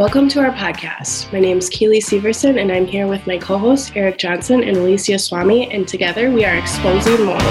Welcome 0.00 0.30
to 0.30 0.40
our 0.40 0.52
podcast. 0.52 1.30
My 1.30 1.40
name 1.40 1.58
is 1.58 1.68
Keely 1.68 2.00
Severson, 2.00 2.58
and 2.58 2.72
I'm 2.72 2.86
here 2.86 3.06
with 3.06 3.26
my 3.26 3.36
co 3.36 3.58
hosts, 3.58 3.92
Erik 3.94 4.16
Johnson 4.16 4.62
and 4.62 4.78
Alicia 4.78 5.18
Swami, 5.18 5.70
and 5.70 5.86
together 5.86 6.30
we 6.30 6.42
are 6.42 6.56
exposing 6.56 7.26
mold. 7.26 7.42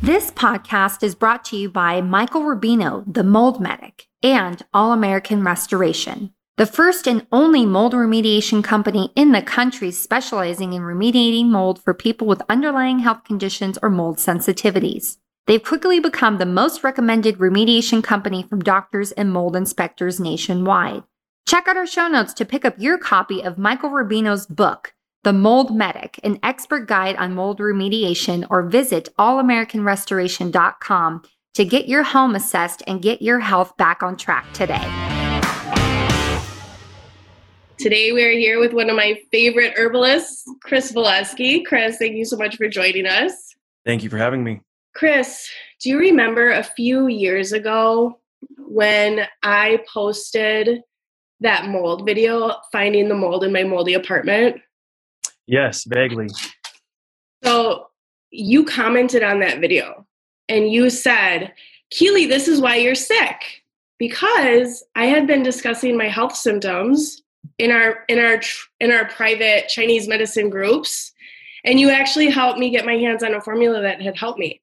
This 0.00 0.30
podcast 0.30 1.02
is 1.02 1.14
brought 1.14 1.44
to 1.44 1.56
you 1.58 1.68
by 1.68 2.00
Michael 2.00 2.40
Rubino, 2.40 3.04
the 3.06 3.22
Mold 3.22 3.60
Medic, 3.60 4.08
and 4.22 4.64
All 4.72 4.90
American 4.90 5.44
Restoration, 5.44 6.32
the 6.56 6.64
first 6.64 7.06
and 7.06 7.26
only 7.30 7.66
mold 7.66 7.92
remediation 7.92 8.64
company 8.64 9.12
in 9.14 9.32
the 9.32 9.42
country 9.42 9.90
specializing 9.90 10.72
in 10.72 10.80
remediating 10.80 11.48
mold 11.48 11.78
for 11.78 11.92
people 11.92 12.26
with 12.26 12.40
underlying 12.48 13.00
health 13.00 13.24
conditions 13.24 13.78
or 13.82 13.90
mold 13.90 14.16
sensitivities. 14.16 15.18
They've 15.46 15.62
quickly 15.62 15.98
become 15.98 16.38
the 16.38 16.46
most 16.46 16.84
recommended 16.84 17.38
remediation 17.38 18.02
company 18.02 18.44
from 18.44 18.60
doctors 18.60 19.10
and 19.12 19.32
mold 19.32 19.56
inspectors 19.56 20.20
nationwide. 20.20 21.02
Check 21.48 21.66
out 21.66 21.76
our 21.76 21.86
show 21.86 22.06
notes 22.06 22.32
to 22.34 22.44
pick 22.44 22.64
up 22.64 22.78
your 22.78 22.96
copy 22.96 23.42
of 23.42 23.58
Michael 23.58 23.90
Rubino's 23.90 24.46
book, 24.46 24.94
The 25.24 25.32
Mold 25.32 25.76
Medic, 25.76 26.20
an 26.22 26.38
expert 26.44 26.86
guide 26.86 27.16
on 27.16 27.34
mold 27.34 27.58
remediation, 27.58 28.46
or 28.50 28.62
visit 28.62 29.08
allamericanrestoration.com 29.18 31.22
to 31.54 31.64
get 31.64 31.88
your 31.88 32.04
home 32.04 32.36
assessed 32.36 32.84
and 32.86 33.02
get 33.02 33.20
your 33.20 33.40
health 33.40 33.76
back 33.76 34.04
on 34.04 34.16
track 34.16 34.46
today. 34.52 34.80
Today 37.78 38.12
we 38.12 38.22
are 38.22 38.30
here 38.30 38.60
with 38.60 38.72
one 38.72 38.88
of 38.88 38.94
my 38.94 39.18
favorite 39.32 39.74
herbalists, 39.76 40.44
Chris 40.62 40.92
Valesky. 40.92 41.64
Chris, 41.64 41.96
thank 41.96 42.14
you 42.14 42.24
so 42.24 42.36
much 42.36 42.56
for 42.56 42.68
joining 42.68 43.06
us. 43.06 43.32
Thank 43.84 44.04
you 44.04 44.08
for 44.08 44.18
having 44.18 44.44
me. 44.44 44.60
Chris, 44.94 45.48
do 45.80 45.88
you 45.88 45.98
remember 45.98 46.50
a 46.50 46.62
few 46.62 47.06
years 47.06 47.52
ago 47.52 48.20
when 48.58 49.26
I 49.42 49.80
posted 49.92 50.82
that 51.40 51.66
mold 51.66 52.06
video, 52.06 52.52
finding 52.70 53.08
the 53.08 53.14
mold 53.14 53.44
in 53.44 53.52
my 53.52 53.64
moldy 53.64 53.94
apartment? 53.94 54.60
Yes, 55.46 55.84
vaguely. 55.84 56.28
So 57.42 57.88
you 58.30 58.64
commented 58.64 59.22
on 59.22 59.40
that 59.40 59.60
video 59.60 60.06
and 60.48 60.70
you 60.70 60.88
said, 60.90 61.52
Keely, 61.90 62.26
this 62.26 62.48
is 62.48 62.60
why 62.60 62.76
you're 62.76 62.94
sick. 62.94 63.62
Because 63.98 64.82
I 64.96 65.06
had 65.06 65.26
been 65.26 65.42
discussing 65.42 65.96
my 65.96 66.08
health 66.08 66.34
symptoms 66.34 67.22
in 67.58 67.70
our 67.70 68.04
in 68.08 68.18
our 68.18 68.40
in 68.80 68.90
our 68.90 69.04
private 69.06 69.68
Chinese 69.68 70.08
medicine 70.08 70.48
groups 70.48 71.12
and 71.64 71.78
you 71.78 71.90
actually 71.90 72.28
helped 72.28 72.58
me 72.58 72.70
get 72.70 72.86
my 72.86 72.96
hands 72.96 73.22
on 73.22 73.34
a 73.34 73.40
formula 73.40 73.82
that 73.82 74.00
had 74.00 74.16
helped 74.16 74.38
me. 74.38 74.61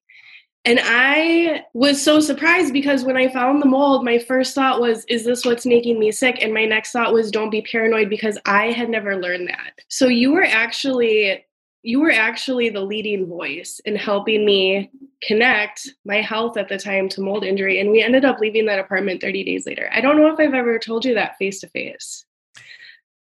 And 0.70 0.80
I 0.84 1.66
was 1.74 2.00
so 2.00 2.20
surprised 2.20 2.74
because 2.74 3.04
when 3.04 3.18
I 3.18 3.28
found 3.28 3.60
the 3.60 3.66
mold, 3.66 4.06
my 4.06 4.20
first 4.20 4.54
thought 4.54 4.80
was, 4.80 5.04
is 5.06 5.26
this 5.26 5.44
what's 5.44 5.66
making 5.66 5.98
me 5.98 6.12
sick? 6.12 6.44
And 6.44 6.54
my 6.54 6.66
next 6.66 6.92
thought 6.92 7.12
was, 7.12 7.32
don't 7.32 7.50
be 7.50 7.64
paranoid 7.64 8.08
because 8.08 8.38
I 8.46 8.68
had 8.68 8.88
never 8.88 9.16
learned 9.16 9.48
that. 9.48 9.80
So 9.88 10.06
you 10.08 10.32
were 10.32 10.44
actually 10.44 11.44
you 11.82 12.02
were 12.02 12.12
actually 12.12 12.70
the 12.70 12.82
leading 12.82 13.26
voice 13.26 13.82
in 13.86 13.96
helping 13.96 14.46
me 14.46 14.92
connect 15.24 15.90
my 16.06 16.22
health 16.22 16.56
at 16.56 16.70
the 16.70 16.78
time 16.78 17.10
to 17.10 17.22
mold 17.22 17.44
injury 17.44 17.80
and 17.80 17.90
we 17.90 18.04
ended 18.04 18.26
up 18.26 18.38
leaving 18.40 18.66
that 18.66 18.80
apartment 18.80 19.22
30 19.22 19.46
days 19.46 19.66
later. 19.66 19.90
I 19.92 20.02
don't 20.02 20.18
know 20.18 20.28
if 20.28 20.40
I've 20.40 20.54
ever 20.54 20.78
told 20.78 21.06
you 21.06 21.16
that 21.16 21.38
face 21.38 21.62
to 21.62 21.70
face. 21.70 22.26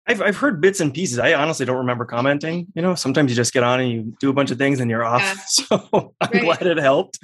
I've 0.06 0.20
I've 0.20 0.36
heard 0.36 0.60
bits 0.60 0.80
and 0.80 0.92
pieces. 0.92 1.18
I 1.18 1.34
honestly 1.34 1.64
don't 1.64 1.76
remember 1.76 2.04
commenting. 2.04 2.66
You 2.74 2.82
know, 2.82 2.94
sometimes 2.94 3.30
you 3.30 3.36
just 3.36 3.52
get 3.52 3.62
on 3.62 3.80
and 3.80 3.90
you 3.90 4.16
do 4.20 4.30
a 4.30 4.32
bunch 4.32 4.50
of 4.50 4.58
things 4.58 4.80
and 4.80 4.90
you're 4.90 5.04
off. 5.04 5.22
Yeah. 5.22 5.34
So 5.46 6.14
I'm 6.20 6.30
right. 6.32 6.42
glad 6.42 6.66
it 6.66 6.78
helped. 6.78 7.18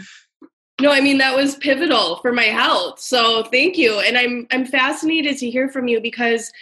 No, 0.81 0.93
I 0.93 1.01
mean 1.01 1.19
that 1.19 1.35
was 1.35 1.57
pivotal 1.57 2.17
for 2.21 2.33
my 2.33 2.45
health. 2.45 3.01
So 3.01 3.45
thank 3.45 3.77
you. 3.77 3.99
And 4.01 4.17
I'm 4.17 4.47
I'm 4.51 4.65
fascinated 4.65 5.39
to 5.39 5.51
hear 5.51 5.69
from 5.69 5.89
you 5.89 6.01
because 6.01 6.53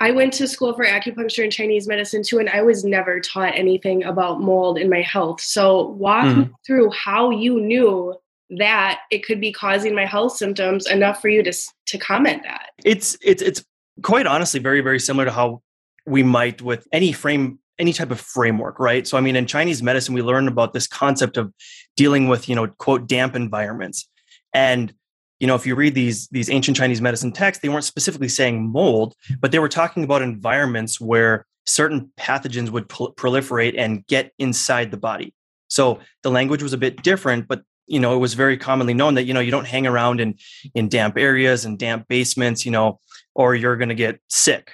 I 0.00 0.10
went 0.10 0.32
to 0.34 0.48
school 0.48 0.74
for 0.74 0.84
acupuncture 0.84 1.44
and 1.44 1.52
Chinese 1.52 1.86
medicine 1.86 2.22
too, 2.24 2.40
and 2.40 2.48
I 2.48 2.62
was 2.62 2.84
never 2.84 3.20
taught 3.20 3.54
anything 3.54 4.02
about 4.02 4.40
mold 4.40 4.76
in 4.76 4.90
my 4.90 5.02
health. 5.02 5.40
So 5.40 5.88
walk 5.90 6.24
mm. 6.24 6.50
through 6.66 6.90
how 6.90 7.30
you 7.30 7.60
knew 7.60 8.14
that 8.58 9.00
it 9.10 9.24
could 9.24 9.40
be 9.40 9.52
causing 9.52 9.94
my 9.94 10.04
health 10.04 10.36
symptoms 10.36 10.86
enough 10.86 11.20
for 11.20 11.28
you 11.28 11.42
to 11.44 11.52
to 11.86 11.98
comment 11.98 12.42
that. 12.42 12.70
It's 12.84 13.16
it's 13.22 13.40
it's 13.40 13.64
quite 14.02 14.26
honestly 14.26 14.60
very 14.60 14.80
very 14.80 15.00
similar 15.00 15.24
to 15.24 15.30
how 15.30 15.62
we 16.06 16.22
might 16.22 16.60
with 16.62 16.86
any 16.92 17.12
frame 17.12 17.58
any 17.78 17.92
type 17.92 18.10
of 18.10 18.20
framework 18.20 18.78
right? 18.78 19.06
So 19.06 19.16
i 19.16 19.20
mean 19.20 19.36
in 19.36 19.46
chinese 19.46 19.82
medicine 19.82 20.14
we 20.14 20.22
learn 20.22 20.48
about 20.48 20.72
this 20.72 20.86
concept 20.86 21.36
of 21.36 21.52
dealing 21.96 22.28
with 22.28 22.48
you 22.48 22.54
know 22.54 22.68
quote 22.78 23.06
damp 23.06 23.34
environments. 23.36 24.08
And 24.52 24.94
you 25.40 25.46
know 25.46 25.54
if 25.54 25.66
you 25.66 25.74
read 25.74 25.94
these 25.94 26.28
these 26.28 26.50
ancient 26.50 26.76
chinese 26.76 27.00
medicine 27.00 27.32
texts 27.32 27.62
they 27.62 27.68
weren't 27.68 27.84
specifically 27.84 28.28
saying 28.28 28.70
mold 28.70 29.14
but 29.40 29.50
they 29.52 29.58
were 29.58 29.68
talking 29.68 30.04
about 30.04 30.22
environments 30.22 31.00
where 31.00 31.46
certain 31.66 32.10
pathogens 32.18 32.70
would 32.70 32.88
proliferate 32.88 33.74
and 33.76 34.06
get 34.06 34.32
inside 34.38 34.90
the 34.90 34.96
body. 34.96 35.34
So 35.68 35.98
the 36.22 36.30
language 36.30 36.62
was 36.62 36.72
a 36.72 36.78
bit 36.78 37.02
different 37.02 37.48
but 37.48 37.62
you 37.86 38.00
know 38.00 38.14
it 38.14 38.18
was 38.18 38.34
very 38.34 38.56
commonly 38.56 38.94
known 38.94 39.14
that 39.14 39.24
you 39.24 39.34
know 39.34 39.40
you 39.40 39.50
don't 39.50 39.66
hang 39.66 39.86
around 39.86 40.20
in 40.20 40.36
in 40.74 40.88
damp 40.88 41.18
areas 41.18 41.64
and 41.64 41.78
damp 41.78 42.06
basements 42.08 42.64
you 42.64 42.70
know 42.70 43.00
or 43.34 43.54
you're 43.54 43.76
going 43.76 43.88
to 43.88 43.94
get 43.94 44.20
sick. 44.28 44.72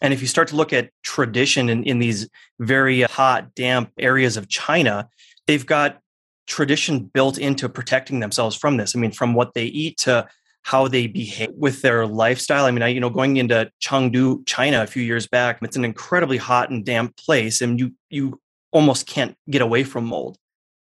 And 0.00 0.14
if 0.14 0.20
you 0.20 0.28
start 0.28 0.48
to 0.48 0.56
look 0.56 0.72
at 0.72 0.90
tradition 1.02 1.68
in, 1.68 1.82
in 1.84 1.98
these 1.98 2.28
very 2.60 3.02
hot, 3.02 3.54
damp 3.54 3.90
areas 3.98 4.36
of 4.36 4.48
China, 4.48 5.08
they've 5.46 5.66
got 5.66 6.00
tradition 6.46 7.00
built 7.00 7.36
into 7.38 7.68
protecting 7.68 8.20
themselves 8.20 8.56
from 8.56 8.76
this. 8.76 8.94
I 8.94 8.98
mean, 8.98 9.10
from 9.10 9.34
what 9.34 9.54
they 9.54 9.64
eat 9.64 9.98
to 9.98 10.28
how 10.62 10.86
they 10.86 11.06
behave 11.06 11.50
with 11.56 11.82
their 11.82 12.06
lifestyle. 12.06 12.66
I 12.66 12.70
mean, 12.70 12.82
I, 12.82 12.88
you 12.88 13.00
know, 13.00 13.10
going 13.10 13.38
into 13.38 13.70
Chengdu, 13.80 14.44
China 14.46 14.82
a 14.82 14.86
few 14.86 15.02
years 15.02 15.26
back, 15.26 15.60
it's 15.62 15.76
an 15.76 15.84
incredibly 15.84 16.36
hot 16.36 16.68
and 16.68 16.84
damp 16.84 17.16
place, 17.16 17.60
and 17.60 17.78
you 17.80 17.92
you 18.10 18.40
almost 18.70 19.06
can't 19.06 19.34
get 19.48 19.62
away 19.62 19.82
from 19.84 20.04
mold. 20.04 20.36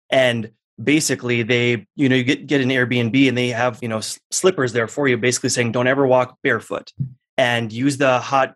And 0.10 0.52
basically 0.84 1.42
they 1.42 1.86
you 1.96 2.10
know 2.10 2.16
you 2.16 2.24
get 2.24 2.48
get 2.48 2.62
an 2.62 2.70
airbnb 2.70 3.28
and 3.28 3.38
they 3.38 3.48
have 3.48 3.80
you 3.82 3.88
know 3.88 4.02
slippers 4.32 4.74
there 4.74 4.88
for 4.88 5.08
you 5.08 5.18
basically 5.18 5.50
saying 5.50 5.72
don't 5.72 5.88
ever 5.88 6.06
walk 6.06 6.38
barefoot 6.44 6.92
and 7.38 7.72
use 7.72 7.98
the 7.98 8.20
hot 8.20 8.56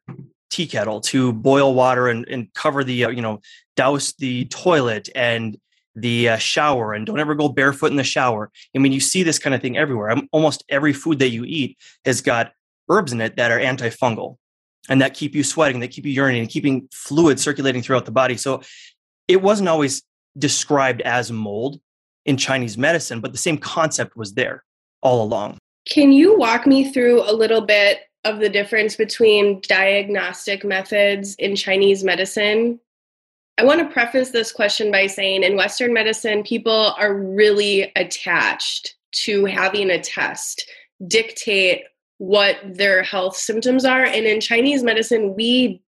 tea 0.49 0.67
kettle 0.67 0.99
to 0.99 1.31
boil 1.31 1.73
water 1.73 2.07
and, 2.07 2.27
and 2.27 2.53
cover 2.53 2.83
the 2.83 3.05
uh, 3.05 3.09
you 3.09 3.21
know 3.21 3.39
douse 3.75 4.13
the 4.13 4.45
toilet 4.45 5.09
and 5.15 5.57
the 5.95 6.29
uh, 6.29 6.37
shower 6.37 6.93
and 6.93 7.05
don't 7.05 7.19
ever 7.19 7.35
go 7.35 7.49
barefoot 7.49 7.91
in 7.91 7.97
the 7.97 8.03
shower. 8.03 8.51
I 8.75 8.79
mean 8.79 8.91
you 8.91 8.99
see 8.99 9.23
this 9.23 9.39
kind 9.39 9.55
of 9.55 9.61
thing 9.61 9.77
everywhere. 9.77 10.15
Almost 10.31 10.63
every 10.69 10.93
food 10.93 11.19
that 11.19 11.29
you 11.29 11.45
eat 11.45 11.77
has 12.05 12.21
got 12.21 12.51
herbs 12.89 13.13
in 13.13 13.21
it 13.21 13.37
that 13.37 13.51
are 13.51 13.59
antifungal 13.59 14.37
and 14.89 15.01
that 15.01 15.13
keep 15.13 15.35
you 15.35 15.43
sweating 15.43 15.79
that 15.79 15.91
keep 15.91 16.05
you 16.05 16.21
urinating 16.21 16.49
keeping 16.49 16.87
fluid 16.91 17.39
circulating 17.39 17.81
throughout 17.81 18.05
the 18.05 18.11
body. 18.11 18.35
So 18.35 18.61
it 19.27 19.41
wasn't 19.41 19.69
always 19.69 20.01
described 20.37 21.01
as 21.01 21.31
mold 21.31 21.79
in 22.29 22.37
Chinese 22.37 22.77
medicine, 22.77 23.21
but 23.21 23.31
the 23.31 23.39
same 23.39 23.57
concept 23.57 24.15
was 24.15 24.35
there 24.35 24.63
all 25.01 25.23
along. 25.23 25.57
Can 25.89 26.11
you 26.11 26.37
walk 26.37 26.67
me 26.67 26.91
through 26.91 27.23
a 27.23 27.33
little 27.33 27.61
bit 27.61 28.01
of 28.23 28.37
the 28.37 28.49
difference 28.49 28.95
between 28.95 29.61
diagnostic 29.67 30.63
methods 30.63 31.33
in 31.39 31.55
Chinese 31.55 32.03
medicine? 32.03 32.79
I 33.57 33.63
want 33.63 33.79
to 33.79 33.91
preface 33.91 34.29
this 34.29 34.51
question 34.51 34.91
by 34.91 35.07
saying 35.07 35.41
in 35.41 35.57
Western 35.57 35.91
medicine, 35.91 36.43
people 36.43 36.93
are 36.99 37.15
really 37.15 37.91
attached 37.95 38.95
to 39.23 39.45
having 39.45 39.89
a 39.89 39.99
test 39.99 40.69
dictate 41.07 41.81
what 42.19 42.57
their 42.63 43.01
health 43.01 43.35
symptoms 43.35 43.85
are. 43.85 44.03
And 44.03 44.27
in 44.27 44.39
Chinese 44.39 44.83
medicine, 44.83 45.33
we 45.35 45.81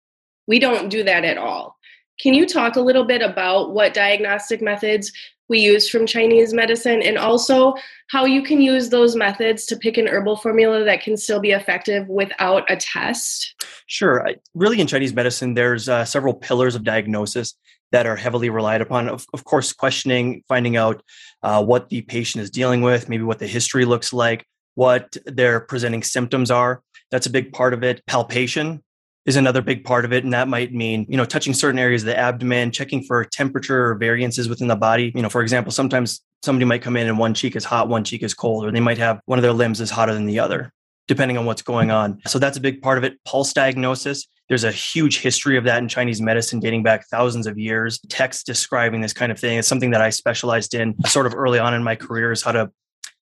we 0.46 0.58
don't 0.58 0.88
do 0.88 1.02
that 1.04 1.26
at 1.26 1.36
all. 1.36 1.76
Can 2.18 2.32
you 2.32 2.46
talk 2.46 2.76
a 2.76 2.80
little 2.80 3.04
bit 3.04 3.20
about 3.20 3.72
what 3.74 3.92
diagnostic 3.92 4.62
methods 4.62 5.12
we 5.50 5.58
use 5.58 5.90
from 5.90 6.06
Chinese 6.06 6.54
medicine, 6.54 7.02
and 7.02 7.18
also 7.18 7.74
how 8.08 8.24
you 8.24 8.42
can 8.42 8.62
use 8.62 8.88
those 8.88 9.14
methods 9.14 9.66
to 9.66 9.76
pick 9.76 9.98
an 9.98 10.08
herbal 10.08 10.36
formula 10.36 10.84
that 10.84 11.02
can 11.02 11.16
still 11.16 11.41
be 11.41 11.50
effective 11.50 12.08
without 12.08 12.70
a 12.70 12.76
test? 12.76 13.54
Sure. 13.86 14.26
Really, 14.54 14.80
in 14.80 14.86
Chinese 14.86 15.12
medicine, 15.12 15.54
there's 15.54 15.88
uh, 15.88 16.04
several 16.06 16.32
pillars 16.32 16.74
of 16.74 16.84
diagnosis 16.84 17.54
that 17.92 18.06
are 18.06 18.16
heavily 18.16 18.48
relied 18.48 18.80
upon. 18.80 19.08
Of, 19.08 19.26
of 19.34 19.44
course, 19.44 19.72
questioning, 19.72 20.42
finding 20.48 20.76
out 20.76 21.02
uh, 21.42 21.62
what 21.62 21.88
the 21.88 22.03
patient 22.03 22.42
is 22.42 22.50
dealing 22.50 22.82
with, 22.82 23.08
maybe 23.08 23.24
what 23.24 23.41
the 23.41 23.46
history 23.46 23.84
looks 23.84 24.12
like, 24.12 24.46
what 24.76 25.16
their 25.26 25.60
presenting 25.60 26.04
symptoms 26.04 26.50
are. 26.50 26.82
That's 27.10 27.26
a 27.26 27.30
big 27.30 27.53
part 27.53 27.74
of 27.74 27.82
it. 27.82 28.06
Palpation, 28.06 28.82
is 29.30 29.36
another 29.36 29.62
big 29.62 29.84
part 29.84 30.04
of 30.04 30.12
it. 30.12 30.24
And 30.24 30.32
that 30.32 30.48
might 30.48 30.74
mean, 30.74 31.06
you 31.09 31.16
know, 31.16 31.24
touching 31.24 31.54
certain 31.54 31.78
areas 31.78 32.03
of 32.03 32.06
the 32.06 32.18
abdomen, 32.18 32.72
checking 32.72 33.03
for 33.03 33.24
temperature 33.24 33.86
or 33.86 33.94
variances 33.94 34.48
within 34.48 34.68
the 34.68 34.77
body. 34.77 35.12
You 35.15 35.22
know, 35.22 35.28
for 35.28 35.41
example, 35.41 35.72
sometimes 35.72 36.21
somebody 36.42 36.65
might 36.65 36.82
come 36.82 36.97
in 36.97 37.06
and 37.06 37.18
one 37.18 37.32
cheek 37.32 37.56
is 37.56 37.65
hot, 37.65 37.88
one 37.88 38.04
cheek 38.04 38.22
is 38.22 38.34
cold, 38.34 38.66
or 38.66 38.72
they 38.72 38.80
might 38.80 38.98
have 38.98 39.21
one 39.24 39.38
of 39.38 39.42
their 39.42 39.53
limbs 39.53 39.80
is 39.80 39.91
hotter 39.91 40.12
than 40.12 40.27
the 40.27 40.41
other, 40.41 40.72
depending 41.09 41.38
on 41.38 41.47
what's 41.47 41.62
going 41.62 41.91
on. 41.91 42.21
So 42.27 42.38
that's 42.38 42.59
a 42.59 42.60
big 42.60 42.82
part 42.82 42.98
of 42.98 43.04
it. 43.04 43.22
Pulse 43.24 43.53
diagnosis. 43.53 44.27
There's 44.48 44.65
a 44.65 44.72
huge 44.72 45.21
history 45.21 45.56
of 45.56 45.65
that 45.65 45.78
in 45.78 45.88
Chinese 45.88 46.21
medicine 46.21 46.59
dating 46.59 46.82
back 46.82 47.06
thousands 47.09 47.47
of 47.47 47.56
years. 47.56 48.00
Text 48.09 48.47
describing 48.47 49.00
this 49.00 49.12
kind 49.12 49.30
of 49.30 49.38
thing 49.38 49.59
is 49.59 49.66
something 49.66 49.92
that 49.92 50.03
I 50.03 50.10
specialized 50.10 50.74
in 50.74 51.00
sort 51.06 51.27
of 51.27 51.34
early 51.36 51.60
on 51.60 51.72
in 51.72 51.84
my 51.84 51.94
career 51.94 52.32
is 52.32 52.42
how 52.42 52.53
to 52.53 52.71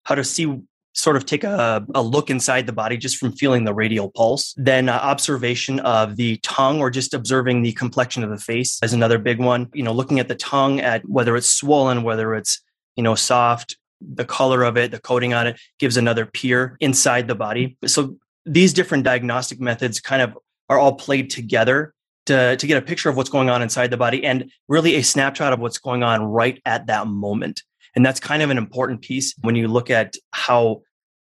how 0.04 0.14
to 0.14 0.24
see 0.24 0.58
sort 0.98 1.16
of 1.16 1.24
take 1.24 1.44
a, 1.44 1.86
a 1.94 2.02
look 2.02 2.28
inside 2.28 2.66
the 2.66 2.72
body 2.72 2.96
just 2.96 3.16
from 3.16 3.32
feeling 3.32 3.64
the 3.64 3.72
radial 3.72 4.10
pulse. 4.10 4.54
Then 4.56 4.88
uh, 4.88 4.94
observation 4.94 5.78
of 5.80 6.16
the 6.16 6.38
tongue 6.38 6.80
or 6.80 6.90
just 6.90 7.14
observing 7.14 7.62
the 7.62 7.72
complexion 7.72 8.24
of 8.24 8.30
the 8.30 8.38
face 8.38 8.78
is 8.82 8.92
another 8.92 9.18
big 9.18 9.38
one. 9.38 9.68
You 9.72 9.84
know, 9.84 9.92
looking 9.92 10.18
at 10.18 10.28
the 10.28 10.34
tongue 10.34 10.80
at 10.80 11.08
whether 11.08 11.36
it's 11.36 11.48
swollen, 11.48 12.02
whether 12.02 12.34
it's, 12.34 12.60
you 12.96 13.02
know, 13.02 13.14
soft, 13.14 13.76
the 14.00 14.24
color 14.24 14.64
of 14.64 14.76
it, 14.76 14.90
the 14.90 14.98
coating 14.98 15.34
on 15.34 15.46
it 15.46 15.60
gives 15.78 15.96
another 15.96 16.26
peer 16.26 16.76
inside 16.80 17.28
the 17.28 17.34
body. 17.34 17.76
So 17.86 18.16
these 18.44 18.72
different 18.72 19.04
diagnostic 19.04 19.60
methods 19.60 20.00
kind 20.00 20.22
of 20.22 20.36
are 20.68 20.78
all 20.78 20.94
played 20.94 21.30
together 21.30 21.94
to, 22.26 22.56
to 22.56 22.66
get 22.66 22.76
a 22.76 22.82
picture 22.82 23.08
of 23.08 23.16
what's 23.16 23.30
going 23.30 23.50
on 23.50 23.62
inside 23.62 23.90
the 23.90 23.96
body 23.96 24.24
and 24.24 24.50
really 24.68 24.96
a 24.96 25.02
snapshot 25.02 25.52
of 25.52 25.60
what's 25.60 25.78
going 25.78 26.02
on 26.02 26.22
right 26.24 26.60
at 26.66 26.86
that 26.86 27.06
moment. 27.06 27.62
And 27.94 28.04
that's 28.04 28.20
kind 28.20 28.42
of 28.42 28.50
an 28.50 28.58
important 28.58 29.02
piece 29.02 29.34
when 29.40 29.56
you 29.56 29.66
look 29.66 29.90
at 29.90 30.16
how 30.30 30.82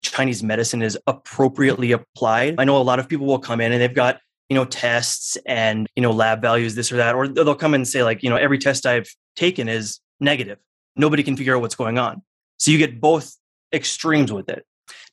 Chinese 0.02 0.42
medicine 0.42 0.82
is 0.82 0.98
appropriately 1.06 1.92
applied. 1.92 2.56
I 2.58 2.64
know 2.64 2.76
a 2.76 2.82
lot 2.82 2.98
of 2.98 3.08
people 3.08 3.26
will 3.26 3.38
come 3.38 3.60
in 3.60 3.72
and 3.72 3.80
they've 3.80 3.94
got, 3.94 4.20
you 4.48 4.54
know, 4.54 4.64
tests 4.64 5.36
and, 5.46 5.86
you 5.94 6.02
know, 6.02 6.10
lab 6.10 6.40
values, 6.40 6.74
this 6.74 6.90
or 6.90 6.96
that, 6.96 7.14
or 7.14 7.28
they'll 7.28 7.54
come 7.54 7.74
in 7.74 7.82
and 7.82 7.88
say, 7.88 8.02
like, 8.02 8.22
you 8.22 8.30
know, 8.30 8.36
every 8.36 8.58
test 8.58 8.86
I've 8.86 9.08
taken 9.36 9.68
is 9.68 10.00
negative. 10.18 10.58
Nobody 10.96 11.22
can 11.22 11.36
figure 11.36 11.54
out 11.54 11.60
what's 11.60 11.74
going 11.74 11.98
on. 11.98 12.22
So 12.58 12.70
you 12.70 12.78
get 12.78 13.00
both 13.00 13.36
extremes 13.72 14.32
with 14.32 14.48
it. 14.48 14.64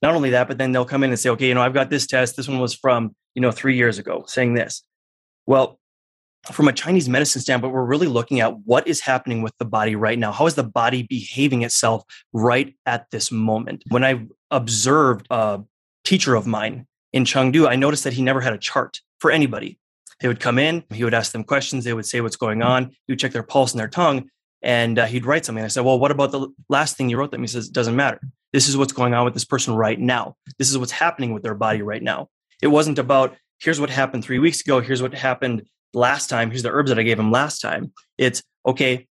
Not 0.01 0.15
only 0.15 0.31
that, 0.31 0.47
but 0.47 0.57
then 0.57 0.71
they'll 0.71 0.85
come 0.85 1.03
in 1.03 1.11
and 1.11 1.19
say, 1.19 1.29
okay, 1.29 1.47
you 1.47 1.53
know, 1.53 1.61
I've 1.61 1.73
got 1.73 1.89
this 1.89 2.07
test. 2.07 2.35
This 2.35 2.47
one 2.47 2.59
was 2.59 2.73
from, 2.73 3.15
you 3.35 3.41
know, 3.41 3.51
three 3.51 3.75
years 3.75 3.99
ago 3.99 4.23
saying 4.27 4.55
this. 4.55 4.83
Well, 5.45 5.79
from 6.53 6.67
a 6.67 6.73
Chinese 6.73 7.09
medicine 7.09 7.41
standpoint, 7.41 7.73
we're 7.73 7.85
really 7.85 8.07
looking 8.07 8.39
at 8.39 8.59
what 8.59 8.87
is 8.87 9.01
happening 9.01 9.41
with 9.41 9.53
the 9.57 9.65
body 9.65 9.95
right 9.95 10.17
now. 10.17 10.31
How 10.31 10.45
is 10.45 10.55
the 10.55 10.63
body 10.63 11.03
behaving 11.03 11.63
itself 11.63 12.03
right 12.33 12.75
at 12.85 13.09
this 13.11 13.31
moment? 13.31 13.83
When 13.89 14.03
I 14.03 14.25
observed 14.51 15.27
a 15.29 15.61
teacher 16.03 16.35
of 16.35 16.47
mine 16.47 16.87
in 17.13 17.23
Chengdu, 17.23 17.67
I 17.67 17.75
noticed 17.75 18.03
that 18.03 18.13
he 18.13 18.21
never 18.21 18.41
had 18.41 18.53
a 18.53 18.57
chart 18.57 19.01
for 19.19 19.31
anybody. 19.31 19.79
They 20.19 20.27
would 20.27 20.39
come 20.39 20.57
in, 20.57 20.83
he 20.91 21.03
would 21.03 21.13
ask 21.13 21.31
them 21.31 21.43
questions, 21.43 21.83
they 21.83 21.93
would 21.93 22.05
say 22.05 22.21
what's 22.21 22.35
going 22.35 22.63
on, 22.63 22.89
he 23.05 23.13
would 23.13 23.19
check 23.19 23.33
their 23.33 23.43
pulse 23.43 23.71
and 23.71 23.79
their 23.79 23.87
tongue, 23.87 24.29
and 24.61 24.97
uh, 24.97 25.05
he'd 25.05 25.25
write 25.25 25.45
something. 25.45 25.63
I 25.63 25.67
said, 25.67 25.85
Well, 25.85 25.99
what 25.99 26.11
about 26.11 26.31
the 26.31 26.47
last 26.69 26.97
thing 26.97 27.09
you 27.09 27.17
wrote 27.17 27.31
them? 27.31 27.41
He 27.41 27.47
says, 27.47 27.67
It 27.67 27.73
doesn't 27.73 27.95
matter. 27.95 28.19
This 28.53 28.67
is 28.67 28.77
what's 28.77 28.93
going 28.93 29.13
on 29.13 29.25
with 29.25 29.33
this 29.33 29.45
person 29.45 29.75
right 29.75 29.99
now. 29.99 30.35
This 30.57 30.71
is 30.71 30.77
what's 30.77 30.91
happening 30.91 31.33
with 31.33 31.43
their 31.43 31.53
body 31.53 31.81
right 31.81 32.01
now. 32.01 32.29
It 32.61 32.67
wasn't 32.67 32.97
about, 32.97 33.35
here's 33.59 33.79
what 33.79 33.89
happened 33.89 34.23
three 34.23 34.39
weeks 34.39 34.61
ago, 34.61 34.79
here's 34.79 35.01
what 35.01 35.13
happened 35.13 35.67
last 35.97 36.29
time, 36.29 36.49
here's 36.49 36.63
the 36.63 36.71
herbs 36.71 36.89
that 36.89 36.99
I 36.99 37.03
gave 37.03 37.17
them 37.17 37.31
last 37.31 37.59
time. 37.59 37.91
It's, 38.17 38.41
okay, 38.65 39.07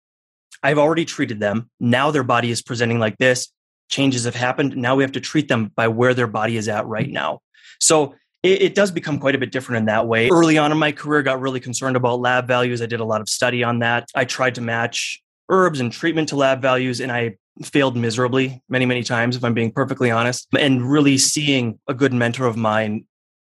I've 0.64 0.78
already 0.78 1.06
treated 1.06 1.40
them. 1.40 1.70
Now 1.80 2.12
their 2.12 2.24
body 2.24 2.52
is 2.52 2.62
presenting 2.62 3.00
like 3.00 3.18
this. 3.18 3.52
Changes 3.90 4.24
have 4.24 4.36
happened. 4.36 4.78
Now 4.78 4.96
we 4.96 5.04
have 5.04 5.12
to 5.14 5.22
treat 5.22 5.48
them 5.48 5.72
by 5.76 5.88
where 5.88 6.14
their 6.14 6.28
body 6.28 6.58
is 6.58 6.68
at 6.68 6.86
right 6.86 7.10
now. 7.10 7.40
So 7.80 8.16
it, 8.42 8.62
it, 8.62 8.76
does 8.76 8.92
become 8.92 9.20
quite 9.20 9.36
a 9.36 9.38
bit 9.38 9.52
different 9.52 9.80
in 9.80 9.86
that 9.86 10.08
way. 10.08 10.30
Early 10.30 10.58
on 10.58 10.72
in 10.72 10.78
my 10.78 10.92
career, 10.92 11.22
got 11.24 11.42
really 11.42 11.60
concerned 11.60 11.96
about 11.96 12.20
lab 12.20 12.48
values. 12.48 12.82
I 12.82 12.86
did 12.86 13.00
a 13.00 13.06
lot 13.06 13.22
of 13.22 13.30
study 13.30 13.64
on 13.64 13.80
that. 13.80 14.08
I 14.16 14.26
tried 14.26 14.56
to 14.56 14.62
match 14.62 15.22
herbs 15.50 15.80
and 15.80 15.92
treatment 15.92 16.30
to 16.30 16.36
lab 16.36 16.62
values, 16.62 17.00
and 17.00 17.12
I 17.12 17.38
failed 17.64 17.96
miserably 17.96 18.62
many, 18.70 18.86
many 18.86 19.04
times, 19.04 19.36
if 19.36 19.44
I'm 19.44 19.54
being 19.54 19.72
perfectly 19.72 20.12
honest. 20.12 20.48
And 20.58 20.82
really 20.82 21.18
seeing 21.18 21.80
a 21.88 21.94
good 21.94 22.14
mentor 22.14 22.46
of 22.46 22.58
mine 22.58 23.06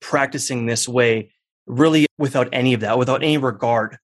practicing 0.02 0.66
this 0.66 0.88
way, 0.88 1.32
really 1.68 2.08
without 2.18 2.50
any 2.52 2.74
of 2.74 2.82
that, 2.82 2.98
without 2.98 3.24
any 3.24 3.38
regard 3.38 3.98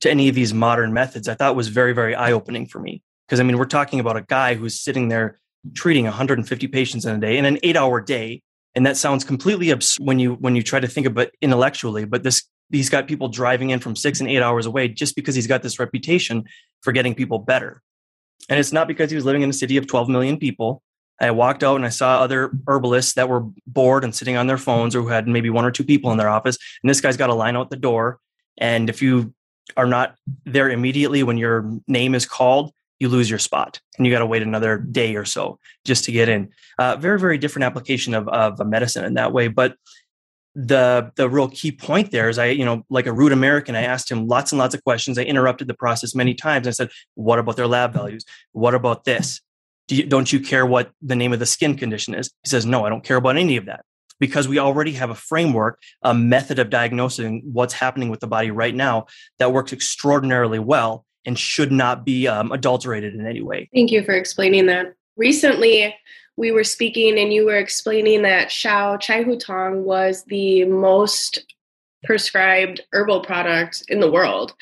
to 0.00 0.10
any 0.10 0.28
of 0.28 0.34
these 0.34 0.54
modern 0.54 0.92
methods, 0.92 1.28
I 1.28 1.34
thought 1.34 1.56
was 1.56 1.68
very, 1.68 1.92
very 1.92 2.14
eye 2.14 2.32
opening 2.32 2.66
for 2.66 2.78
me. 2.78 3.02
Because 3.26 3.40
I 3.40 3.42
mean, 3.42 3.58
we're 3.58 3.64
talking 3.66 4.00
about 4.00 4.16
a 4.16 4.22
guy 4.22 4.54
who's 4.54 4.80
sitting 4.80 5.08
there 5.08 5.38
treating 5.74 6.04
150 6.04 6.68
patients 6.68 7.04
in 7.04 7.14
a 7.14 7.18
day 7.18 7.36
in 7.36 7.44
an 7.44 7.58
eight 7.62 7.76
hour 7.76 8.00
day. 8.00 8.42
And 8.74 8.86
that 8.86 8.96
sounds 8.96 9.24
completely 9.24 9.70
absurd 9.70 10.04
when 10.04 10.18
you 10.18 10.34
when 10.34 10.54
you 10.54 10.62
try 10.62 10.80
to 10.80 10.86
think 10.86 11.06
about 11.06 11.28
intellectually. 11.40 12.04
But 12.04 12.22
this 12.22 12.44
he's 12.70 12.88
got 12.88 13.08
people 13.08 13.28
driving 13.28 13.70
in 13.70 13.80
from 13.80 13.96
six 13.96 14.20
and 14.20 14.28
eight 14.28 14.42
hours 14.42 14.66
away 14.66 14.88
just 14.88 15.16
because 15.16 15.34
he's 15.34 15.48
got 15.48 15.62
this 15.62 15.78
reputation 15.78 16.44
for 16.82 16.92
getting 16.92 17.14
people 17.14 17.38
better. 17.38 17.82
And 18.48 18.58
it's 18.58 18.72
not 18.72 18.88
because 18.88 19.10
he 19.10 19.16
was 19.16 19.24
living 19.24 19.42
in 19.42 19.50
a 19.50 19.52
city 19.52 19.76
of 19.76 19.86
12 19.86 20.08
million 20.08 20.38
people. 20.38 20.82
I 21.20 21.30
walked 21.30 21.62
out 21.62 21.76
and 21.76 21.84
I 21.84 21.90
saw 21.90 22.20
other 22.20 22.50
herbalists 22.66 23.14
that 23.14 23.28
were 23.28 23.44
bored 23.66 24.04
and 24.04 24.14
sitting 24.14 24.36
on 24.36 24.46
their 24.46 24.58
phones 24.58 24.96
or 24.96 25.02
who 25.02 25.08
had 25.08 25.28
maybe 25.28 25.50
one 25.50 25.64
or 25.64 25.70
two 25.70 25.84
people 25.84 26.10
in 26.12 26.18
their 26.18 26.28
office. 26.28 26.56
And 26.82 26.88
this 26.88 27.00
guy's 27.00 27.16
got 27.16 27.30
a 27.30 27.34
line 27.34 27.56
out 27.56 27.70
the 27.70 27.76
door. 27.76 28.18
And 28.58 28.88
if 28.88 29.02
you 29.02 29.34
are 29.76 29.86
not 29.86 30.16
there 30.44 30.70
immediately 30.70 31.22
when 31.22 31.36
your 31.36 31.70
name 31.86 32.14
is 32.14 32.26
called, 32.26 32.72
you 32.98 33.08
lose 33.08 33.30
your 33.30 33.38
spot 33.38 33.80
and 33.96 34.06
you 34.06 34.12
got 34.12 34.18
to 34.18 34.26
wait 34.26 34.42
another 34.42 34.78
day 34.78 35.16
or 35.16 35.24
so 35.24 35.58
just 35.84 36.04
to 36.04 36.12
get 36.12 36.28
in. 36.28 36.50
Uh, 36.78 36.96
very, 36.96 37.18
very 37.18 37.38
different 37.38 37.64
application 37.64 38.14
of, 38.14 38.28
of 38.28 38.60
a 38.60 38.64
medicine 38.64 39.04
in 39.04 39.14
that 39.14 39.32
way. 39.32 39.48
But 39.48 39.76
the 40.56 41.12
the 41.14 41.28
real 41.28 41.48
key 41.48 41.70
point 41.70 42.10
there 42.10 42.28
is 42.28 42.36
I, 42.36 42.46
you 42.46 42.64
know, 42.64 42.84
like 42.90 43.06
a 43.06 43.12
rude 43.12 43.32
American, 43.32 43.76
I 43.76 43.82
asked 43.82 44.10
him 44.10 44.26
lots 44.26 44.52
and 44.52 44.58
lots 44.58 44.74
of 44.74 44.82
questions. 44.82 45.16
I 45.16 45.22
interrupted 45.22 45.68
the 45.68 45.74
process 45.74 46.14
many 46.14 46.34
times. 46.34 46.66
I 46.66 46.72
said, 46.72 46.90
"What 47.14 47.38
about 47.38 47.56
their 47.56 47.68
lab 47.68 47.92
values? 47.92 48.24
What 48.52 48.74
about 48.74 49.04
this? 49.04 49.40
Do 49.90 49.96
you, 49.96 50.06
don't 50.06 50.32
you 50.32 50.38
care 50.38 50.64
what 50.64 50.92
the 51.02 51.16
name 51.16 51.32
of 51.32 51.40
the 51.40 51.46
skin 51.46 51.76
condition 51.76 52.14
is?" 52.14 52.30
He 52.44 52.48
says, 52.48 52.64
"No, 52.64 52.86
I 52.86 52.88
don't 52.88 53.02
care 53.02 53.16
about 53.16 53.36
any 53.36 53.56
of 53.56 53.66
that." 53.66 53.84
Because 54.20 54.46
we 54.46 54.60
already 54.60 54.92
have 54.92 55.10
a 55.10 55.16
framework, 55.16 55.80
a 56.02 56.14
method 56.14 56.60
of 56.60 56.70
diagnosing 56.70 57.42
what's 57.52 57.74
happening 57.74 58.08
with 58.08 58.20
the 58.20 58.28
body 58.28 58.52
right 58.52 58.74
now 58.74 59.06
that 59.40 59.52
works 59.52 59.72
extraordinarily 59.72 60.60
well 60.60 61.04
and 61.26 61.36
should 61.36 61.72
not 61.72 62.04
be 62.04 62.28
um, 62.28 62.52
adulterated 62.52 63.14
in 63.14 63.26
any 63.26 63.42
way. 63.42 63.68
Thank 63.74 63.90
you 63.90 64.04
for 64.04 64.12
explaining 64.12 64.66
that. 64.66 64.94
Recently, 65.16 65.92
we 66.36 66.52
were 66.52 66.64
speaking 66.64 67.18
and 67.18 67.32
you 67.32 67.44
were 67.46 67.58
explaining 67.58 68.22
that 68.22 68.50
Xiao 68.50 69.00
Chai 69.00 69.24
Hu 69.24 69.36
Tong 69.36 69.84
was 69.84 70.24
the 70.24 70.64
most 70.66 71.44
prescribed 72.04 72.80
herbal 72.92 73.22
product 73.22 73.82
in 73.88 73.98
the 73.98 74.10
world. 74.10 74.54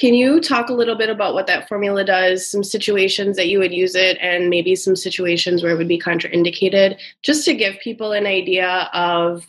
Can 0.00 0.14
you 0.14 0.40
talk 0.40 0.70
a 0.70 0.72
little 0.72 0.96
bit 0.96 1.10
about 1.10 1.34
what 1.34 1.46
that 1.46 1.68
formula 1.68 2.04
does, 2.04 2.50
some 2.50 2.64
situations 2.64 3.36
that 3.36 3.48
you 3.48 3.58
would 3.58 3.74
use 3.74 3.94
it, 3.94 4.16
and 4.18 4.48
maybe 4.48 4.74
some 4.74 4.96
situations 4.96 5.62
where 5.62 5.72
it 5.72 5.76
would 5.76 5.88
be 5.88 5.98
contraindicated, 5.98 6.98
just 7.22 7.44
to 7.44 7.54
give 7.54 7.78
people 7.80 8.12
an 8.12 8.26
idea 8.26 8.88
of 8.94 9.46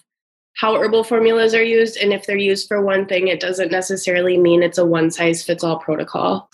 how 0.57 0.75
herbal 0.75 1.06
formulas 1.06 1.53
are 1.53 1.63
used? 1.63 1.95
And 1.95 2.12
if 2.12 2.25
they're 2.25 2.36
used 2.36 2.68
for 2.68 2.81
one 2.81 3.06
thing, 3.06 3.30
it 3.30 3.39
doesn't 3.39 3.71
necessarily 3.71 4.38
mean 4.38 4.62
it's 4.62 4.77
a 4.77 4.86
one 4.86 5.09
size 5.09 5.42
fits 5.42 5.63
all 5.63 5.80
protocol. 5.80 6.50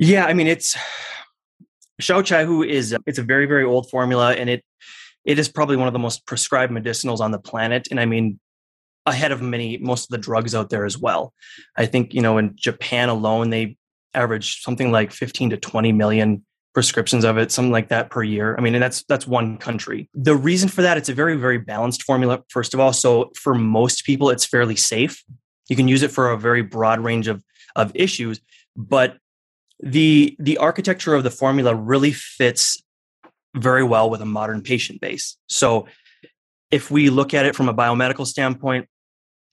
Yeah, 0.00 0.26
I 0.26 0.32
mean, 0.32 0.48
it's 0.48 0.76
Xiao 2.02 2.24
Chai 2.24 2.44
Hu 2.44 2.64
is 2.64 2.94
it's 3.06 3.18
a 3.20 3.22
very 3.22 3.46
very 3.46 3.62
old 3.62 3.88
formula, 3.88 4.34
and 4.34 4.50
it 4.50 4.64
it 5.24 5.38
is 5.38 5.48
probably 5.48 5.76
one 5.76 5.86
of 5.86 5.92
the 5.92 6.00
most 6.00 6.26
prescribed 6.26 6.72
medicinals 6.72 7.20
on 7.20 7.30
the 7.30 7.38
planet. 7.38 7.86
And 7.92 8.00
I 8.00 8.04
mean, 8.04 8.40
ahead 9.06 9.32
of 9.32 9.40
many 9.40 9.78
most 9.78 10.04
of 10.04 10.08
the 10.10 10.18
drugs 10.18 10.54
out 10.54 10.70
there 10.70 10.84
as 10.84 10.98
well. 10.98 11.32
I 11.76 11.86
think 11.86 12.14
you 12.14 12.22
know 12.22 12.38
in 12.38 12.54
Japan 12.56 13.08
alone 13.08 13.50
they 13.50 13.76
average 14.14 14.62
something 14.62 14.90
like 14.90 15.12
15 15.12 15.50
to 15.50 15.56
20 15.56 15.92
million 15.92 16.44
prescriptions 16.74 17.24
of 17.24 17.38
it, 17.38 17.50
something 17.50 17.72
like 17.72 17.88
that 17.88 18.10
per 18.10 18.22
year. 18.22 18.54
I 18.58 18.60
mean, 18.60 18.74
and 18.74 18.82
that's 18.82 19.02
that's 19.04 19.26
one 19.26 19.56
country. 19.56 20.10
The 20.14 20.36
reason 20.36 20.68
for 20.68 20.82
that, 20.82 20.98
it's 20.98 21.08
a 21.08 21.14
very 21.14 21.36
very 21.36 21.58
balanced 21.58 22.02
formula. 22.02 22.42
First 22.48 22.74
of 22.74 22.80
all, 22.80 22.92
so 22.92 23.30
for 23.34 23.54
most 23.54 24.04
people, 24.04 24.30
it's 24.30 24.44
fairly 24.44 24.76
safe. 24.76 25.24
You 25.68 25.76
can 25.76 25.88
use 25.88 26.02
it 26.02 26.10
for 26.10 26.30
a 26.30 26.38
very 26.38 26.62
broad 26.62 27.00
range 27.00 27.28
of 27.28 27.42
of 27.76 27.92
issues, 27.94 28.40
but 28.76 29.16
the 29.80 30.36
the 30.38 30.58
architecture 30.58 31.14
of 31.14 31.24
the 31.24 31.30
formula 31.30 31.74
really 31.74 32.12
fits 32.12 32.82
very 33.54 33.82
well 33.82 34.10
with 34.10 34.20
a 34.20 34.26
modern 34.26 34.62
patient 34.62 35.00
base. 35.00 35.36
So 35.48 35.86
if 36.70 36.90
we 36.90 37.10
look 37.10 37.32
at 37.32 37.46
it 37.46 37.54
from 37.54 37.68
a 37.68 37.74
biomedical 37.74 38.26
standpoint, 38.26 38.88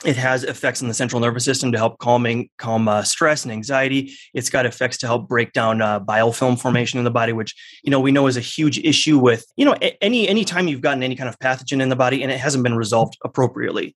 it 0.05 0.15
has 0.15 0.43
effects 0.43 0.81
on 0.81 0.87
the 0.87 0.93
central 0.93 1.21
nervous 1.21 1.45
system 1.45 1.71
to 1.71 1.77
help 1.77 1.97
calming 1.99 2.49
calm 2.57 2.87
uh, 2.87 3.03
stress 3.03 3.43
and 3.43 3.51
anxiety. 3.51 4.13
It's 4.33 4.49
got 4.49 4.65
effects 4.65 4.97
to 4.99 5.07
help 5.07 5.27
break 5.27 5.53
down 5.53 5.81
uh, 5.81 5.99
biofilm 5.99 6.59
formation 6.59 6.97
in 6.97 7.05
the 7.05 7.11
body, 7.11 7.33
which 7.33 7.55
you 7.83 7.91
know 7.91 7.99
we 7.99 8.11
know 8.11 8.27
is 8.27 8.37
a 8.37 8.41
huge 8.41 8.79
issue 8.79 9.17
with 9.17 9.45
you 9.55 9.65
know 9.65 9.75
any 10.01 10.27
any 10.27 10.45
time 10.45 10.67
you've 10.67 10.81
gotten 10.81 11.03
any 11.03 11.15
kind 11.15 11.29
of 11.29 11.39
pathogen 11.39 11.81
in 11.81 11.89
the 11.89 11.95
body 11.95 12.23
and 12.23 12.31
it 12.31 12.39
hasn't 12.39 12.63
been 12.63 12.75
resolved 12.75 13.17
appropriately. 13.23 13.95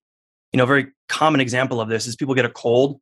You 0.52 0.58
know, 0.58 0.64
a 0.64 0.66
very 0.66 0.88
common 1.08 1.40
example 1.40 1.80
of 1.80 1.88
this 1.88 2.06
is 2.06 2.16
people 2.16 2.34
get 2.34 2.44
a 2.44 2.50
cold 2.50 3.00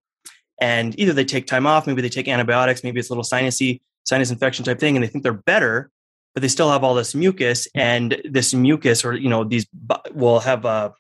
and 0.60 0.98
either 0.98 1.12
they 1.12 1.24
take 1.24 1.46
time 1.46 1.66
off, 1.66 1.86
maybe 1.86 2.02
they 2.02 2.08
take 2.08 2.28
antibiotics, 2.28 2.82
maybe 2.82 2.98
it's 2.98 3.10
a 3.10 3.12
little 3.12 3.24
sinusy 3.24 3.80
sinus 4.04 4.30
infection 4.30 4.64
type 4.64 4.78
thing, 4.78 4.96
and 4.96 5.02
they 5.02 5.08
think 5.08 5.22
they're 5.22 5.32
better, 5.32 5.90
but 6.34 6.40
they 6.40 6.48
still 6.48 6.70
have 6.70 6.84
all 6.84 6.94
this 6.94 7.14
mucus, 7.14 7.68
and 7.74 8.20
this 8.24 8.54
mucus 8.54 9.04
or 9.04 9.14
you 9.14 9.28
know 9.28 9.44
these 9.44 9.66
will 10.14 10.40
have 10.40 10.64
uh, 10.64 10.90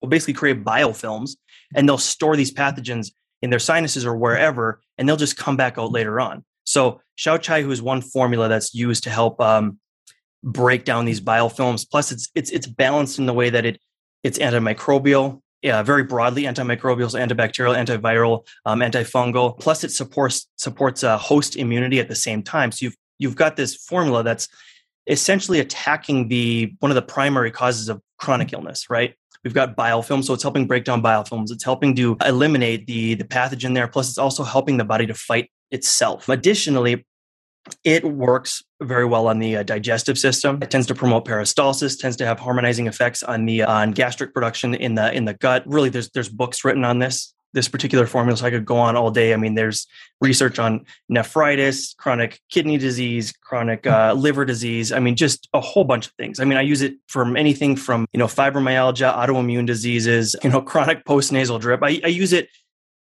will 0.00 0.08
basically 0.08 0.34
create 0.34 0.64
biofilms, 0.64 1.36
and 1.74 1.88
they'll 1.88 1.98
store 1.98 2.36
these 2.36 2.52
pathogens 2.52 3.12
in 3.42 3.50
their 3.50 3.58
sinuses 3.58 4.06
or 4.06 4.16
wherever, 4.16 4.80
and 4.96 5.08
they'll 5.08 5.16
just 5.16 5.36
come 5.36 5.56
back 5.56 5.78
out 5.78 5.92
later 5.92 6.20
on. 6.20 6.44
So 6.64 7.00
Xiao 7.18 7.40
Chai 7.40 7.62
Hu 7.62 7.70
is 7.70 7.82
one 7.82 8.00
formula 8.00 8.48
that's 8.48 8.74
used 8.74 9.04
to 9.04 9.10
help 9.10 9.40
um, 9.40 9.78
break 10.42 10.84
down 10.84 11.04
these 11.04 11.20
biofilms. 11.20 11.88
Plus, 11.88 12.10
it's 12.10 12.30
it's 12.34 12.50
it's 12.50 12.66
balanced 12.66 13.18
in 13.18 13.26
the 13.26 13.34
way 13.34 13.50
that 13.50 13.64
it 13.64 13.80
it's 14.22 14.38
antimicrobial, 14.38 15.42
yeah, 15.62 15.82
very 15.82 16.04
broadly 16.04 16.44
antimicrobials, 16.44 17.14
antibacterial, 17.18 17.76
antiviral, 17.76 18.46
um, 18.64 18.80
antifungal. 18.80 19.58
Plus, 19.58 19.84
it 19.84 19.90
supports 19.90 20.46
supports 20.56 21.04
uh, 21.04 21.18
host 21.18 21.56
immunity 21.56 22.00
at 22.00 22.08
the 22.08 22.16
same 22.16 22.42
time. 22.42 22.72
So 22.72 22.86
you've 22.86 22.96
you've 23.18 23.36
got 23.36 23.56
this 23.56 23.76
formula 23.76 24.22
that's 24.22 24.48
essentially 25.06 25.60
attacking 25.60 26.28
the 26.28 26.74
one 26.80 26.90
of 26.90 26.94
the 26.94 27.02
primary 27.02 27.50
causes 27.50 27.88
of 27.88 28.00
chronic 28.18 28.52
illness, 28.52 28.88
right? 28.88 29.14
We've 29.44 29.54
got 29.54 29.76
biofilm, 29.76 30.24
so 30.24 30.32
it's 30.32 30.42
helping 30.42 30.66
break 30.66 30.84
down 30.84 31.02
biofilms. 31.02 31.50
It's 31.50 31.64
helping 31.64 31.94
to 31.96 32.16
eliminate 32.24 32.86
the, 32.86 33.14
the 33.14 33.24
pathogen 33.24 33.74
there. 33.74 33.86
Plus, 33.86 34.08
it's 34.08 34.18
also 34.18 34.42
helping 34.42 34.78
the 34.78 34.84
body 34.84 35.06
to 35.06 35.14
fight 35.14 35.50
itself. 35.70 36.28
Additionally, 36.30 37.04
it 37.82 38.04
works 38.04 38.62
very 38.82 39.04
well 39.04 39.26
on 39.26 39.38
the 39.38 39.58
uh, 39.58 39.62
digestive 39.62 40.18
system. 40.18 40.58
It 40.62 40.70
tends 40.70 40.86
to 40.86 40.94
promote 40.94 41.26
peristalsis, 41.26 41.98
tends 41.98 42.16
to 42.16 42.26
have 42.26 42.38
harmonizing 42.38 42.86
effects 42.86 43.22
on 43.22 43.44
the 43.44 43.62
on 43.64 43.92
gastric 43.92 44.32
production 44.32 44.74
in 44.74 44.94
the 44.94 45.12
in 45.12 45.26
the 45.26 45.34
gut. 45.34 45.62
Really, 45.66 45.88
there's 45.90 46.10
there's 46.10 46.28
books 46.28 46.64
written 46.64 46.84
on 46.84 46.98
this 46.98 47.33
this 47.54 47.68
particular 47.68 48.06
formula, 48.06 48.36
so 48.36 48.46
I 48.46 48.50
could 48.50 48.64
go 48.64 48.76
on 48.76 48.96
all 48.96 49.10
day. 49.10 49.32
I 49.32 49.36
mean, 49.36 49.54
there's 49.54 49.86
research 50.20 50.58
on 50.58 50.84
nephritis, 51.08 51.94
chronic 51.94 52.40
kidney 52.50 52.76
disease, 52.76 53.32
chronic 53.32 53.86
uh, 53.86 54.12
liver 54.12 54.44
disease. 54.44 54.92
I 54.92 54.98
mean, 54.98 55.16
just 55.16 55.48
a 55.54 55.60
whole 55.60 55.84
bunch 55.84 56.06
of 56.06 56.12
things. 56.14 56.40
I 56.40 56.44
mean, 56.44 56.58
I 56.58 56.62
use 56.62 56.82
it 56.82 56.96
from 57.08 57.36
anything 57.36 57.76
from 57.76 58.06
you 58.12 58.18
know 58.18 58.26
fibromyalgia, 58.26 59.14
autoimmune 59.14 59.66
diseases, 59.66 60.36
you 60.44 60.50
know, 60.50 60.60
chronic 60.60 61.04
postnasal 61.04 61.60
drip. 61.60 61.82
I, 61.82 62.00
I 62.04 62.08
use 62.08 62.32
it 62.32 62.48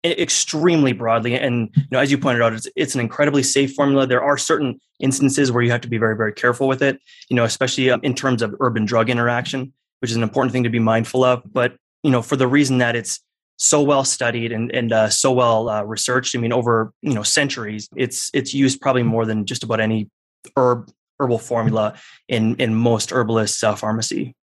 extremely 0.05 0.91
broadly 0.91 1.39
and 1.39 1.69
you 1.75 1.83
know 1.89 1.99
as 1.99 2.11
you 2.11 2.17
pointed 2.17 2.41
out 2.41 2.51
it's, 2.51 2.67
it's 2.75 2.93
an 2.93 2.99
incredibly 2.99 3.41
safe 3.41 3.73
formula 3.73 4.05
there 4.05 4.21
are 4.21 4.37
certain 4.37 4.77
instances 4.99 5.49
where 5.49 5.63
you 5.63 5.71
have 5.71 5.79
to 5.79 5.87
be 5.87 5.97
very 5.97 6.17
very 6.17 6.33
careful 6.33 6.67
with 6.67 6.81
it 6.81 6.99
you 7.29 7.37
know 7.37 7.45
especially 7.45 7.89
um, 7.89 8.01
in 8.03 8.13
terms 8.13 8.41
of 8.41 8.53
herb-drug 8.59 8.85
drug 8.85 9.09
interaction 9.09 9.71
which 10.01 10.11
is 10.11 10.17
an 10.17 10.23
important 10.23 10.51
thing 10.51 10.63
to 10.63 10.69
be 10.69 10.77
mindful 10.77 11.23
of 11.23 11.41
but 11.53 11.77
you 12.03 12.11
know 12.11 12.21
for 12.21 12.35
the 12.35 12.45
reason 12.45 12.79
that 12.79 12.97
it's 12.97 13.21
so 13.63 13.81
well 13.81 14.03
studied 14.03 14.51
and, 14.51 14.73
and 14.75 14.91
uh, 14.91 15.09
so 15.09 15.31
well 15.31 15.69
uh, 15.69 15.83
researched 15.83 16.35
i 16.35 16.39
mean 16.39 16.53
over 16.53 16.91
you 17.01 17.13
know 17.13 17.23
centuries 17.23 17.87
it's 17.95 18.29
it's 18.33 18.53
used 18.53 18.81
probably 18.81 19.03
more 19.03 19.25
than 19.25 19.45
just 19.45 19.63
about 19.63 19.79
any 19.79 20.09
herb 20.57 20.91
herbal 21.19 21.39
formula 21.39 21.93
in 22.27 22.55
in 22.57 22.75
most 22.75 23.11
herbalists 23.11 23.63
uh, 23.63 23.75
pharmacy 23.75 24.35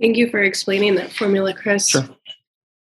thank 0.00 0.16
you 0.16 0.28
for 0.28 0.42
explaining 0.42 0.96
that 0.96 1.12
formula 1.12 1.54
chris 1.54 1.90
sure. 1.90 2.08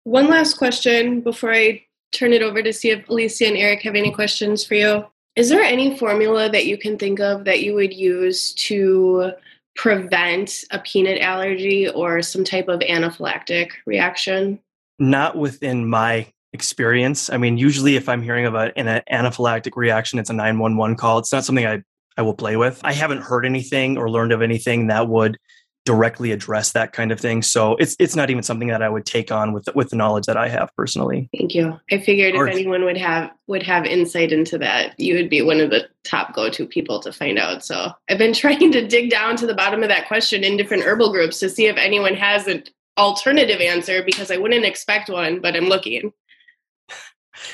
one 0.04 0.28
last 0.28 0.56
question 0.56 1.22
before 1.22 1.54
i 1.54 1.82
turn 2.12 2.34
it 2.34 2.42
over 2.42 2.62
to 2.62 2.74
see 2.74 2.90
if 2.90 3.08
Alicia 3.10 3.48
and 3.48 3.58
Erik 3.58 3.82
have 3.84 3.96
any 3.96 4.12
questions 4.12 4.66
for 4.66 4.76
you. 4.76 5.06
Is 5.36 5.50
there 5.50 5.62
any 5.62 5.98
formula 5.98 6.50
that 6.50 6.66
you 6.66 6.78
can 6.78 6.98
think 6.98 7.20
of 7.20 7.46
that 7.46 7.62
you 7.62 7.74
would 7.76 7.94
use 7.94 8.54
to 8.54 9.32
prevent 9.76 10.64
a 10.72 10.80
peanut 10.80 11.22
allergy 11.22 11.88
or 11.88 12.22
some 12.22 12.44
type 12.44 12.68
of 12.68 12.80
anaphylactic 12.82 13.72
reaction? 13.86 14.60
Not 15.00 15.38
within 15.38 15.88
my 15.88 16.32
experience. 16.54 17.30
I 17.30 17.38
mean, 17.38 17.58
usually 17.58 17.96
if 17.96 18.10
I'm 18.10 18.22
hearing 18.22 18.46
of 18.46 18.56
a, 18.56 18.78
an 18.78 19.02
anaphylactic 19.12 19.76
reaction, 19.76 20.20
it's 20.20 20.30
a 20.30 20.34
911 20.34 20.98
call. 20.98 21.20
It's 21.20 21.32
not 21.32 21.46
something 21.46 21.66
I, 21.66 21.82
I 22.18 22.22
will 22.22 22.34
play 22.34 22.58
with. 22.58 22.82
I 22.84 22.94
haven't 22.94 23.22
heard 23.22 23.46
anything 23.46 23.98
or 23.98 24.10
learned 24.10 24.32
of 24.32 24.42
anything 24.42 24.88
that 24.88 25.08
would 25.08 25.38
directly 25.86 26.32
address 26.32 26.74
that 26.74 26.94
kind 26.94 27.12
of 27.12 27.20
thing. 27.20 27.42
So 27.42 27.76
it's 27.78 27.96
it's 28.00 28.16
not 28.16 28.30
even 28.30 28.44
something 28.44 28.68
that 28.68 28.84
I 28.84 28.90
would 28.90 29.06
take 29.06 29.32
on 29.32 29.54
with 29.54 29.68
with 29.74 29.90
the 29.90 29.96
knowledge 29.96 30.26
that 30.26 30.38
I 30.38 30.48
have 30.50 30.70
personally. 30.78 31.30
Thank 31.36 31.56
you. 31.56 31.80
I 31.92 32.00
figured 32.00 32.36
if 32.36 32.48
anyone 32.48 32.84
would 32.86 32.98
have 32.98 33.32
would 33.48 33.64
have 33.64 33.86
insight 33.86 34.32
into 34.32 34.58
that, 34.60 34.94
you 35.00 35.16
would 35.16 35.30
be 35.30 35.42
one 35.42 35.60
of 35.60 35.70
the 35.70 35.88
top 36.04 36.36
go 36.36 36.50
to 36.50 36.66
people 36.68 37.00
to 37.00 37.12
find 37.12 37.40
out. 37.40 37.64
So 37.64 37.92
I've 38.08 38.18
been 38.18 38.34
trying 38.44 38.72
to 38.72 38.88
dig 38.88 39.10
down 39.10 39.36
to 39.38 39.48
the 39.48 39.56
bottom 39.56 39.82
of 39.82 39.90
that 39.90 40.08
question 40.08 40.44
in 40.44 40.58
different 40.58 40.84
herbal 40.84 41.12
groups 41.12 41.40
to 41.40 41.50
see 41.50 41.66
if 41.66 41.78
anyone 41.78 42.14
has 42.14 42.48
an 42.48 42.64
alternative 43.00 43.62
answer 43.62 44.04
because 44.04 44.30
I 44.30 44.38
wouldn't 44.38 44.66
expect 44.66 45.10
one, 45.10 45.42
but 45.42 45.56
I'm 45.56 45.66
looking. 45.66 46.14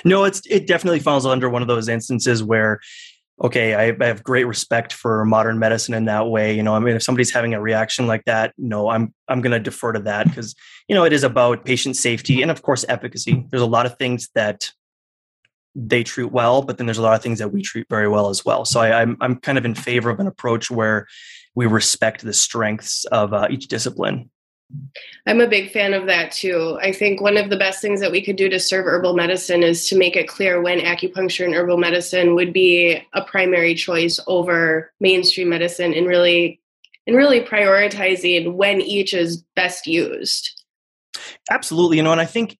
No, 0.03 0.23
it's 0.23 0.41
it 0.49 0.67
definitely 0.67 0.99
falls 0.99 1.25
under 1.25 1.49
one 1.49 1.61
of 1.61 1.67
those 1.67 1.87
instances 1.87 2.43
where 2.43 2.79
okay, 3.41 3.73
I, 3.73 3.95
I, 3.99 4.07
have 4.07 4.23
great 4.23 4.45
respect 4.45 4.93
for 4.93 5.25
modern 5.25 5.59
medicine 5.59 5.93
in 5.93 6.05
that 6.05 6.27
way. 6.27 6.55
You 6.55 6.63
know, 6.63 6.73
I 6.73 6.79
mean, 6.79 6.95
if 6.95 7.03
somebody's 7.03 7.33
having 7.33 7.53
a 7.53 7.59
reaction 7.61 8.07
like 8.07 8.23
that, 8.25 8.53
no, 8.57 8.89
I'm 8.89 9.13
I'm 9.27 9.41
going 9.41 9.51
to 9.51 9.59
defer 9.59 9.91
to 9.91 9.99
that 10.01 10.27
because 10.27 10.55
you 10.87 10.95
know 10.95 11.03
it 11.03 11.13
is 11.13 11.23
about 11.23 11.65
patient 11.65 11.97
safety 11.97 12.41
and 12.41 12.51
of 12.51 12.61
course 12.61 12.85
efficacy. 12.87 13.45
There's 13.49 13.61
a 13.61 13.67
lot 13.67 13.85
of 13.85 13.97
things 13.97 14.29
that 14.35 14.71
they 15.75 16.03
treat 16.03 16.31
well, 16.31 16.61
but 16.61 16.77
then 16.77 16.87
there's 16.87 16.97
a 16.97 17.03
lot 17.03 17.15
of 17.15 17.21
things 17.21 17.39
that 17.39 17.51
we 17.51 17.61
treat 17.61 17.87
very 17.89 18.07
well 18.07 18.29
as 18.29 18.45
well. 18.45 18.65
So 18.65 18.79
I, 18.79 19.01
I'm 19.01 19.17
I'm 19.21 19.35
kind 19.37 19.57
of 19.57 19.65
in 19.65 19.75
favor 19.75 20.09
of 20.09 20.19
an 20.19 20.27
approach 20.27 20.71
where 20.71 21.07
we 21.53 21.65
respect 21.65 22.21
the 22.21 22.33
strengths 22.33 23.05
of 23.05 23.33
uh, 23.33 23.47
each 23.49 23.67
discipline. 23.67 24.29
I'm 25.27 25.41
a 25.41 25.47
big 25.47 25.71
fan 25.71 25.93
of 25.93 26.05
that 26.05 26.31
too. 26.31 26.77
I 26.81 26.91
think 26.91 27.21
one 27.21 27.37
of 27.37 27.49
the 27.49 27.57
best 27.57 27.81
things 27.81 27.99
that 27.99 28.11
we 28.11 28.23
could 28.23 28.35
do 28.35 28.49
to 28.49 28.59
serve 28.59 28.85
herbal 28.85 29.15
medicine 29.15 29.63
is 29.63 29.87
to 29.89 29.97
make 29.97 30.15
it 30.15 30.27
clear 30.27 30.61
when 30.61 30.79
acupuncture 30.79 31.45
and 31.45 31.53
herbal 31.53 31.77
medicine 31.77 32.35
would 32.35 32.53
be 32.53 33.01
a 33.13 33.21
primary 33.23 33.75
choice 33.75 34.19
over 34.27 34.91
mainstream 34.99 35.49
medicine 35.49 35.93
and 35.93 36.07
really 36.07 36.61
and 37.07 37.15
really 37.15 37.41
prioritizing 37.41 38.53
when 38.53 38.81
each 38.81 39.13
is 39.13 39.43
best 39.55 39.85
used. 39.85 40.63
Absolutely, 41.49 41.97
you 41.97 42.03
know, 42.03 42.11
and 42.11 42.21
I 42.21 42.25
think 42.25 42.57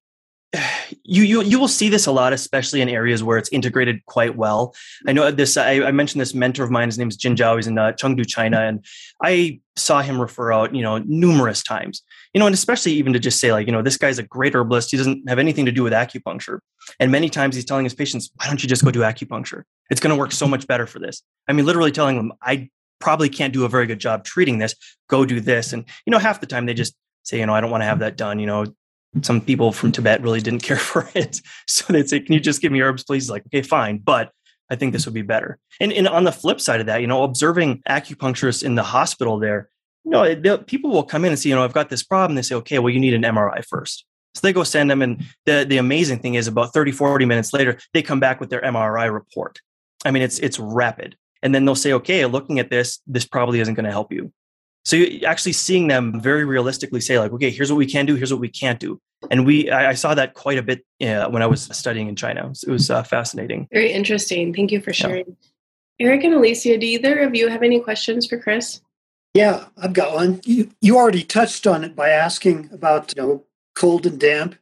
you 1.04 1.22
you 1.22 1.42
you 1.42 1.58
will 1.58 1.68
see 1.68 1.88
this 1.88 2.06
a 2.06 2.12
lot, 2.12 2.32
especially 2.32 2.80
in 2.80 2.88
areas 2.88 3.22
where 3.22 3.38
it's 3.38 3.48
integrated 3.50 4.04
quite 4.06 4.36
well. 4.36 4.74
I 5.06 5.12
know 5.12 5.30
this. 5.30 5.56
I, 5.56 5.82
I 5.82 5.90
mentioned 5.90 6.20
this 6.20 6.34
mentor 6.34 6.64
of 6.64 6.70
mine. 6.70 6.88
His 6.88 6.98
name 6.98 7.08
is 7.08 7.16
Jin 7.16 7.34
Zhao. 7.34 7.56
He's 7.56 7.66
in 7.66 7.78
uh, 7.78 7.92
Chengdu, 7.92 8.26
China, 8.26 8.60
and 8.60 8.84
I 9.22 9.60
saw 9.76 10.02
him 10.02 10.20
refer 10.20 10.52
out, 10.52 10.74
you 10.74 10.82
know, 10.82 10.98
numerous 10.98 11.62
times. 11.62 12.02
You 12.32 12.40
know, 12.40 12.46
and 12.46 12.54
especially 12.54 12.92
even 12.92 13.12
to 13.12 13.18
just 13.18 13.40
say 13.40 13.52
like, 13.52 13.66
you 13.66 13.72
know, 13.72 13.82
this 13.82 13.96
guy's 13.96 14.18
a 14.18 14.22
great 14.22 14.54
herbalist. 14.54 14.90
He 14.90 14.96
doesn't 14.96 15.28
have 15.28 15.38
anything 15.38 15.66
to 15.66 15.72
do 15.72 15.82
with 15.82 15.92
acupuncture. 15.92 16.58
And 17.00 17.10
many 17.10 17.28
times 17.28 17.54
he's 17.54 17.64
telling 17.64 17.84
his 17.84 17.94
patients, 17.94 18.30
why 18.36 18.46
don't 18.46 18.62
you 18.62 18.68
just 18.68 18.84
go 18.84 18.90
do 18.90 19.00
acupuncture? 19.00 19.62
It's 19.90 20.00
going 20.00 20.14
to 20.14 20.18
work 20.18 20.32
so 20.32 20.46
much 20.46 20.66
better 20.66 20.86
for 20.86 20.98
this. 20.98 21.22
I 21.48 21.52
mean, 21.52 21.66
literally 21.66 21.92
telling 21.92 22.16
them, 22.16 22.32
I 22.42 22.68
probably 23.00 23.28
can't 23.28 23.52
do 23.52 23.64
a 23.64 23.68
very 23.68 23.86
good 23.86 24.00
job 24.00 24.24
treating 24.24 24.58
this. 24.58 24.74
Go 25.08 25.24
do 25.24 25.40
this. 25.40 25.72
And 25.72 25.84
you 26.04 26.10
know, 26.10 26.18
half 26.18 26.40
the 26.40 26.46
time 26.46 26.66
they 26.66 26.74
just 26.74 26.94
say, 27.22 27.38
you 27.40 27.46
know, 27.46 27.54
I 27.54 27.60
don't 27.60 27.70
want 27.70 27.82
to 27.82 27.86
have 27.86 28.00
that 28.00 28.16
done. 28.16 28.38
You 28.38 28.46
know, 28.46 28.66
some 29.22 29.40
people 29.40 29.72
from 29.72 29.92
Tibet 29.92 30.22
really 30.22 30.40
didn't 30.40 30.62
care 30.62 30.76
for 30.90 31.08
it. 31.14 31.40
So 31.66 31.92
they'd 31.92 32.08
say, 32.08 32.20
Can 32.20 32.34
you 32.34 32.40
just 32.40 32.60
give 32.60 32.72
me 32.72 32.82
herbs, 32.82 33.04
please? 33.04 33.30
Like, 33.30 33.44
okay, 33.46 33.62
fine. 33.62 33.98
But 33.98 34.32
I 34.70 34.76
think 34.76 34.92
this 34.92 35.04
would 35.06 35.14
be 35.14 35.22
better. 35.22 35.58
And, 35.80 35.92
and 35.92 36.08
on 36.08 36.24
the 36.24 36.32
flip 36.32 36.60
side 36.60 36.80
of 36.80 36.86
that, 36.86 37.00
you 37.00 37.06
know, 37.06 37.22
observing 37.22 37.82
acupuncturists 37.88 38.64
in 38.64 38.74
the 38.74 38.82
hospital 38.82 39.38
there, 39.38 39.68
you 40.04 40.10
know, 40.10 40.58
people 40.58 40.90
will 40.90 41.02
come 41.02 41.24
in 41.24 41.32
and 41.32 41.38
say, 41.38 41.48
you 41.48 41.54
know, 41.54 41.64
I've 41.64 41.72
got 41.72 41.88
this 41.88 42.02
problem. 42.02 42.36
They 42.36 42.42
say, 42.42 42.54
okay, 42.56 42.78
well, 42.78 42.90
you 42.90 43.00
need 43.00 43.14
an 43.14 43.22
MRI 43.22 43.64
first. 43.64 44.04
So 44.34 44.40
they 44.42 44.52
go 44.52 44.64
send 44.64 44.90
them. 44.90 45.02
And 45.02 45.24
the, 45.46 45.64
the 45.68 45.78
amazing 45.78 46.18
thing 46.18 46.34
is 46.34 46.46
about 46.46 46.72
30, 46.72 46.92
40 46.92 47.24
minutes 47.24 47.52
later, 47.52 47.78
they 47.92 48.02
come 48.02 48.20
back 48.20 48.38
with 48.38 48.50
their 48.50 48.60
MRI 48.60 49.12
report. 49.12 49.60
I 50.04 50.10
mean, 50.10 50.22
it's, 50.22 50.38
it's 50.38 50.58
rapid. 50.58 51.16
And 51.42 51.54
then 51.54 51.64
they'll 51.64 51.74
say, 51.74 51.92
okay, 51.94 52.24
looking 52.26 52.58
at 52.58 52.70
this, 52.70 53.00
this 53.06 53.24
probably 53.24 53.60
isn't 53.60 53.74
going 53.74 53.84
to 53.84 53.90
help 53.90 54.12
you. 54.12 54.32
So 54.86 54.94
you 54.94 55.26
actually 55.26 55.52
seeing 55.52 55.88
them 55.88 56.20
very 56.20 56.44
realistically 56.44 57.00
say 57.00 57.18
like, 57.18 57.32
okay, 57.32 57.50
here's 57.50 57.72
what 57.72 57.76
we 57.76 57.86
can 57.86 58.06
do, 58.06 58.14
here's 58.14 58.32
what 58.32 58.40
we 58.40 58.48
can't 58.48 58.78
do. 58.78 59.00
And 59.32 59.44
we, 59.44 59.68
I, 59.68 59.90
I 59.90 59.94
saw 59.94 60.14
that 60.14 60.34
quite 60.34 60.58
a 60.58 60.62
bit 60.62 60.84
uh, 61.02 61.28
when 61.28 61.42
I 61.42 61.46
was 61.46 61.64
studying 61.76 62.06
in 62.06 62.14
China. 62.14 62.52
It 62.64 62.70
was 62.70 62.88
uh, 62.88 63.02
fascinating. 63.02 63.66
Very 63.72 63.90
interesting. 63.90 64.54
Thank 64.54 64.70
you 64.70 64.80
for 64.80 64.92
sharing. 64.92 65.36
Yeah. 65.98 66.06
Erik 66.06 66.22
and 66.22 66.34
Alicia, 66.34 66.78
do 66.78 66.86
either 66.86 67.18
of 67.18 67.34
you 67.34 67.48
have 67.48 67.64
any 67.64 67.80
questions 67.80 68.28
for 68.28 68.38
Chris? 68.38 68.80
Yeah, 69.34 69.64
I've 69.76 69.92
got 69.92 70.14
one. 70.14 70.40
You, 70.44 70.70
you 70.80 70.96
already 70.96 71.24
touched 71.24 71.66
on 71.66 71.82
it 71.82 71.96
by 71.96 72.10
asking 72.10 72.70
about 72.72 73.12
you 73.16 73.22
know 73.22 73.44
cold 73.74 74.06
and 74.06 74.20
damp 74.20 74.54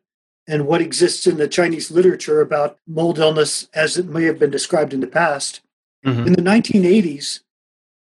and 0.49 0.67
what 0.67 0.81
exists 0.81 1.27
in 1.27 1.37
the 1.37 1.49
Chinese 1.49 1.91
literature 1.91 2.41
about 2.41 2.79
mold 2.87 3.19
illness 3.19 3.69
as 3.75 3.99
it 3.99 4.07
may 4.07 4.25
have 4.25 4.39
been 4.39 4.51
described 4.51 4.95
in 4.95 5.01
the 5.01 5.07
past. 5.07 5.61
Mm-hmm. 6.03 6.27
In 6.29 6.33
the 6.33 6.43
1980s, 6.43 7.41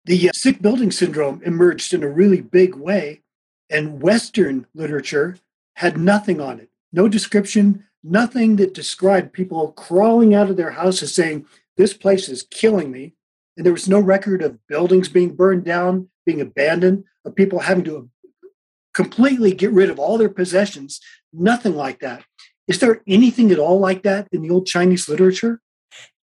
the 0.06 0.30
uh, 0.30 0.34
sick 0.34 0.62
building 0.62 0.92
syndrome 0.92 1.42
emerged 1.44 1.94
in 1.94 2.04
a 2.04 2.10
really 2.10 2.42
big 2.42 2.76
way, 2.76 3.22
and 3.70 4.02
Western 4.02 4.68
literature 4.74 5.38
had 5.76 5.98
nothing 5.98 6.42
on 6.42 6.60
it. 6.60 6.70
No 6.92 7.08
description, 7.08 7.86
nothing 8.04 8.58
that 8.58 8.74
described 8.74 9.34
people 9.34 9.72
crawling 9.74 10.34
out 10.34 10.50
of 10.50 10.58
their 10.58 10.72
houses 10.72 11.14
saying, 11.14 11.46
This 11.78 11.94
place 11.94 12.30
is 12.30 12.44
killing 12.44 12.92
me. 12.92 13.14
And 13.58 13.66
there 13.66 13.74
was 13.74 13.90
no 13.90 14.00
record 14.00 14.42
of 14.42 14.66
buildings 14.68 15.10
being 15.10 15.36
burned 15.36 15.66
down, 15.66 16.10
being 16.26 16.42
abandoned, 16.42 17.04
of 17.26 17.36
people 17.36 17.60
having 17.60 17.84
to 17.86 18.10
completely 18.94 19.54
get 19.54 19.72
rid 19.72 19.90
of 19.90 20.00
all 20.00 20.18
their 20.18 20.30
possessions. 20.30 21.00
Nothing 21.32 21.76
like 21.76 22.00
that. 22.00 22.24
Is 22.68 22.80
there 22.80 23.02
anything 23.08 23.52
at 23.52 23.60
all 23.60 23.80
like 23.80 24.04
that 24.04 24.28
in 24.32 24.42
the 24.42 24.50
old 24.50 24.66
Chinese 24.66 25.08
literature? 25.08 25.62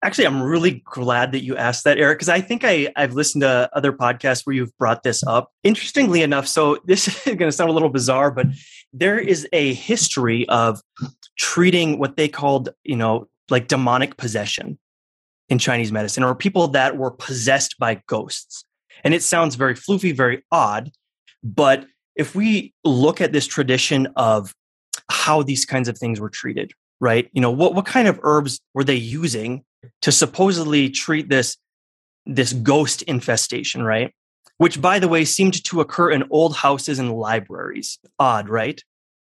Actually, 0.05 0.27
I'm 0.27 0.43
really 0.43 0.83
glad 0.85 1.33
that 1.33 1.45
you 1.45 1.57
asked 1.57 1.85
that, 1.85 1.97
Erik, 1.97 2.19
because 2.19 2.29
I 2.29 2.43
think 2.43 2.63
I, 2.63 2.93
I've 2.95 3.15
listened 3.15 3.41
to 3.41 3.71
other 3.73 3.91
podcasts 3.91 4.45
where 4.45 4.55
you've 4.55 4.77
brought 4.77 5.03
this 5.03 5.25
up. 5.25 5.51
Interestingly 5.63 6.21
enough, 6.21 6.47
so 6.47 6.77
this 6.85 7.09
is 7.09 7.25
going 7.25 7.39
to 7.39 7.53
sound 7.53 7.71
a 7.71 7.73
little 7.73 7.89
bizarre, 7.89 8.31
but 8.31 8.47
there 8.93 9.19
is 9.19 9.49
a 9.55 9.73
history 9.73 10.47
of 10.51 10.83
treating 11.39 11.99
what 11.99 12.19
they 12.19 12.29
called, 12.29 12.69
you 12.85 12.97
know, 12.97 13.29
like 13.49 13.67
demonic 13.67 14.19
possession 14.19 14.79
in 15.49 15.59
Chinese 15.59 15.91
medicine, 15.91 16.23
or 16.23 16.35
people 16.35 16.69
that 16.69 16.99
were 16.99 17.11
possessed 17.11 17.77
by 17.79 18.03
ghosts. 18.07 18.67
And 19.05 19.15
it 19.15 19.23
sounds 19.23 19.55
very 19.55 19.75
floofy, 19.75 20.15
very 20.15 20.43
odd. 20.53 20.91
But 21.43 21.87
if 22.15 22.35
we 22.35 22.75
look 22.85 23.23
at 23.23 23.33
this 23.33 23.47
tradition 23.47 24.09
of 24.17 24.55
how 25.11 25.43
these 25.43 25.65
kinds 25.65 25.89
of 25.89 25.97
things 25.97 26.21
were 26.21 26.31
treated, 26.31 26.73
right? 27.01 27.29
You 27.33 27.41
know, 27.41 27.51
what, 27.51 27.75
what 27.75 27.87
kind 27.87 28.09
of 28.09 28.21
herbs 28.23 28.61
were 28.73 28.85
they 28.85 28.95
using 28.95 29.65
to 30.03 30.13
supposedly 30.13 30.91
treat 30.91 31.29
this 31.29 31.57
this 32.27 32.55
ghost 32.55 33.03
infestation, 33.03 33.83
right? 33.83 34.13
which, 34.59 34.81
by 34.81 34.99
the 34.99 35.09
way, 35.09 35.25
seemed 35.25 35.63
to 35.65 35.81
occur 35.81 36.11
in 36.11 36.25
old 36.31 36.57
houses 36.57 36.99
and 36.99 37.13
libraries. 37.13 37.99
Odd, 38.19 38.49
right? 38.49 38.83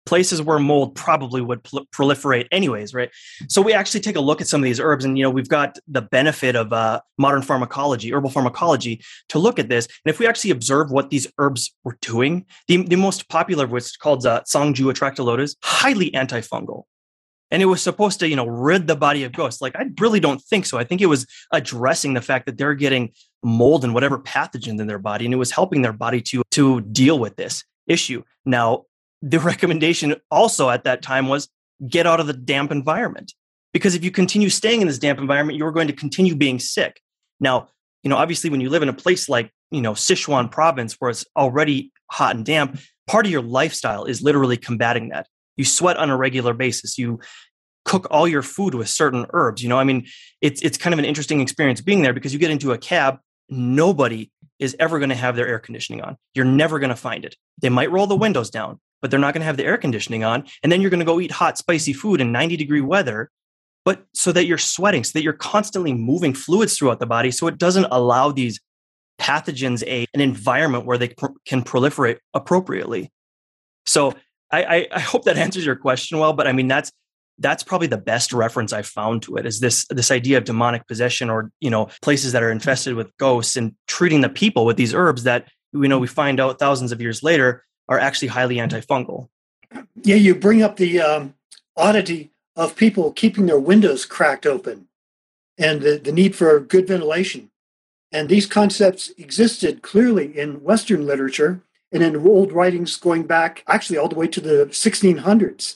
Places 0.06 0.40
where 0.40 0.60
mold 0.60 0.94
probably 0.94 1.42
would 1.42 1.64
proliferate, 1.64 2.48
anyways, 2.52 2.94
right? 2.94 3.10
So 3.48 3.62
we 3.62 3.74
actually 3.74 4.02
take 4.02 4.16
a 4.16 4.22
look 4.22 4.40
at 4.40 4.48
some 4.48 4.62
of 4.62 4.66
these 4.66 4.80
herbs, 4.80 5.04
and 5.04 5.18
you 5.18 5.24
know 5.24 5.32
we've 5.32 5.50
got 5.50 5.80
the 5.88 6.04
benefit 6.04 6.56
of 6.56 6.72
uh, 6.72 7.02
modern 7.18 7.42
pharmacology, 7.42 8.14
herbal 8.14 8.30
pharmacology, 8.30 9.02
to 9.30 9.40
look 9.40 9.58
at 9.58 9.68
this. 9.68 9.88
And 10.06 10.14
if 10.14 10.20
we 10.20 10.28
actually 10.28 10.52
observe 10.52 10.92
what 10.92 11.10
these 11.10 11.26
herbs 11.40 11.74
were 11.84 11.98
doing, 12.02 12.46
the, 12.68 12.84
the 12.84 12.98
most 12.98 13.30
popular, 13.30 13.66
which 13.66 13.86
is 13.86 13.98
called 13.98 14.28
uh, 14.28 14.44
Cang 14.52 14.76
Zhu 14.76 14.94
atractylodes, 14.94 15.56
highly 15.64 16.12
antifungal 16.12 16.84
and 17.56 17.62
it 17.62 17.68
was 17.68 17.82
supposed 17.82 18.20
to 18.20 18.28
you 18.28 18.36
know 18.36 18.46
rid 18.46 18.86
the 18.86 18.98
body 18.98 19.24
of 19.24 19.32
ghosts. 19.32 19.62
Like 19.62 19.78
i 19.78 19.86
really 20.02 20.20
don't 20.20 20.42
think 20.42 20.66
so. 20.66 20.78
I 20.78 20.84
think 20.84 21.00
it 21.00 21.06
was 21.06 21.26
addressing 21.54 22.14
the 22.14 22.22
fact 22.22 22.48
that 22.48 22.58
they're 22.58 22.74
getting 22.74 23.14
mold 23.44 23.86
and 23.86 23.94
whatever 23.94 24.20
pathogens 24.20 24.82
in 24.82 24.88
their 24.88 25.00
body 25.00 25.24
and 25.24 25.34
it 25.34 25.38
was 25.38 25.52
helping 25.52 25.82
their 25.82 25.94
body 25.94 26.20
to 26.24 26.44
to 26.52 26.82
deal 26.82 27.18
with 27.18 27.38
this 27.38 27.64
issue. 27.88 28.24
Now 28.46 28.84
the 29.22 29.40
recommendation 29.52 30.18
also 30.30 30.70
at 30.70 30.84
that 30.84 31.02
time 31.02 31.30
was 31.30 31.48
get 31.88 32.06
out 32.06 32.20
of 32.20 32.28
the 32.28 32.34
damp 32.34 32.72
environment 32.72 33.34
because 33.72 33.96
if 33.96 34.04
you 34.04 34.12
continue 34.12 34.50
staying 34.50 34.82
in 34.82 34.88
this 34.88 35.00
damp 35.00 35.18
environment 35.18 35.58
you're 35.58 35.72
going 35.72 35.88
to 35.88 35.94
continue 35.94 36.36
being 36.36 36.60
sick. 36.60 37.00
Now 37.40 37.70
you 38.04 38.10
know 38.10 38.18
obviously 38.18 38.50
when 38.50 38.60
you 38.60 38.70
live 38.70 38.84
in 38.84 38.90
a 38.90 38.94
place 38.94 39.30
like 39.30 39.50
you 39.72 39.80
know 39.80 39.94
sichuan 39.94 40.52
province 40.52 40.96
where 41.00 41.10
it's 41.10 41.26
already 41.38 41.94
hot 42.12 42.36
and 42.36 42.46
damp 42.46 42.82
part 43.08 43.26
of 43.26 43.32
your 43.32 43.42
lifestyle 43.42 44.04
is 44.04 44.22
literally 44.22 44.58
combating 44.58 45.10
that. 45.10 45.28
You 45.58 45.66
sweat 45.66 45.98
on 45.98 46.10
a 46.10 46.18
regular 46.18 46.54
basis. 46.54 46.98
You 46.98 47.20
cook 47.86 48.08
all 48.12 48.28
your 48.28 48.42
food 48.42 48.76
with 48.76 48.90
certain 48.90 49.26
herbs 49.34 49.64
you 49.64 49.70
know? 49.70 49.78
I 49.78 49.84
mean 49.84 50.06
it's 50.42 50.62
it's 50.62 50.78
kind 50.78 50.94
of 50.94 51.00
an 51.00 51.06
interesting 51.06 51.42
experience 51.42 51.82
being 51.82 52.02
there 52.02 52.14
because 52.14 52.34
you 52.34 52.40
get 52.40 52.52
into 52.52 52.72
a 52.72 52.78
cab 52.78 53.20
nobody 53.50 54.32
is 54.60 54.76
ever 54.80 55.00
going 55.00 55.10
to 55.10 55.16
have 55.16 55.36
their 55.36 55.48
air 55.48 55.60
conditioning 55.60 56.02
on. 56.02 56.18
You're 56.34 56.46
never 56.46 56.80
going 56.80 56.90
to 56.90 56.96
find 56.96 57.26
it. 57.26 57.36
They 57.62 57.70
might 57.70 57.92
roll 57.92 58.08
the 58.08 58.16
windows 58.16 58.50
down 58.50 58.80
but 59.02 59.12
they're 59.12 59.20
not 59.20 59.34
going 59.34 59.42
to 59.42 59.46
have 59.46 59.58
the 59.58 59.66
air 59.66 59.78
conditioning 59.78 60.24
on 60.24 60.46
and 60.64 60.72
then 60.72 60.82
you're 60.82 60.90
going 60.90 61.00
to 61.00 61.06
go 61.06 61.20
eat 61.20 61.32
hot 61.32 61.58
spicy 61.58 61.94
food 61.94 62.22
in 62.22 62.32
90 62.32 62.58
degree 62.58 62.82
weather 62.82 63.30
but 63.84 64.04
so 64.14 64.32
that 64.32 64.46
you're 64.46 64.58
sweating 64.58 65.04
so 65.04 65.12
that 65.14 65.24
you're 65.24 65.34
constantly 65.34 65.94
moving 65.94 66.34
fluids 66.34 66.78
throughout 66.78 67.00
the 67.00 67.06
body 67.06 67.30
so 67.30 67.46
it 67.48 67.58
doesn't 67.58 67.86
allow 67.92 68.32
these 68.32 68.60
pathogens 69.20 69.84
a 69.88 70.06
an 70.14 70.22
environment 70.22 70.86
where 70.86 70.98
they 70.98 71.10
pr- 71.10 71.28
can 71.46 71.64
proliferate 71.64 72.18
appropriately. 72.34 73.12
So 73.86 74.14
I, 74.52 74.88
I, 74.92 75.00
hope 75.00 75.26
that 75.26 75.38
answers 75.46 75.66
your 75.66 75.76
question 75.76 76.20
well, 76.20 76.34
but 76.34 76.48
I 76.48 76.52
mean 76.52 76.68
that's 76.68 76.92
that's 77.40 77.64
probably 77.64 77.88
the 77.88 77.98
best 77.98 78.34
reference 78.34 78.72
I've 78.74 78.88
found 78.88 79.24
to 79.24 79.38
it 79.38 79.46
is 79.46 79.60
this 79.60 79.86
this 79.90 80.12
idea 80.12 80.38
of 80.38 80.46
demonic 80.46 80.88
possession 80.88 81.30
or 81.30 81.52
you 81.60 81.70
know 81.70 81.90
places 82.02 82.32
that 82.32 82.44
are 82.44 82.52
infested 82.52 82.96
with 82.96 83.16
ghosts 83.18 83.56
and 83.56 83.76
treating 83.88 84.22
the 84.22 84.30
people 84.30 84.66
with 84.66 84.78
these 84.78 84.94
herbs 84.94 85.24
that 85.24 85.48
we 85.74 85.88
know 85.88 86.00
we 86.00 86.08
find 86.08 86.40
out 86.40 86.60
thousands 86.60 86.92
of 86.92 87.02
years 87.02 87.24
later 87.24 87.64
are 87.88 88.00
actually 88.00 88.30
highly 88.30 88.56
antifungal. 88.56 89.30
Yeah, 90.04 90.16
you 90.16 90.36
bring 90.36 90.64
up 90.64 90.78
the 90.78 91.02
um, 91.02 91.34
oddity 91.76 92.32
of 92.56 92.76
people 92.76 93.12
keeping 93.12 93.46
their 93.46 93.60
windows 93.60 94.06
cracked 94.06 94.46
open 94.46 94.88
and 95.58 95.82
the, 95.82 95.98
the 95.98 96.12
need 96.12 96.36
for 96.36 96.60
good 96.60 96.88
ventilation. 96.88 97.52
And 98.12 98.30
these 98.30 98.46
concepts 98.46 99.12
existed 99.18 99.82
clearly 99.82 100.38
in 100.38 100.64
Western 100.64 101.06
literature 101.06 101.62
and 101.92 102.02
in 102.02 102.16
old 102.16 102.52
writings 102.52 102.98
going 102.98 103.24
back 103.24 103.64
actually 103.68 103.98
all 103.98 104.08
the 104.08 104.16
way 104.16 104.28
to 104.28 104.42
the 104.42 104.68
1600s. 104.72 105.76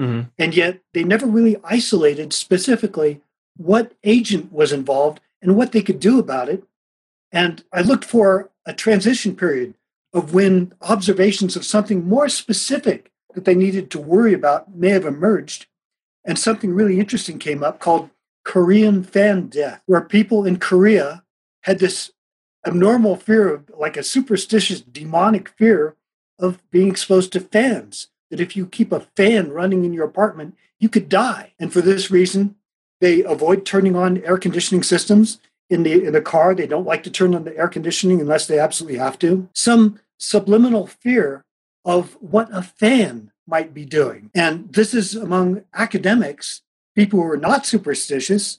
Mm-hmm. 0.00 0.28
And 0.38 0.56
yet 0.56 0.80
they 0.94 1.04
never 1.04 1.26
really 1.26 1.58
isolated 1.62 2.32
specifically 2.32 3.20
what 3.56 3.92
agent 4.02 4.50
was 4.50 4.72
involved 4.72 5.20
and 5.42 5.56
what 5.56 5.72
they 5.72 5.82
could 5.82 6.00
do 6.00 6.18
about 6.18 6.48
it. 6.48 6.64
And 7.30 7.62
I 7.72 7.82
looked 7.82 8.06
for 8.06 8.50
a 8.64 8.72
transition 8.72 9.36
period 9.36 9.74
of 10.14 10.32
when 10.32 10.72
observations 10.80 11.54
of 11.54 11.66
something 11.66 12.08
more 12.08 12.28
specific 12.28 13.12
that 13.34 13.44
they 13.44 13.54
needed 13.54 13.90
to 13.90 14.00
worry 14.00 14.32
about 14.32 14.74
may 14.74 14.88
have 14.88 15.04
emerged. 15.04 15.66
And 16.24 16.38
something 16.38 16.74
really 16.74 16.98
interesting 16.98 17.38
came 17.38 17.62
up 17.62 17.78
called 17.78 18.10
Korean 18.44 19.04
fan 19.04 19.48
death, 19.48 19.82
where 19.86 20.00
people 20.00 20.46
in 20.46 20.58
Korea 20.58 21.22
had 21.62 21.78
this 21.78 22.10
abnormal 22.66 23.16
fear 23.16 23.54
of 23.54 23.70
like 23.76 23.96
a 23.96 24.02
superstitious 24.02 24.80
demonic 24.80 25.50
fear 25.50 25.96
of 26.38 26.58
being 26.70 26.88
exposed 26.88 27.32
to 27.32 27.40
fans 27.40 28.08
that 28.30 28.40
if 28.40 28.56
you 28.56 28.66
keep 28.66 28.92
a 28.92 29.06
fan 29.16 29.50
running 29.50 29.84
in 29.84 29.92
your 29.92 30.04
apartment 30.04 30.56
you 30.78 30.88
could 30.88 31.08
die. 31.08 31.52
And 31.58 31.72
for 31.72 31.80
this 31.80 32.10
reason 32.10 32.56
they 33.00 33.22
avoid 33.22 33.64
turning 33.64 33.96
on 33.96 34.22
air 34.24 34.38
conditioning 34.38 34.82
systems 34.82 35.40
in 35.68 35.84
the 35.84 36.04
in 36.04 36.12
the 36.12 36.20
car. 36.20 36.54
They 36.54 36.66
don't 36.66 36.86
like 36.86 37.02
to 37.04 37.10
turn 37.10 37.34
on 37.34 37.44
the 37.44 37.56
air 37.56 37.68
conditioning 37.68 38.20
unless 38.20 38.46
they 38.46 38.58
absolutely 38.58 38.98
have 38.98 39.18
to. 39.20 39.48
Some 39.54 40.00
subliminal 40.18 40.86
fear 40.86 41.44
of 41.84 42.16
what 42.20 42.48
a 42.52 42.62
fan 42.62 43.32
might 43.46 43.72
be 43.72 43.84
doing. 43.84 44.30
And 44.34 44.72
this 44.72 44.92
is 44.92 45.14
among 45.14 45.64
academics 45.72 46.62
people 46.94 47.20
who 47.20 47.30
are 47.30 47.36
not 47.36 47.66
superstitious. 47.66 48.58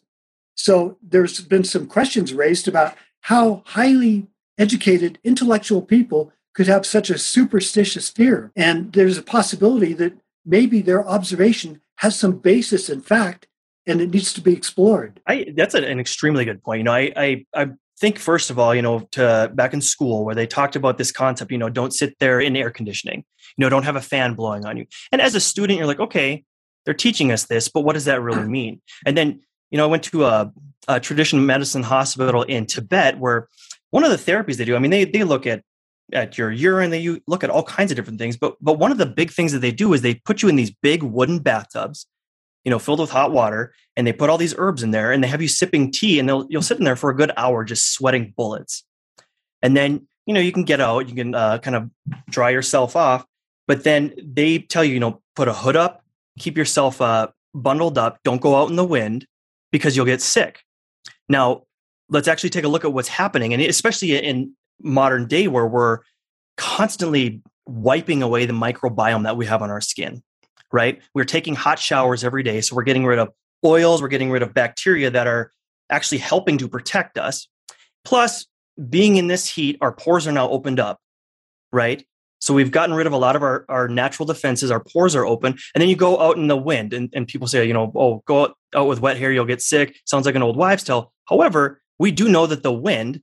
So 0.55 0.97
there's 1.01 1.41
been 1.41 1.63
some 1.63 1.87
questions 1.87 2.33
raised 2.33 2.67
about 2.67 2.95
how 3.21 3.61
highly 3.67 4.27
educated 4.57 5.19
intellectual 5.23 5.81
people 5.81 6.31
could 6.53 6.67
have 6.67 6.85
such 6.85 7.09
a 7.09 7.17
superstitious 7.17 8.09
fear. 8.09 8.51
And 8.55 8.93
there's 8.93 9.17
a 9.17 9.23
possibility 9.23 9.93
that 9.93 10.13
maybe 10.45 10.81
their 10.81 11.07
observation 11.07 11.81
has 11.97 12.17
some 12.17 12.37
basis 12.37 12.89
in 12.89 13.01
fact 13.01 13.47
and 13.85 14.01
it 14.01 14.11
needs 14.11 14.33
to 14.33 14.41
be 14.41 14.53
explored. 14.53 15.19
I, 15.25 15.53
that's 15.55 15.73
an 15.73 15.99
extremely 15.99 16.45
good 16.45 16.63
point. 16.63 16.79
You 16.79 16.83
know, 16.83 16.93
I, 16.93 17.11
I, 17.15 17.45
I 17.53 17.67
think 17.99 18.19
first 18.19 18.49
of 18.49 18.59
all, 18.59 18.75
you 18.75 18.81
know, 18.81 19.07
to 19.11 19.51
back 19.53 19.73
in 19.73 19.81
school 19.81 20.23
where 20.23 20.35
they 20.35 20.45
talked 20.45 20.75
about 20.75 20.97
this 20.97 21.11
concept, 21.11 21.51
you 21.51 21.57
know, 21.57 21.69
don't 21.69 21.93
sit 21.93 22.17
there 22.19 22.39
in 22.39 22.55
air 22.55 22.69
conditioning, 22.69 23.23
you 23.57 23.63
know, 23.63 23.69
don't 23.69 23.83
have 23.83 23.95
a 23.95 24.01
fan 24.01 24.35
blowing 24.35 24.65
on 24.65 24.77
you. 24.77 24.85
And 25.11 25.21
as 25.21 25.35
a 25.35 25.39
student, 25.39 25.77
you're 25.77 25.87
like, 25.87 25.99
okay, 25.99 26.43
they're 26.85 26.93
teaching 26.93 27.31
us 27.31 27.45
this, 27.45 27.69
but 27.69 27.81
what 27.81 27.93
does 27.93 28.05
that 28.05 28.21
really 28.21 28.47
mean? 28.47 28.81
And 29.05 29.17
then 29.17 29.41
you 29.71 29.77
know, 29.77 29.85
I 29.85 29.87
went 29.87 30.03
to 30.03 30.25
a, 30.25 30.53
a 30.87 30.99
traditional 30.99 31.41
medicine 31.41 31.83
hospital 31.83 32.43
in 32.43 32.65
Tibet 32.65 33.17
where 33.17 33.47
one 33.89 34.03
of 34.03 34.11
the 34.11 34.31
therapies 34.31 34.57
they 34.57 34.65
do, 34.65 34.75
I 34.75 34.79
mean, 34.79 34.91
they, 34.91 35.05
they 35.05 35.23
look 35.23 35.47
at 35.47 35.63
at 36.13 36.37
your 36.37 36.51
urine, 36.51 36.89
they 36.89 37.19
look 37.27 37.43
at 37.43 37.49
all 37.49 37.63
kinds 37.63 37.91
of 37.91 37.95
different 37.95 38.19
things. 38.19 38.37
But 38.37 38.55
but 38.61 38.79
one 38.79 38.91
of 38.91 38.97
the 38.97 39.05
big 39.05 39.31
things 39.31 39.51
that 39.51 39.59
they 39.59 39.71
do 39.71 39.93
is 39.93 40.01
they 40.01 40.15
put 40.15 40.41
you 40.41 40.49
in 40.49 40.55
these 40.55 40.71
big 40.71 41.03
wooden 41.03 41.39
bathtubs, 41.39 42.07
you 42.63 42.69
know, 42.69 42.79
filled 42.79 42.99
with 42.99 43.09
hot 43.09 43.31
water, 43.31 43.73
and 43.95 44.05
they 44.05 44.13
put 44.13 44.29
all 44.29 44.37
these 44.37 44.55
herbs 44.57 44.83
in 44.83 44.91
there, 44.91 45.11
and 45.11 45.23
they 45.23 45.27
have 45.27 45.41
you 45.41 45.47
sipping 45.47 45.91
tea, 45.91 46.19
and 46.19 46.27
they'll 46.27 46.45
you'll 46.49 46.61
sit 46.61 46.77
in 46.77 46.83
there 46.83 46.95
for 46.95 47.09
a 47.09 47.15
good 47.15 47.31
hour 47.37 47.63
just 47.63 47.93
sweating 47.93 48.33
bullets, 48.35 48.83
and 49.61 49.75
then 49.75 50.07
you 50.25 50.33
know 50.33 50.39
you 50.39 50.51
can 50.51 50.63
get 50.63 50.81
out, 50.81 51.09
you 51.09 51.15
can 51.15 51.35
uh, 51.35 51.57
kind 51.59 51.75
of 51.75 51.89
dry 52.29 52.49
yourself 52.49 52.95
off, 52.95 53.25
but 53.67 53.83
then 53.83 54.13
they 54.21 54.59
tell 54.59 54.83
you, 54.83 54.93
you 54.93 54.99
know, 54.99 55.21
put 55.35 55.47
a 55.47 55.53
hood 55.53 55.75
up, 55.75 56.03
keep 56.39 56.57
yourself 56.57 57.01
uh, 57.01 57.27
bundled 57.53 57.97
up, 57.97 58.19
don't 58.23 58.41
go 58.41 58.55
out 58.55 58.69
in 58.69 58.75
the 58.75 58.85
wind, 58.85 59.25
because 59.71 59.95
you'll 59.95 60.05
get 60.05 60.21
sick. 60.21 60.61
Now, 61.29 61.63
let's 62.09 62.27
actually 62.27 62.49
take 62.49 62.65
a 62.65 62.67
look 62.67 62.85
at 62.85 62.93
what's 62.93 63.07
happening, 63.07 63.53
and 63.53 63.61
especially 63.63 64.17
in 64.17 64.53
modern 64.83 65.27
day 65.27 65.47
where 65.47 65.67
we're 65.67 65.99
constantly 66.57 67.41
wiping 67.65 68.21
away 68.21 68.45
the 68.45 68.53
microbiome 68.53 69.23
that 69.23 69.37
we 69.37 69.45
have 69.45 69.61
on 69.61 69.69
our 69.69 69.81
skin, 69.81 70.21
right? 70.71 71.01
We're 71.13 71.25
taking 71.25 71.55
hot 71.55 71.79
showers 71.79 72.23
every 72.23 72.43
day, 72.43 72.61
so 72.61 72.75
we're 72.75 72.83
getting 72.83 73.05
rid 73.05 73.19
of 73.19 73.29
oils, 73.63 74.01
we're 74.01 74.07
getting 74.07 74.31
rid 74.31 74.41
of 74.41 74.53
bacteria 74.53 75.09
that 75.11 75.27
are 75.27 75.51
actually 75.89 76.19
helping 76.19 76.57
to 76.57 76.67
protect 76.67 77.17
us. 77.17 77.47
Plus, 78.03 78.47
being 78.89 79.17
in 79.17 79.27
this 79.27 79.47
heat, 79.47 79.77
our 79.81 79.91
pores 79.91 80.27
are 80.27 80.31
now 80.31 80.49
opened 80.49 80.79
up, 80.79 80.99
right? 81.71 82.05
So 82.39 82.55
we've 82.55 82.71
gotten 82.71 82.95
rid 82.95 83.05
of 83.05 83.13
a 83.13 83.17
lot 83.17 83.35
of 83.35 83.43
our, 83.43 83.65
our 83.69 83.87
natural 83.87 84.25
defenses. 84.25 84.71
Our 84.71 84.83
pores 84.83 85.15
are 85.15 85.25
open. 85.25 85.57
And 85.75 85.81
then 85.81 85.89
you 85.89 85.95
go 85.95 86.19
out 86.19 86.37
in 86.37 86.47
the 86.47 86.57
wind 86.57 86.91
and, 86.91 87.09
and 87.13 87.27
people 87.27 87.47
say, 87.47 87.65
you 87.67 87.73
know, 87.73 87.91
oh, 87.95 88.23
go 88.25 88.43
out, 88.43 88.57
out 88.73 88.87
with 88.87 88.99
wet 88.99 89.17
hair, 89.17 89.31
you'll 89.31 89.45
get 89.45 89.61
sick. 89.61 89.95
Sounds 90.05 90.25
like 90.25 90.33
an 90.33 90.41
old 90.41 90.57
wives' 90.57 90.83
tale. 90.83 91.13
However, 91.25 91.81
we 91.99 92.11
do 92.11 92.27
know 92.27 92.47
that 92.47 92.63
the 92.63 92.73
wind 92.73 93.21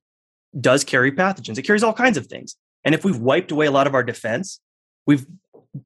does 0.58 0.84
carry 0.84 1.12
pathogens. 1.12 1.58
It 1.58 1.62
carries 1.62 1.82
all 1.82 1.92
kinds 1.92 2.16
of 2.16 2.26
things. 2.26 2.56
And 2.84 2.94
if 2.94 3.04
we've 3.04 3.18
wiped 3.18 3.50
away 3.50 3.66
a 3.66 3.70
lot 3.70 3.86
of 3.86 3.94
our 3.94 4.02
defense, 4.02 4.60
we've 5.06 5.26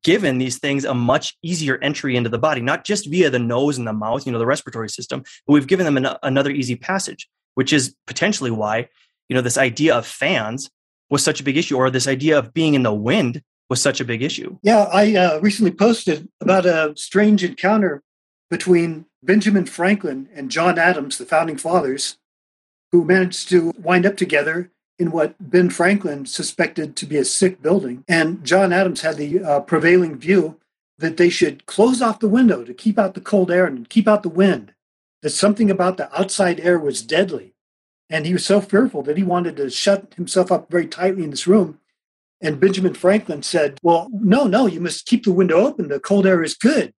given 0.03 0.38
these 0.38 0.59
things 0.59 0.85
a 0.85 0.94
much 0.94 1.37
easier 1.42 1.79
entry 1.83 2.16
into 2.16 2.31
the 2.31 2.38
body, 2.38 2.61
not 2.61 2.85
just 2.85 3.09
via 3.09 3.31
the 3.31 3.38
nose 3.38 3.79
and 3.79 3.87
the 3.87 3.92
mouth, 3.92 4.25
you 4.27 4.33
know, 4.33 4.38
the 4.38 4.46
respiratory 4.46 4.88
system, 4.88 5.22
but 5.46 5.53
we've 5.53 5.66
given 5.66 5.85
them 5.85 5.96
an, 5.96 6.16
another 6.22 6.51
easy 6.51 6.77
passage, 6.77 7.29
which 7.55 7.72
is 7.72 7.94
potentially 8.07 8.51
why, 8.51 8.88
you 9.29 9.35
know, 9.35 9.42
this 9.42 9.59
idea 9.59 9.94
of 9.94 10.07
fans 10.07 10.70
was 11.11 11.22
such 11.22 11.40
a 11.40 11.44
big 11.44 11.57
issue, 11.57 11.77
or 11.77 11.90
this 11.90 12.09
idea 12.09 12.38
of 12.38 12.55
being 12.55 12.75
in 12.75 12.85
the 12.85 12.94
wind 12.94 13.42
was 13.68 13.83
such 13.83 14.01
a 14.01 14.05
big 14.05 14.22
issue. 14.22 14.57
Yeah, 14.62 14.85
I 14.85 15.14
uh, 15.14 15.40
recently 15.40 15.72
posted 15.72 16.29
about 16.40 16.64
a 16.64 16.94
strange 16.96 17.44
encounter 17.44 18.03
between 18.51 19.07
Benjamin 19.22 19.66
Franklin 19.66 20.29
and 20.35 20.51
John 20.51 20.79
Adams, 20.79 21.18
the 21.18 21.27
founding 21.27 21.57
fathers, 21.57 22.18
who 22.93 23.05
managed 23.05 23.49
to 23.49 23.73
wind 23.79 24.07
up 24.07 24.17
together 24.17 24.71
in 24.99 25.11
what 25.11 25.35
Ben 25.41 25.71
Franklin 25.71 26.27
suspected 26.27 26.95
to 26.97 27.07
be 27.07 27.17
a 27.17 27.25
sick 27.25 27.63
building. 27.63 28.05
And 28.07 28.45
John 28.45 28.73
Adams 28.73 29.01
had 29.01 29.17
the 29.17 29.43
uh, 29.43 29.61
prevailing 29.61 30.19
view 30.19 30.61
that 30.99 31.17
they 31.17 31.31
should 31.31 31.67
close 31.67 32.01
off 32.01 32.21
the 32.21 32.29
window 32.29 32.65
to 32.65 32.75
keep 32.75 32.99
out 32.99 33.15
the 33.15 33.21
cold 33.21 33.51
air 33.51 33.67
and 33.67 33.89
keep 33.89 34.07
out 34.07 34.23
the 34.23 34.29
wind, 34.29 34.75
that 35.23 35.31
something 35.31 35.71
about 35.71 35.97
the 35.97 36.15
outside 36.19 36.61
air 36.61 36.79
was 36.79 37.03
deadly 37.03 37.55
And 38.11 38.27
he 38.27 38.35
was 38.35 38.45
so 38.45 38.61
fearful 38.61 39.03
that 39.05 39.17
he 39.17 39.25
wanted 39.25 39.57
to 39.57 39.71
shut 39.71 40.15
himself 40.15 40.53
up 40.53 40.71
very 40.71 40.87
tightly 40.87 41.25
in 41.25 41.31
this 41.31 41.47
room. 41.47 41.81
And 42.41 42.61
Benjamin 42.61 42.95
Franklin 42.95 43.43
said, 43.43 43.79
Well, 43.83 44.09
no, 44.13 44.45
no, 44.47 44.67
you 44.67 44.81
must 44.81 45.07
keep 45.07 45.25
the 45.25 45.33
window 45.33 45.57
open. 45.57 45.89
The 45.89 45.99
cold 46.01 46.27
air 46.27 46.43
is 46.45 46.55
good. 46.55 46.93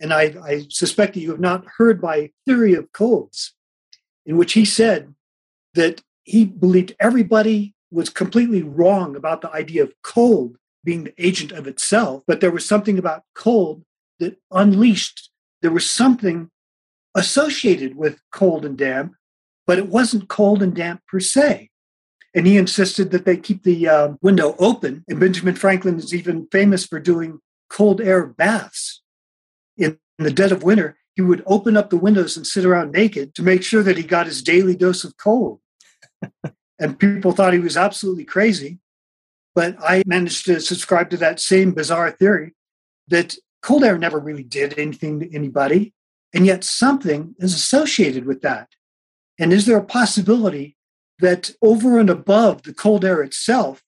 And 0.00 0.12
I, 0.12 0.34
I 0.44 0.66
suspect 0.68 1.14
that 1.14 1.20
you 1.20 1.30
have 1.30 1.40
not 1.40 1.64
heard 1.78 2.02
my 2.02 2.30
theory 2.46 2.74
of 2.74 2.92
colds, 2.92 3.54
in 4.24 4.36
which 4.36 4.52
he 4.52 4.64
said 4.64 5.14
that 5.74 6.02
he 6.24 6.44
believed 6.44 6.94
everybody 6.98 7.74
was 7.90 8.08
completely 8.08 8.62
wrong 8.62 9.14
about 9.14 9.40
the 9.40 9.50
idea 9.52 9.82
of 9.82 9.94
cold 10.02 10.56
being 10.82 11.04
the 11.04 11.14
agent 11.18 11.52
of 11.52 11.66
itself, 11.66 12.22
but 12.26 12.40
there 12.40 12.50
was 12.50 12.66
something 12.66 12.98
about 12.98 13.22
cold 13.34 13.84
that 14.18 14.36
unleashed, 14.50 15.30
there 15.62 15.70
was 15.70 15.88
something 15.88 16.50
associated 17.14 17.96
with 17.96 18.20
cold 18.32 18.64
and 18.64 18.76
damp, 18.76 19.14
but 19.66 19.78
it 19.78 19.88
wasn't 19.88 20.28
cold 20.28 20.62
and 20.62 20.74
damp 20.74 21.00
per 21.08 21.20
se. 21.20 21.70
And 22.34 22.46
he 22.46 22.56
insisted 22.56 23.12
that 23.12 23.24
they 23.24 23.36
keep 23.36 23.62
the 23.62 23.88
uh, 23.88 24.08
window 24.20 24.56
open. 24.58 25.04
And 25.08 25.20
Benjamin 25.20 25.54
Franklin 25.54 25.98
is 25.98 26.12
even 26.12 26.48
famous 26.50 26.84
for 26.84 26.98
doing 26.98 27.38
cold 27.70 28.00
air 28.00 28.26
baths. 28.26 29.02
In 29.76 29.98
the 30.18 30.32
dead 30.32 30.50
of 30.52 30.64
winter, 30.64 30.96
he 31.14 31.22
would 31.22 31.44
open 31.46 31.76
up 31.76 31.90
the 31.90 31.96
windows 31.96 32.36
and 32.36 32.46
sit 32.46 32.64
around 32.64 32.90
naked 32.90 33.34
to 33.36 33.42
make 33.42 33.62
sure 33.62 33.84
that 33.84 33.96
he 33.96 34.02
got 34.02 34.26
his 34.26 34.42
daily 34.42 34.74
dose 34.74 35.04
of 35.04 35.16
cold. 35.16 35.60
And 36.78 36.98
people 36.98 37.32
thought 37.32 37.52
he 37.52 37.58
was 37.58 37.76
absolutely 37.76 38.24
crazy. 38.24 38.78
But 39.54 39.76
I 39.80 40.02
managed 40.06 40.46
to 40.46 40.60
subscribe 40.60 41.10
to 41.10 41.16
that 41.18 41.40
same 41.40 41.72
bizarre 41.72 42.10
theory 42.10 42.54
that 43.08 43.36
cold 43.62 43.84
air 43.84 43.96
never 43.98 44.18
really 44.18 44.42
did 44.42 44.78
anything 44.78 45.20
to 45.20 45.34
anybody. 45.34 45.94
And 46.32 46.44
yet 46.44 46.64
something 46.64 47.34
is 47.38 47.54
associated 47.54 48.26
with 48.26 48.42
that. 48.42 48.68
And 49.38 49.52
is 49.52 49.66
there 49.66 49.78
a 49.78 49.84
possibility 49.84 50.76
that 51.20 51.52
over 51.62 51.98
and 51.98 52.10
above 52.10 52.62
the 52.62 52.74
cold 52.74 53.04
air 53.04 53.22
itself, 53.22 53.82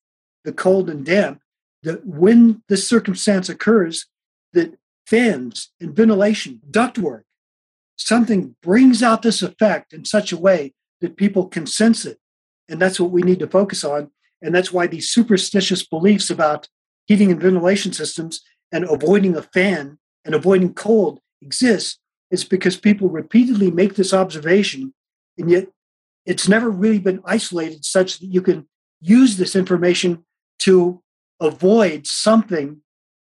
the 0.44 0.52
cold 0.52 0.88
and 0.88 1.04
damp, 1.04 1.40
that 1.82 2.06
when 2.06 2.62
this 2.68 2.88
circumstance 2.88 3.48
occurs, 3.48 4.06
that 4.52 4.78
fans 5.06 5.70
and 5.80 5.94
ventilation, 5.94 6.60
ductwork, 6.70 7.22
something 7.96 8.54
brings 8.62 9.02
out 9.02 9.22
this 9.22 9.42
effect 9.42 9.92
in 9.92 10.04
such 10.04 10.32
a 10.32 10.36
way 10.36 10.74
that 11.00 11.16
people 11.16 11.46
can 11.46 11.66
sense 11.66 12.04
it. 12.04 12.18
And 12.68 12.80
that's 12.80 12.98
what 12.98 13.10
we 13.10 13.22
need 13.22 13.38
to 13.40 13.46
focus 13.46 13.84
on. 13.84 14.10
And 14.42 14.54
that's 14.54 14.72
why 14.72 14.86
these 14.86 15.08
superstitious 15.12 15.86
beliefs 15.86 16.30
about 16.30 16.68
heating 17.06 17.30
and 17.30 17.40
ventilation 17.40 17.92
systems 17.92 18.42
and 18.72 18.84
avoiding 18.84 19.36
a 19.36 19.42
fan 19.42 19.98
and 20.24 20.34
avoiding 20.34 20.74
cold 20.74 21.20
exist 21.40 21.98
is 22.30 22.44
because 22.44 22.76
people 22.76 23.08
repeatedly 23.08 23.70
make 23.70 23.94
this 23.94 24.12
observation 24.12 24.92
and 25.38 25.50
yet 25.50 25.68
it's 26.24 26.48
never 26.48 26.68
really 26.68 26.98
been 26.98 27.22
isolated 27.24 27.84
such 27.84 28.18
that 28.18 28.26
you 28.26 28.42
can 28.42 28.66
use 29.00 29.36
this 29.36 29.54
information 29.54 30.24
to 30.58 31.00
avoid 31.40 32.06
something 32.06 32.80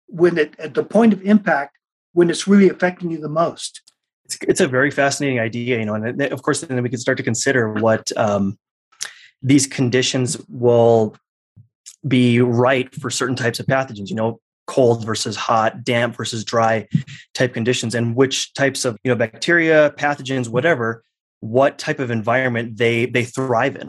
when 0.07 0.37
it 0.37 0.57
at 0.59 0.73
the 0.73 0.83
point 0.83 1.11
of 1.11 1.21
impact 1.23 1.77
when 2.13 2.29
it's 2.29 2.47
really 2.47 2.69
affecting 2.69 3.11
you 3.11 3.17
the 3.17 3.27
most 3.27 3.81
it's, 4.25 4.37
it's 4.47 4.61
a 4.61 4.67
very 4.67 4.91
fascinating 4.91 5.39
idea 5.39 5.79
you 5.79 5.85
know 5.85 5.95
and 5.95 6.21
of 6.21 6.41
course 6.43 6.61
then 6.61 6.81
we 6.81 6.89
can 6.89 6.99
start 6.99 7.17
to 7.17 7.23
consider 7.23 7.73
what 7.73 8.11
um, 8.17 8.57
these 9.43 9.67
conditions 9.67 10.37
will 10.49 11.15
be 12.07 12.41
right 12.41 12.93
for 12.95 13.09
certain 13.09 13.35
types 13.35 13.59
of 13.59 13.65
pathogens 13.65 14.09
you 14.09 14.15
know 14.15 14.39
cold 14.65 15.05
versus 15.05 15.35
hot 15.35 15.83
damp 15.83 16.15
versus 16.15 16.43
dry 16.43 16.87
type 17.33 17.53
conditions 17.53 17.93
and 17.93 18.15
which 18.15 18.53
types 18.53 18.85
of 18.85 18.97
you 19.03 19.11
know 19.11 19.15
bacteria 19.15 19.93
pathogens 19.97 20.47
whatever 20.47 21.03
what 21.43 21.77
type 21.77 21.99
of 21.99 22.09
environment 22.09 22.77
they 22.77 23.05
they 23.05 23.25
thrive 23.25 23.75
in. 23.75 23.87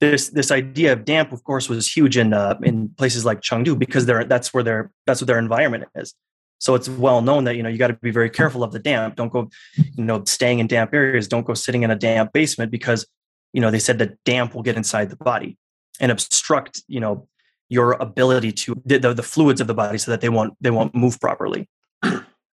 This 0.00 0.30
this 0.30 0.50
idea 0.50 0.94
of 0.94 1.04
damp 1.04 1.30
of 1.30 1.44
course 1.44 1.68
was 1.68 1.90
huge 1.90 2.16
in 2.16 2.32
uh, 2.32 2.58
in 2.62 2.88
places 2.88 3.24
like 3.24 3.42
Chengdu 3.42 3.78
because 3.78 4.06
they're 4.06 4.24
that's 4.24 4.54
where 4.54 4.64
their 4.64 4.90
that's 5.06 5.20
what 5.20 5.26
their 5.26 5.38
environment 5.38 5.84
is. 5.94 6.14
So 6.58 6.74
it's 6.74 6.88
well 6.88 7.20
known 7.20 7.44
that 7.44 7.56
you 7.56 7.62
know 7.62 7.68
you 7.68 7.76
got 7.76 7.88
to 7.88 7.94
be 7.94 8.10
very 8.10 8.30
careful 8.30 8.62
of 8.62 8.72
the 8.72 8.78
damp. 8.78 9.16
Don't 9.16 9.30
go 9.30 9.50
you 9.76 10.04
know 10.04 10.24
staying 10.24 10.58
in 10.58 10.66
damp 10.66 10.94
areas. 10.94 11.28
Don't 11.28 11.46
go 11.46 11.52
sitting 11.52 11.82
in 11.82 11.90
a 11.90 11.96
damp 11.96 12.32
basement 12.32 12.70
because 12.70 13.06
you 13.54 13.60
know 13.60 13.70
they 13.70 13.78
said 13.78 13.98
that 13.98 14.22
damp 14.24 14.54
will 14.54 14.62
get 14.62 14.76
inside 14.76 15.08
the 15.08 15.16
body 15.16 15.56
and 16.00 16.12
obstruct 16.12 16.82
you 16.86 17.00
know 17.00 17.26
your 17.70 17.92
ability 17.92 18.52
to 18.52 18.80
the, 18.84 18.98
the, 18.98 19.22
fluids 19.22 19.60
of 19.60 19.66
the 19.66 19.74
body 19.74 19.96
so 19.96 20.10
that 20.10 20.20
they 20.20 20.28
won't 20.28 20.54
they 20.60 20.70
won't 20.70 20.94
move 20.94 21.18
properly 21.18 21.66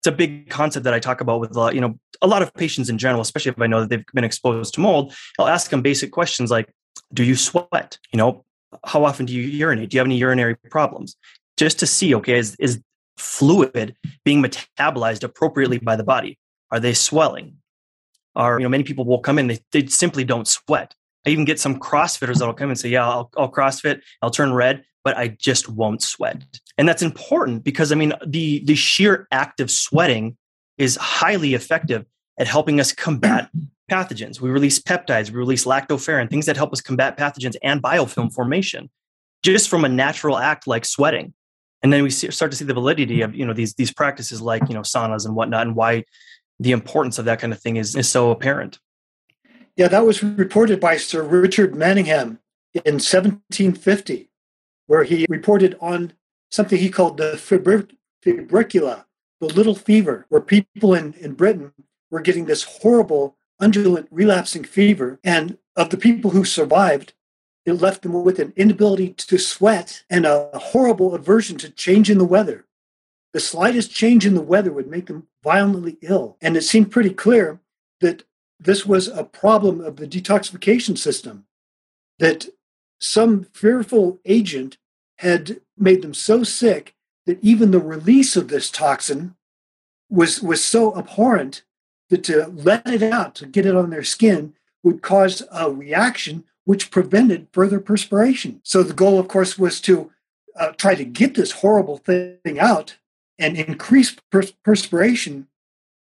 it's 0.00 0.06
a 0.06 0.12
big 0.12 0.48
concept 0.48 0.84
that 0.84 0.94
I 0.94 0.98
talk 0.98 1.20
about 1.20 1.40
with 1.40 1.54
a 1.54 1.58
lot, 1.58 1.74
you 1.74 1.80
know, 1.80 1.98
a 2.22 2.26
lot 2.26 2.40
of 2.40 2.54
patients 2.54 2.88
in 2.88 2.96
general, 2.96 3.20
especially 3.20 3.50
if 3.50 3.60
I 3.60 3.66
know 3.66 3.80
that 3.80 3.90
they've 3.90 4.04
been 4.14 4.24
exposed 4.24 4.72
to 4.74 4.80
mold. 4.80 5.14
I'll 5.38 5.46
ask 5.46 5.70
them 5.70 5.82
basic 5.82 6.10
questions 6.10 6.50
like, 6.50 6.72
"Do 7.12 7.22
you 7.22 7.36
sweat? 7.36 7.98
You 8.10 8.16
know, 8.16 8.46
how 8.86 9.04
often 9.04 9.26
do 9.26 9.34
you 9.34 9.42
urinate? 9.42 9.90
Do 9.90 9.96
you 9.96 9.98
have 9.98 10.06
any 10.06 10.16
urinary 10.16 10.56
problems?" 10.70 11.16
Just 11.58 11.78
to 11.80 11.86
see, 11.86 12.14
okay, 12.14 12.38
is 12.38 12.56
is 12.58 12.80
fluid 13.18 13.94
being 14.24 14.42
metabolized 14.42 15.22
appropriately 15.22 15.78
by 15.78 15.96
the 15.96 16.04
body? 16.04 16.38
Are 16.70 16.80
they 16.80 16.94
swelling? 16.94 17.58
Are 18.36 18.58
you 18.58 18.64
know 18.64 18.68
many 18.68 18.84
people 18.84 19.04
will 19.04 19.20
come 19.20 19.38
in 19.38 19.48
they, 19.48 19.58
they 19.72 19.86
simply 19.86 20.24
don't 20.24 20.46
sweat. 20.46 20.94
I 21.26 21.30
even 21.30 21.44
get 21.44 21.60
some 21.60 21.78
CrossFitters 21.78 22.38
that'll 22.38 22.54
come 22.54 22.70
and 22.70 22.78
say, 22.78 22.88
"Yeah, 22.88 23.08
I'll, 23.08 23.30
I'll 23.36 23.50
CrossFit, 23.50 24.00
I'll 24.22 24.30
turn 24.30 24.52
red, 24.52 24.84
but 25.04 25.16
I 25.16 25.28
just 25.28 25.68
won't 25.68 26.02
sweat." 26.02 26.44
And 26.78 26.88
that's 26.88 27.02
important 27.02 27.64
because 27.64 27.92
I 27.92 27.94
mean 27.94 28.12
the 28.26 28.62
the 28.64 28.74
sheer 28.74 29.26
act 29.32 29.60
of 29.60 29.70
sweating 29.70 30.36
is 30.78 30.96
highly 30.96 31.54
effective 31.54 32.06
at 32.38 32.46
helping 32.46 32.80
us 32.80 32.92
combat 32.92 33.50
pathogens. 33.90 34.40
We 34.40 34.50
release 34.50 34.78
peptides, 34.78 35.30
we 35.30 35.36
release 35.36 35.64
lactoferrin, 35.64 36.30
things 36.30 36.46
that 36.46 36.56
help 36.56 36.72
us 36.72 36.80
combat 36.80 37.18
pathogens 37.18 37.56
and 37.62 37.82
biofilm 37.82 38.32
formation, 38.32 38.88
just 39.42 39.68
from 39.68 39.84
a 39.84 39.88
natural 39.88 40.38
act 40.38 40.66
like 40.66 40.84
sweating. 40.84 41.34
And 41.82 41.92
then 41.92 42.02
we 42.02 42.10
start 42.10 42.50
to 42.50 42.56
see 42.56 42.64
the 42.64 42.74
validity 42.74 43.22
of 43.22 43.34
you 43.34 43.44
know 43.44 43.52
these 43.52 43.74
these 43.74 43.92
practices 43.92 44.40
like 44.40 44.62
you 44.68 44.74
know 44.74 44.82
saunas 44.82 45.26
and 45.26 45.34
whatnot, 45.34 45.66
and 45.66 45.76
why 45.76 46.04
the 46.60 46.72
importance 46.72 47.18
of 47.18 47.24
that 47.24 47.40
kind 47.40 47.52
of 47.52 47.58
thing 47.58 47.76
is, 47.76 47.96
is 47.96 48.08
so 48.08 48.30
apparent. 48.30 48.78
Yeah, 49.76 49.88
that 49.88 50.04
was 50.04 50.22
reported 50.22 50.78
by 50.78 50.98
Sir 50.98 51.22
Richard 51.22 51.74
Manningham 51.74 52.38
in 52.74 52.94
1750, 52.94 54.30
where 54.86 55.04
he 55.04 55.26
reported 55.28 55.76
on 55.80 56.12
something 56.50 56.78
he 56.78 56.90
called 56.90 57.16
the 57.16 57.32
febricula, 57.32 59.04
the 59.40 59.46
little 59.46 59.74
fever, 59.74 60.26
where 60.28 60.42
people 60.42 60.92
in, 60.92 61.14
in 61.14 61.32
Britain 61.32 61.72
were 62.10 62.20
getting 62.20 62.44
this 62.44 62.64
horrible, 62.64 63.36
undulant, 63.60 64.06
relapsing 64.10 64.64
fever. 64.64 65.18
And 65.24 65.56
of 65.76 65.88
the 65.88 65.96
people 65.96 66.32
who 66.32 66.44
survived, 66.44 67.14
it 67.64 67.72
left 67.72 68.02
them 68.02 68.12
with 68.22 68.38
an 68.38 68.52
inability 68.56 69.14
to 69.14 69.38
sweat 69.38 70.04
and 70.10 70.26
a 70.26 70.50
horrible 70.54 71.14
aversion 71.14 71.56
to 71.58 71.70
change 71.70 72.10
in 72.10 72.18
the 72.18 72.24
weather. 72.24 72.66
The 73.32 73.40
slightest 73.40 73.90
change 73.90 74.26
in 74.26 74.34
the 74.34 74.40
weather 74.40 74.72
would 74.72 74.88
make 74.88 75.06
them 75.06 75.28
violently 75.42 75.98
ill. 76.02 76.36
And 76.40 76.56
it 76.56 76.62
seemed 76.62 76.90
pretty 76.90 77.10
clear 77.10 77.60
that 78.00 78.24
this 78.58 78.84
was 78.84 79.08
a 79.08 79.24
problem 79.24 79.80
of 79.80 79.96
the 79.96 80.06
detoxification 80.06 80.98
system, 80.98 81.46
that 82.18 82.48
some 83.00 83.44
fearful 83.44 84.18
agent 84.24 84.76
had 85.18 85.60
made 85.78 86.02
them 86.02 86.14
so 86.14 86.42
sick 86.42 86.94
that 87.26 87.38
even 87.42 87.70
the 87.70 87.78
release 87.78 88.36
of 88.36 88.48
this 88.48 88.70
toxin 88.70 89.34
was, 90.08 90.42
was 90.42 90.62
so 90.62 90.96
abhorrent 90.96 91.62
that 92.08 92.24
to 92.24 92.46
let 92.48 92.86
it 92.86 93.02
out, 93.02 93.34
to 93.36 93.46
get 93.46 93.64
it 93.64 93.76
on 93.76 93.90
their 93.90 94.02
skin, 94.02 94.54
would 94.82 95.02
cause 95.02 95.42
a 95.52 95.70
reaction 95.70 96.44
which 96.64 96.90
prevented 96.90 97.48
further 97.52 97.80
perspiration. 97.80 98.60
So 98.64 98.82
the 98.82 98.94
goal, 98.94 99.18
of 99.18 99.28
course, 99.28 99.58
was 99.58 99.80
to 99.82 100.10
uh, 100.56 100.72
try 100.72 100.94
to 100.94 101.04
get 101.04 101.34
this 101.34 101.52
horrible 101.52 101.98
thing 101.98 102.58
out 102.58 102.96
and 103.40 103.56
increase 103.56 104.14
pers- 104.30 104.52
perspiration 104.64 105.48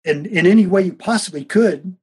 in, 0.05 0.25
in 0.25 0.47
any 0.47 0.67
way 0.67 0.85
you 0.85 0.93
possibly 0.95 1.45
could 1.45 1.97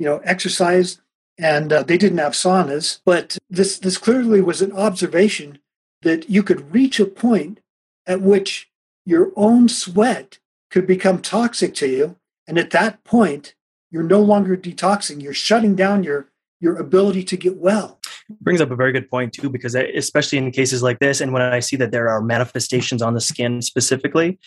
you 0.00 0.06
know, 0.06 0.20
exercise, 0.24 0.98
and 1.38 1.72
uh, 1.72 1.82
they 1.82 1.98
didn't 1.98 2.18
have 2.18 2.32
saunas. 2.32 3.00
But 3.04 3.36
this 3.50 3.78
this 3.78 3.98
clearly 3.98 4.40
was 4.40 4.62
an 4.62 4.72
observation 4.72 5.58
that 6.02 6.28
you 6.30 6.42
could 6.42 6.74
reach 6.74 6.98
a 6.98 7.04
point 7.04 7.60
at 8.06 8.22
which 8.22 8.70
your 9.04 9.30
own 9.36 9.68
sweat 9.68 10.38
could 10.70 10.86
become 10.86 11.20
toxic 11.20 11.74
to 11.74 11.86
you, 11.86 12.16
and 12.48 12.58
at 12.58 12.70
that 12.70 13.04
point, 13.04 13.54
you're 13.90 14.02
no 14.02 14.22
longer 14.22 14.56
detoxing. 14.56 15.22
You're 15.22 15.34
shutting 15.34 15.76
down 15.76 16.02
your 16.02 16.28
your 16.62 16.76
ability 16.76 17.22
to 17.24 17.36
get 17.36 17.56
well 17.56 17.98
brings 18.42 18.60
up 18.60 18.70
a 18.70 18.76
very 18.76 18.92
good 18.92 19.08
point 19.10 19.32
too 19.32 19.48
because 19.48 19.74
especially 19.74 20.36
in 20.36 20.50
cases 20.50 20.82
like 20.82 20.98
this 20.98 21.22
and 21.22 21.32
when 21.32 21.40
i 21.40 21.58
see 21.58 21.74
that 21.74 21.90
there 21.90 22.06
are 22.08 22.20
manifestations 22.20 23.00
on 23.00 23.14
the 23.14 23.20
skin 23.20 23.62
specifically 23.62 24.38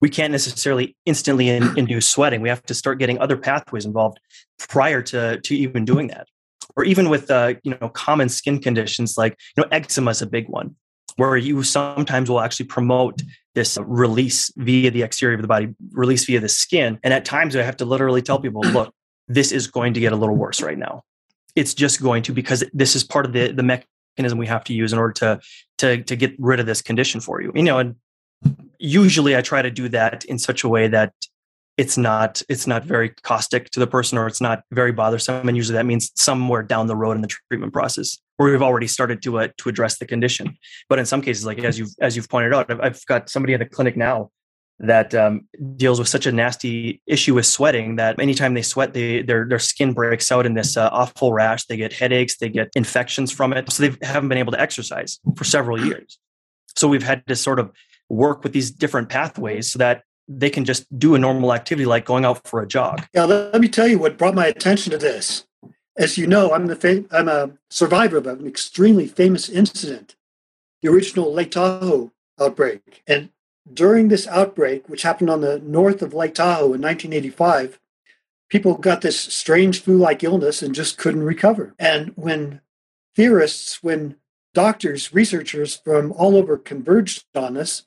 we 0.00 0.08
can't 0.08 0.32
necessarily 0.32 0.96
instantly 1.06 1.48
in, 1.48 1.76
induce 1.78 2.06
sweating. 2.06 2.40
We 2.40 2.48
have 2.48 2.62
to 2.64 2.74
start 2.74 2.98
getting 2.98 3.18
other 3.18 3.36
pathways 3.36 3.84
involved 3.84 4.18
prior 4.58 5.02
to, 5.02 5.40
to 5.40 5.54
even 5.54 5.84
doing 5.84 6.08
that. 6.08 6.26
Or 6.76 6.84
even 6.84 7.08
with 7.08 7.30
uh, 7.30 7.54
you 7.64 7.76
know 7.80 7.88
common 7.88 8.28
skin 8.28 8.60
conditions 8.60 9.18
like 9.18 9.36
you 9.56 9.62
know 9.62 9.68
eczema 9.72 10.12
is 10.12 10.22
a 10.22 10.26
big 10.26 10.48
one, 10.48 10.76
where 11.16 11.36
you 11.36 11.62
sometimes 11.64 12.30
will 12.30 12.40
actually 12.40 12.66
promote 12.66 13.22
this 13.54 13.76
release 13.82 14.52
via 14.56 14.90
the 14.90 15.02
exterior 15.02 15.34
of 15.34 15.42
the 15.42 15.48
body, 15.48 15.74
release 15.90 16.24
via 16.24 16.38
the 16.38 16.48
skin. 16.48 16.98
And 17.02 17.12
at 17.12 17.24
times 17.24 17.56
I 17.56 17.62
have 17.62 17.76
to 17.78 17.84
literally 17.84 18.22
tell 18.22 18.38
people, 18.38 18.62
look, 18.72 18.94
this 19.26 19.50
is 19.50 19.66
going 19.66 19.94
to 19.94 20.00
get 20.00 20.12
a 20.12 20.16
little 20.16 20.36
worse 20.36 20.62
right 20.62 20.78
now. 20.78 21.02
it's 21.56 21.74
just 21.74 22.00
going 22.00 22.22
to 22.22 22.32
because 22.32 22.62
this 22.72 22.94
is 22.94 23.04
part 23.04 23.26
of 23.26 23.32
the 23.32 23.52
the 23.52 23.64
mechanism 23.64 24.38
we 24.38 24.46
have 24.46 24.64
to 24.64 24.72
use 24.72 24.92
in 24.92 24.98
order 24.98 25.12
to 25.12 25.40
to 25.78 26.02
to 26.04 26.16
get 26.16 26.34
rid 26.38 26.60
of 26.60 26.66
this 26.66 26.82
condition 26.82 27.20
for 27.20 27.42
you. 27.42 27.50
You 27.54 27.64
know, 27.64 27.78
and 27.78 27.96
usually 28.80 29.36
I 29.36 29.42
try 29.42 29.62
to 29.62 29.70
do 29.70 29.88
that 29.90 30.24
in 30.24 30.38
such 30.38 30.64
a 30.64 30.68
way 30.68 30.88
that 30.88 31.12
it's 31.76 31.96
not 31.96 32.42
it's 32.48 32.66
not 32.66 32.84
very 32.84 33.10
caustic 33.22 33.70
to 33.70 33.80
the 33.80 33.86
person 33.86 34.18
or 34.18 34.26
it's 34.26 34.40
not 34.40 34.62
very 34.72 34.92
bothersome 34.92 35.48
and 35.48 35.56
usually 35.56 35.76
that 35.76 35.86
means 35.86 36.10
somewhere 36.16 36.62
down 36.62 36.88
the 36.88 36.96
road 36.96 37.12
in 37.12 37.22
the 37.22 37.28
treatment 37.48 37.72
process 37.72 38.18
where 38.36 38.50
we've 38.50 38.62
already 38.62 38.86
started 38.86 39.22
to 39.22 39.38
uh, 39.38 39.48
to 39.56 39.68
address 39.68 39.98
the 39.98 40.06
condition 40.06 40.56
but 40.88 40.98
in 40.98 41.06
some 41.06 41.22
cases 41.22 41.46
like 41.46 41.58
as 41.60 41.78
you've 41.78 41.94
as 42.00 42.16
you've 42.16 42.28
pointed 42.28 42.52
out 42.52 42.70
i've, 42.70 42.80
I've 42.80 43.06
got 43.06 43.30
somebody 43.30 43.54
in 43.54 43.60
the 43.60 43.66
clinic 43.66 43.96
now 43.96 44.30
that 44.80 45.14
um, 45.14 45.46
deals 45.76 45.98
with 45.98 46.08
such 46.08 46.26
a 46.26 46.32
nasty 46.32 47.02
issue 47.06 47.34
with 47.34 47.44
sweating 47.44 47.96
that 47.96 48.18
anytime 48.18 48.54
they 48.54 48.62
sweat, 48.62 48.94
they, 48.94 49.20
their 49.20 49.46
their 49.46 49.58
skin 49.58 49.92
breaks 49.92 50.32
out 50.32 50.46
in 50.46 50.54
this 50.54 50.74
uh, 50.74 50.88
awful 50.90 51.34
rash. 51.34 51.66
They 51.66 51.76
get 51.76 51.92
headaches, 51.92 52.38
they 52.38 52.48
get 52.48 52.70
infections 52.74 53.30
from 53.30 53.52
it, 53.52 53.70
so 53.70 53.86
they 53.86 54.06
haven't 54.06 54.30
been 54.30 54.38
able 54.38 54.52
to 54.52 54.60
exercise 54.60 55.20
for 55.36 55.44
several 55.44 55.78
years. 55.84 56.18
So 56.76 56.88
we've 56.88 57.02
had 57.02 57.26
to 57.26 57.36
sort 57.36 57.58
of 57.58 57.72
work 58.10 58.42
with 58.42 58.52
these 58.52 58.70
different 58.70 59.08
pathways 59.08 59.72
so 59.72 59.78
that 59.78 60.02
they 60.28 60.50
can 60.50 60.64
just 60.64 60.86
do 60.98 61.14
a 61.14 61.18
normal 61.18 61.54
activity 61.54 61.86
like 61.86 62.04
going 62.04 62.24
out 62.24 62.46
for 62.46 62.60
a 62.60 62.68
jog. 62.68 63.06
Yeah, 63.14 63.24
let 63.24 63.60
me 63.60 63.68
tell 63.68 63.88
you 63.88 63.98
what 63.98 64.18
brought 64.18 64.34
my 64.34 64.46
attention 64.46 64.90
to 64.92 64.98
this. 64.98 65.46
As 65.96 66.18
you 66.18 66.26
know, 66.26 66.52
I'm 66.52 66.66
the 66.66 66.76
fam- 66.76 67.08
I'm 67.10 67.28
a 67.28 67.50
survivor 67.68 68.18
of 68.18 68.26
an 68.26 68.46
extremely 68.46 69.06
famous 69.06 69.48
incident, 69.48 70.16
the 70.82 70.88
original 70.88 71.32
Lake 71.32 71.50
Tahoe 71.50 72.12
outbreak. 72.40 73.02
And 73.06 73.30
during 73.72 74.08
this 74.08 74.26
outbreak, 74.28 74.88
which 74.88 75.02
happened 75.02 75.30
on 75.30 75.40
the 75.40 75.58
north 75.58 76.00
of 76.00 76.14
Lake 76.14 76.34
Tahoe 76.34 76.74
in 76.74 76.80
1985, 76.80 77.80
people 78.48 78.74
got 78.74 79.00
this 79.00 79.18
strange 79.18 79.82
flu-like 79.82 80.22
illness 80.24 80.62
and 80.62 80.74
just 80.74 80.96
couldn't 80.96 81.22
recover. 81.22 81.74
And 81.78 82.12
when 82.16 82.60
theorists, 83.16 83.82
when 83.82 84.16
doctors, 84.54 85.12
researchers 85.12 85.76
from 85.76 86.12
all 86.12 86.36
over 86.36 86.56
converged 86.56 87.24
on 87.34 87.54
this, 87.54 87.84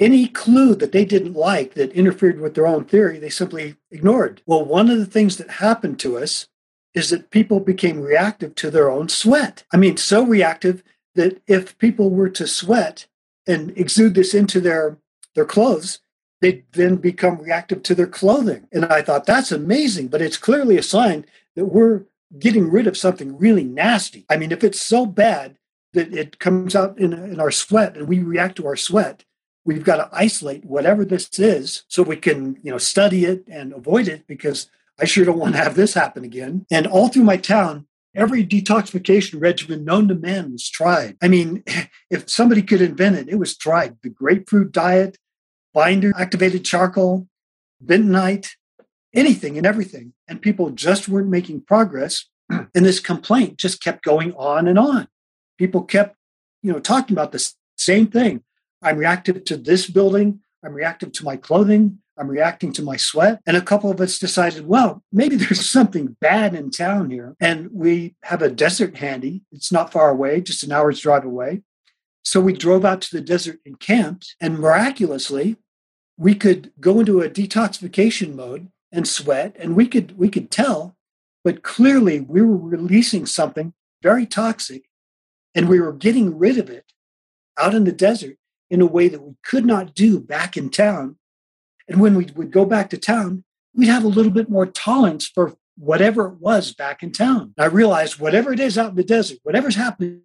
any 0.00 0.28
clue 0.28 0.74
that 0.76 0.92
they 0.92 1.04
didn't 1.04 1.34
like 1.34 1.74
that 1.74 1.92
interfered 1.92 2.40
with 2.40 2.54
their 2.54 2.66
own 2.66 2.84
theory, 2.84 3.18
they 3.18 3.30
simply 3.30 3.76
ignored. 3.90 4.42
Well, 4.46 4.64
one 4.64 4.90
of 4.90 4.98
the 4.98 5.06
things 5.06 5.36
that 5.36 5.50
happened 5.50 5.98
to 6.00 6.18
us 6.18 6.48
is 6.94 7.10
that 7.10 7.30
people 7.30 7.60
became 7.60 8.00
reactive 8.00 8.54
to 8.56 8.70
their 8.70 8.90
own 8.90 9.08
sweat. 9.08 9.64
I 9.72 9.76
mean, 9.76 9.96
so 9.96 10.24
reactive 10.24 10.82
that 11.14 11.42
if 11.46 11.76
people 11.78 12.10
were 12.10 12.28
to 12.30 12.46
sweat 12.46 13.06
and 13.46 13.76
exude 13.76 14.14
this 14.14 14.34
into 14.34 14.60
their, 14.60 14.98
their 15.34 15.44
clothes, 15.44 16.00
they'd 16.40 16.64
then 16.72 16.96
become 16.96 17.38
reactive 17.38 17.82
to 17.84 17.94
their 17.94 18.06
clothing. 18.06 18.68
And 18.72 18.84
I 18.84 19.02
thought, 19.02 19.26
that's 19.26 19.50
amazing, 19.50 20.08
but 20.08 20.22
it's 20.22 20.36
clearly 20.36 20.76
a 20.76 20.82
sign 20.82 21.26
that 21.56 21.66
we're 21.66 22.04
getting 22.38 22.70
rid 22.70 22.86
of 22.86 22.96
something 22.96 23.36
really 23.38 23.64
nasty. 23.64 24.24
I 24.30 24.36
mean, 24.36 24.52
if 24.52 24.62
it's 24.62 24.80
so 24.80 25.06
bad 25.06 25.56
that 25.94 26.12
it 26.14 26.38
comes 26.38 26.76
out 26.76 26.98
in, 26.98 27.12
in 27.12 27.40
our 27.40 27.50
sweat 27.50 27.96
and 27.96 28.06
we 28.06 28.20
react 28.20 28.56
to 28.56 28.66
our 28.66 28.76
sweat, 28.76 29.24
we've 29.68 29.84
got 29.84 29.96
to 29.96 30.08
isolate 30.12 30.64
whatever 30.64 31.04
this 31.04 31.28
is 31.38 31.84
so 31.88 32.02
we 32.02 32.16
can 32.16 32.58
you 32.62 32.72
know 32.72 32.78
study 32.78 33.26
it 33.26 33.44
and 33.48 33.74
avoid 33.74 34.08
it 34.08 34.26
because 34.26 34.70
i 34.98 35.04
sure 35.04 35.26
don't 35.26 35.38
want 35.38 35.54
to 35.54 35.62
have 35.62 35.76
this 35.76 35.92
happen 35.92 36.24
again. 36.24 36.64
And 36.70 36.86
all 36.86 37.08
through 37.08 37.24
my 37.24 37.36
town 37.36 37.86
every 38.14 38.44
detoxification 38.44 39.40
regimen 39.40 39.84
known 39.84 40.08
to 40.08 40.14
man 40.14 40.52
was 40.52 40.68
tried. 40.68 41.16
I 41.22 41.28
mean 41.28 41.62
if 42.10 42.30
somebody 42.30 42.62
could 42.62 42.80
invent 42.80 43.16
it 43.16 43.28
it 43.28 43.38
was 43.38 43.56
tried. 43.56 43.98
The 44.02 44.08
grapefruit 44.08 44.72
diet 44.72 45.18
binder 45.74 46.12
activated 46.16 46.64
charcoal 46.64 47.28
bentonite 47.84 48.48
anything 49.14 49.58
and 49.58 49.66
everything. 49.66 50.14
And 50.26 50.40
people 50.40 50.70
just 50.70 51.08
weren't 51.08 51.28
making 51.28 51.60
progress. 51.62 52.24
And 52.74 52.86
this 52.86 53.00
complaint 53.00 53.58
just 53.58 53.82
kept 53.82 54.02
going 54.02 54.32
on 54.32 54.66
and 54.66 54.78
on. 54.78 55.08
People 55.58 55.82
kept 55.82 56.16
you 56.62 56.72
know 56.72 56.80
talking 56.80 57.14
about 57.14 57.32
the 57.32 57.52
same 57.76 58.06
thing 58.06 58.42
I'm 58.82 58.98
reactive 58.98 59.44
to 59.44 59.56
this 59.56 59.88
building. 59.88 60.40
I'm 60.64 60.72
reactive 60.72 61.12
to 61.12 61.24
my 61.24 61.36
clothing. 61.36 61.98
I'm 62.18 62.28
reacting 62.28 62.72
to 62.74 62.82
my 62.82 62.96
sweat. 62.96 63.40
And 63.46 63.56
a 63.56 63.62
couple 63.62 63.90
of 63.90 64.00
us 64.00 64.18
decided, 64.18 64.66
well, 64.66 65.02
maybe 65.12 65.36
there's 65.36 65.68
something 65.68 66.16
bad 66.20 66.54
in 66.54 66.70
town 66.70 67.10
here. 67.10 67.36
And 67.40 67.70
we 67.72 68.16
have 68.24 68.42
a 68.42 68.50
desert 68.50 68.96
handy. 68.96 69.42
It's 69.52 69.72
not 69.72 69.92
far 69.92 70.10
away, 70.10 70.40
just 70.40 70.62
an 70.64 70.72
hour's 70.72 71.00
drive 71.00 71.24
away. 71.24 71.62
So 72.24 72.40
we 72.40 72.52
drove 72.52 72.84
out 72.84 73.00
to 73.02 73.16
the 73.16 73.22
desert 73.22 73.60
and 73.64 73.78
camped. 73.78 74.34
And 74.40 74.58
miraculously, 74.58 75.56
we 76.16 76.34
could 76.34 76.72
go 76.80 77.00
into 77.00 77.20
a 77.20 77.30
detoxification 77.30 78.34
mode 78.34 78.68
and 78.92 79.06
sweat. 79.06 79.54
And 79.58 79.76
we 79.76 79.86
could 79.86 80.18
we 80.18 80.28
could 80.28 80.50
tell, 80.50 80.96
but 81.44 81.62
clearly 81.62 82.20
we 82.20 82.42
were 82.42 82.56
releasing 82.56 83.26
something 83.26 83.72
very 84.02 84.26
toxic 84.26 84.84
and 85.54 85.68
we 85.68 85.80
were 85.80 85.92
getting 85.92 86.38
rid 86.38 86.58
of 86.58 86.70
it 86.70 86.92
out 87.58 87.74
in 87.74 87.84
the 87.84 87.92
desert 87.92 88.36
in 88.70 88.80
a 88.80 88.86
way 88.86 89.08
that 89.08 89.22
we 89.22 89.34
could 89.42 89.64
not 89.64 89.94
do 89.94 90.20
back 90.20 90.56
in 90.56 90.70
town. 90.70 91.16
And 91.88 92.00
when 92.00 92.14
we 92.14 92.26
would 92.34 92.50
go 92.50 92.64
back 92.64 92.90
to 92.90 92.98
town, 92.98 93.44
we'd 93.74 93.86
have 93.86 94.04
a 94.04 94.08
little 94.08 94.32
bit 94.32 94.50
more 94.50 94.66
tolerance 94.66 95.26
for 95.26 95.56
whatever 95.76 96.26
it 96.26 96.40
was 96.40 96.74
back 96.74 97.02
in 97.02 97.12
town. 97.12 97.54
I 97.56 97.66
realized 97.66 98.18
whatever 98.18 98.52
it 98.52 98.60
is 98.60 98.76
out 98.76 98.90
in 98.90 98.96
the 98.96 99.04
desert, 99.04 99.38
whatever's 99.44 99.76
happening, 99.76 100.22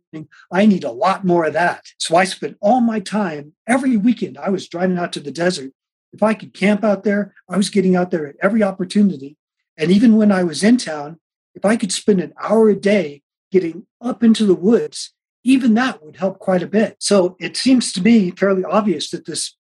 I 0.52 0.66
need 0.66 0.84
a 0.84 0.92
lot 0.92 1.24
more 1.24 1.46
of 1.46 1.54
that. 1.54 1.86
So 2.00 2.16
I 2.16 2.24
spent 2.24 2.58
all 2.60 2.82
my 2.82 3.00
time 3.00 3.54
every 3.68 3.96
weekend. 3.96 4.38
I 4.38 4.50
was 4.50 4.68
driving 4.68 4.98
out 4.98 5.14
to 5.14 5.20
the 5.20 5.32
desert. 5.32 5.72
If 6.12 6.24
I 6.24 6.34
could 6.34 6.54
camp 6.54 6.84
out 6.84 7.04
there, 7.04 7.34
I 7.48 7.58
was 7.58 7.70
getting 7.70 7.96
out 7.96 8.12
there 8.12 8.28
at 8.28 8.36
every 8.42 8.64
opportunity. 8.64 9.38
And 9.78 9.92
even 9.92 10.18
when 10.18 10.32
I 10.32 10.44
was 10.44 10.64
in 10.64 10.78
town, 10.78 11.20
if 11.56 11.66
I 11.66 11.76
could 11.76 11.92
spend 11.92 12.20
an 12.20 12.34
hour 12.42 12.70
a 12.70 12.76
day 12.76 13.22
getting 13.52 13.86
up 14.02 14.24
into 14.24 14.46
the 14.46 14.56
woods 14.56 15.14
even 15.44 15.74
that 15.74 16.04
would 16.04 16.18
help 16.18 16.40
quite 16.40 16.64
a 16.64 16.68
bit. 16.68 16.98
So 17.00 17.36
it 17.40 17.58
seems 17.58 17.92
to 17.94 18.02
me 18.02 18.32
fairly 18.32 18.64
obvious 18.64 19.10
that 19.10 19.26
this 19.26 19.56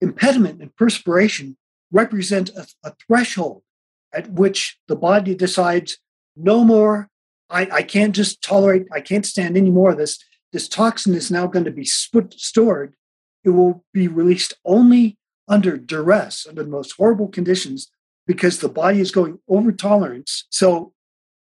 impediment 0.00 0.60
and 0.60 0.74
perspiration 0.76 1.56
represent 1.90 2.50
a, 2.50 2.66
a 2.84 2.92
threshold 3.06 3.62
at 4.12 4.30
which 4.30 4.78
the 4.88 4.96
body 4.96 5.34
decides 5.34 5.98
no 6.36 6.64
more. 6.64 7.08
I, 7.50 7.68
I 7.72 7.82
can't 7.82 8.14
just 8.14 8.42
tolerate, 8.42 8.86
I 8.92 9.00
can't 9.00 9.26
stand 9.26 9.56
any 9.56 9.70
more 9.70 9.90
of 9.90 9.98
this. 9.98 10.18
This 10.52 10.68
toxin 10.68 11.14
is 11.14 11.30
now 11.30 11.46
going 11.46 11.64
to 11.64 11.70
be 11.70 11.84
stored. 11.84 12.94
It 13.42 13.50
will 13.50 13.84
be 13.92 14.08
released 14.08 14.54
only 14.64 15.18
under 15.48 15.76
duress, 15.76 16.46
under 16.48 16.62
the 16.62 16.70
most 16.70 16.92
horrible 16.92 17.28
conditions, 17.28 17.90
because 18.26 18.60
the 18.60 18.68
body 18.68 19.00
is 19.00 19.10
going 19.10 19.40
over 19.48 19.72
tolerance. 19.72 20.46
So 20.50 20.92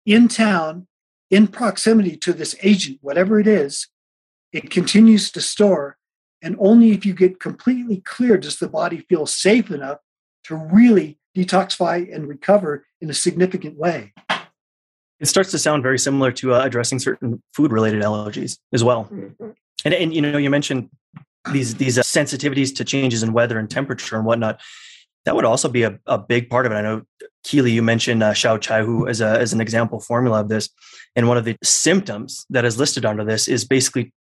in 0.05 0.27
town, 0.27 0.87
in 1.33 1.47
proximity 1.47 2.15
to 2.17 2.31
this 2.31 2.55
agent, 2.61 2.99
whatever 3.01 3.39
it 3.39 3.47
is, 3.47 3.87
it 4.51 4.69
continues 4.69 5.31
to 5.31 5.41
store. 5.41 5.97
And 6.43 6.55
only 6.59 6.91
if 6.91 7.07
you 7.07 7.13
get 7.13 7.39
completely 7.39 8.01
clear 8.01 8.37
does 8.37 8.57
the 8.57 8.67
body 8.67 8.99
feel 9.09 9.25
safe 9.25 9.71
enough 9.71 9.97
to 10.43 10.55
really 10.55 11.17
detoxify 11.35 12.13
and 12.13 12.27
recover 12.27 12.85
in 13.01 13.09
a 13.09 13.15
significant 13.15 13.77
way. 13.77 14.13
It 15.19 15.25
starts 15.27 15.49
to 15.51 15.57
sound 15.57 15.81
very 15.81 15.97
similar 15.97 16.31
to 16.33 16.53
uh, 16.53 16.63
addressing 16.63 16.99
certain 16.99 17.41
food 17.55 17.71
related 17.71 18.03
allergies 18.03 18.59
as 18.71 18.83
well. 18.83 19.05
Mm-hmm. 19.05 19.51
And, 19.85 19.93
and, 19.93 20.13
you 20.13 20.21
know, 20.21 20.37
you 20.37 20.51
mentioned 20.51 20.89
these, 21.51 21.75
these 21.75 21.97
uh, 21.97 22.03
sensitivities 22.03 22.75
to 22.75 22.85
changes 22.85 23.23
in 23.23 23.33
weather 23.33 23.57
and 23.57 23.67
temperature 23.67 24.17
and 24.17 24.25
whatnot 24.25 24.61
that 25.25 25.35
would 25.35 25.45
also 25.45 25.69
be 25.69 25.83
a, 25.83 25.99
a 26.05 26.17
big 26.17 26.49
part 26.49 26.65
of 26.65 26.71
it. 26.71 26.75
I 26.75 26.81
know 26.81 27.03
Keely, 27.43 27.71
you 27.71 27.81
mentioned 27.81 28.23
uh, 28.23 28.31
Xiao 28.31 28.59
Chai 28.59 28.83
Hu 28.83 29.07
as, 29.07 29.21
a, 29.21 29.39
as 29.39 29.53
an 29.53 29.61
example 29.61 29.99
formula 29.99 30.41
of 30.41 30.49
this. 30.49 30.69
And 31.15 31.27
one 31.27 31.37
of 31.37 31.45
the 31.45 31.57
symptoms 31.63 32.45
that 32.49 32.65
is 32.65 32.77
listed 32.77 33.05
under 33.05 33.23
this 33.23 33.47
is 33.47 33.65
basically 33.65 34.13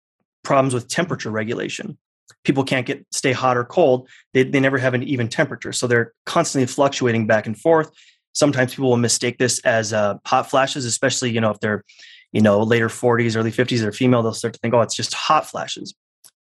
problems 0.42 0.74
with 0.74 0.88
temperature 0.88 1.30
regulation. 1.30 1.96
People 2.44 2.64
can't 2.64 2.84
get 2.84 3.06
stay 3.12 3.32
hot 3.32 3.56
or 3.56 3.64
cold. 3.64 4.08
They, 4.34 4.42
they 4.42 4.60
never 4.60 4.78
have 4.78 4.94
an 4.94 5.02
even 5.04 5.28
temperature. 5.28 5.72
So 5.72 5.86
they're 5.86 6.12
constantly 6.26 6.66
fluctuating 6.66 7.26
back 7.26 7.46
and 7.46 7.58
forth. 7.58 7.90
Sometimes 8.34 8.74
people 8.74 8.90
will 8.90 8.96
mistake 8.96 9.38
this 9.38 9.60
as 9.60 9.92
uh, 9.92 10.14
hot 10.26 10.50
flashes, 10.50 10.84
especially, 10.84 11.30
you 11.30 11.40
know, 11.40 11.50
if 11.50 11.60
they're, 11.60 11.84
you 12.32 12.40
know, 12.40 12.62
later 12.62 12.88
40s, 12.88 13.36
early 13.36 13.52
50s, 13.52 13.80
they're 13.80 13.92
female, 13.92 14.22
they'll 14.22 14.32
start 14.32 14.54
to 14.54 14.60
think, 14.60 14.74
oh, 14.74 14.80
it's 14.80 14.96
just 14.96 15.12
hot 15.14 15.46
flashes. 15.46 15.94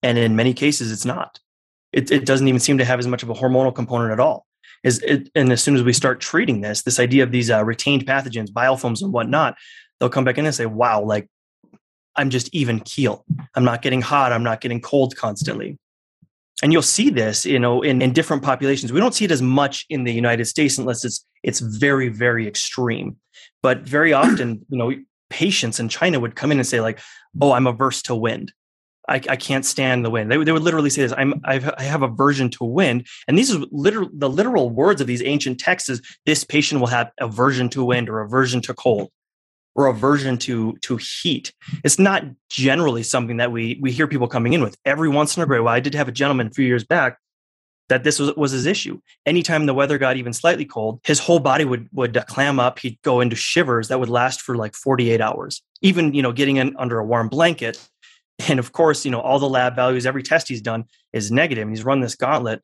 And 0.03 0.19
in 0.19 0.37
many 0.37 0.55
cases, 0.55 0.93
it's 0.93 1.07
not. 1.07 1.41
It, 1.93 2.11
it 2.11 2.27
doesn't 2.27 2.47
even 2.47 2.61
seem 2.61 2.79
to 2.79 2.85
have 2.85 2.99
as 2.99 3.07
much 3.07 3.23
of 3.23 3.31
a 3.31 3.35
hormonal 3.35 3.75
component 3.75 4.13
at 4.13 4.21
all 4.21 4.47
is 4.85 5.01
it, 5.03 5.31
and 5.35 5.53
as 5.53 5.63
soon 5.63 5.77
as 5.77 5.83
we 5.83 5.93
start 5.93 6.21
treating 6.21 6.61
this, 6.61 6.83
this 6.83 7.01
idea 7.01 7.23
of 7.23 7.33
these 7.33 7.51
uh, 7.51 7.65
retained 7.65 8.07
pathogens, 8.07 8.51
biofilms 8.51 9.03
and 9.03 9.13
whatnot, 9.13 9.57
they'll 9.99 10.09
come 10.09 10.25
back 10.25 10.39
in 10.39 10.47
and 10.47 10.55
say, 10.55 10.67
wow, 10.67 11.03
like 11.03 11.29
I'm 12.17 12.31
just 12.31 12.49
even 12.55 12.81
keel. 12.81 13.25
I'm 13.55 13.65
not 13.65 13.83
getting 13.83 14.03
hot. 14.03 14.33
I'm 14.33 14.43
not 14.43 14.61
getting 14.61 14.81
cold 14.81 15.17
constantly. 15.17 15.79
And 16.63 16.73
you'll 16.73 16.83
see 16.83 17.11
this, 17.11 17.47
you 17.47 17.59
know, 17.59 17.83
in, 17.83 18.03
in 18.03 18.13
different 18.13 18.43
populations. 18.43 18.93
We 18.93 18.99
don't 18.99 19.15
see 19.15 19.25
it 19.25 19.31
as 19.31 19.43
much 19.43 19.87
in 19.91 20.03
the 20.03 20.13
United 20.13 20.47
States 20.47 20.77
unless 20.79 21.05
it's 21.05 21.25
it's 21.45 21.61
very, 21.61 22.09
very 22.09 22.49
extreme. 22.49 23.17
But 23.63 23.83
very 23.83 24.13
often, 24.13 24.67
you 24.69 24.79
know, 24.79 24.93
patients 25.31 25.79
in 25.79 25.89
China 25.89 26.19
would 26.19 26.35
come 26.35 26.51
in 26.51 26.59
and 26.59 26.67
say, 26.67 26.81
like, 26.81 26.99
oh, 27.41 27.53
I'm 27.53 27.69
averse 27.69 28.03
to 28.03 28.15
wind. 28.15 28.53
I, 29.09 29.21
I 29.29 29.37
can't 29.37 29.65
stand 29.65 30.05
the 30.05 30.11
wind. 30.11 30.31
They, 30.31 30.37
they 30.45 30.53
would 30.53 30.63
literally 30.63 30.91
say 30.91 31.03
this. 31.03 31.15
I'm 31.17 31.41
I've, 31.45 31.69
I 31.79 31.83
have 31.83 32.03
aversion 32.03 32.51
to 32.51 32.65
wind, 32.65 33.07
and 33.27 33.39
these 33.39 33.55
are 33.55 33.61
literal 33.71 34.11
the 34.13 34.29
literal 34.29 34.71
words 34.71 35.01
of 35.01 35.07
these 35.07 35.23
ancient 35.23 35.59
texts. 35.59 35.89
Is 35.89 36.03
this 36.27 36.45
patient 36.45 36.81
will 36.81 36.89
have 36.89 37.11
aversion 37.19 37.69
to 37.71 37.85
wind 37.85 38.09
or 38.09 38.21
aversion 38.21 38.61
to 38.63 38.75
cold, 38.75 39.11
or 39.75 39.87
aversion 39.87 40.37
to 40.39 40.77
to 40.83 40.99
heat. 40.99 41.53
It's 41.85 41.99
not 41.99 42.25
generally 42.51 43.03
something 43.03 43.39
that 43.39 43.53
we 43.53 43.79
we 43.81 43.93
hear 43.93 44.07
people 44.07 44.29
coming 44.29 44.53
in 44.53 44.63
with. 44.63 44.77
Every 44.85 45.09
once 45.09 45.37
in 45.37 45.43
a 45.43 45.47
great 45.47 45.61
while, 45.61 45.75
I 45.75 45.81
did 45.81 45.95
have 45.95 46.09
a 46.09 46.13
gentleman 46.13 46.49
a 46.49 46.51
few 46.51 46.67
years 46.67 46.85
back 46.85 47.19
that 47.89 48.05
this 48.05 48.19
was, 48.19 48.35
was 48.37 48.53
his 48.53 48.67
issue. 48.67 49.01
Anytime 49.25 49.67
the 49.67 49.75
weather 49.75 49.99
got 49.99 50.17
even 50.17 50.33
slightly 50.33 50.65
cold, 50.65 51.01
his 51.05 51.19
whole 51.19 51.39
body 51.39 51.65
would 51.65 51.89
would 51.93 52.23
clam 52.27 52.61
up. 52.61 52.79
He'd 52.81 53.01
go 53.03 53.21
into 53.21 53.37
shivers 53.37 53.89
that 53.89 54.01
would 54.01 54.09
last 54.09 54.43
for 54.43 54.57
like 54.57 54.75
48 54.75 55.21
hours. 55.21 55.63
Even 55.81 56.13
you 56.13 56.23
know 56.23 56.33
getting 56.33 56.57
in 56.57 56.77
under 56.77 56.99
a 56.99 57.05
warm 57.05 57.29
blanket, 57.29 57.79
and 58.49 58.59
of 58.59 58.73
course 58.73 59.05
you 59.05 59.11
know 59.11 59.21
all 59.21 59.39
the 59.39 59.49
lab 59.49 59.77
values, 59.77 60.07
every 60.07 60.23
test 60.23 60.49
he's 60.49 60.63
done 60.63 60.85
is 61.13 61.31
negative, 61.31 61.63
and 61.63 61.71
he's 61.77 61.85
run 61.85 62.01
this 62.01 62.15
gauntlet. 62.15 62.63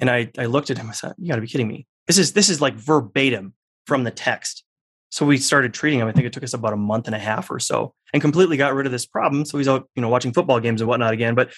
And 0.00 0.10
I 0.10 0.30
I 0.38 0.46
looked 0.46 0.70
at 0.70 0.78
him. 0.78 0.88
I 0.88 0.92
said, 0.92 1.14
"You 1.18 1.28
got 1.28 1.36
to 1.36 1.40
be 1.40 1.48
kidding 1.48 1.68
me! 1.68 1.86
This 2.06 2.18
is 2.18 2.32
this 2.32 2.50
is 2.50 2.60
like 2.60 2.74
verbatim 2.74 3.54
from 3.86 4.04
the 4.04 4.10
text." 4.10 4.64
So 5.10 5.24
we 5.24 5.38
started 5.38 5.72
treating 5.72 6.00
him. 6.00 6.08
I 6.08 6.12
think 6.12 6.26
it 6.26 6.32
took 6.32 6.42
us 6.42 6.54
about 6.54 6.72
a 6.72 6.76
month 6.76 7.06
and 7.06 7.14
a 7.14 7.20
half 7.20 7.48
or 7.50 7.60
so, 7.60 7.94
and 8.12 8.20
completely 8.20 8.56
got 8.56 8.74
rid 8.74 8.86
of 8.86 8.92
this 8.92 9.06
problem. 9.06 9.44
So 9.44 9.58
he's 9.58 9.68
out, 9.68 9.88
you 9.94 10.02
know, 10.02 10.08
watching 10.08 10.32
football 10.32 10.58
games 10.58 10.80
and 10.80 10.88
whatnot 10.88 11.12
again. 11.12 11.36
But 11.36 11.52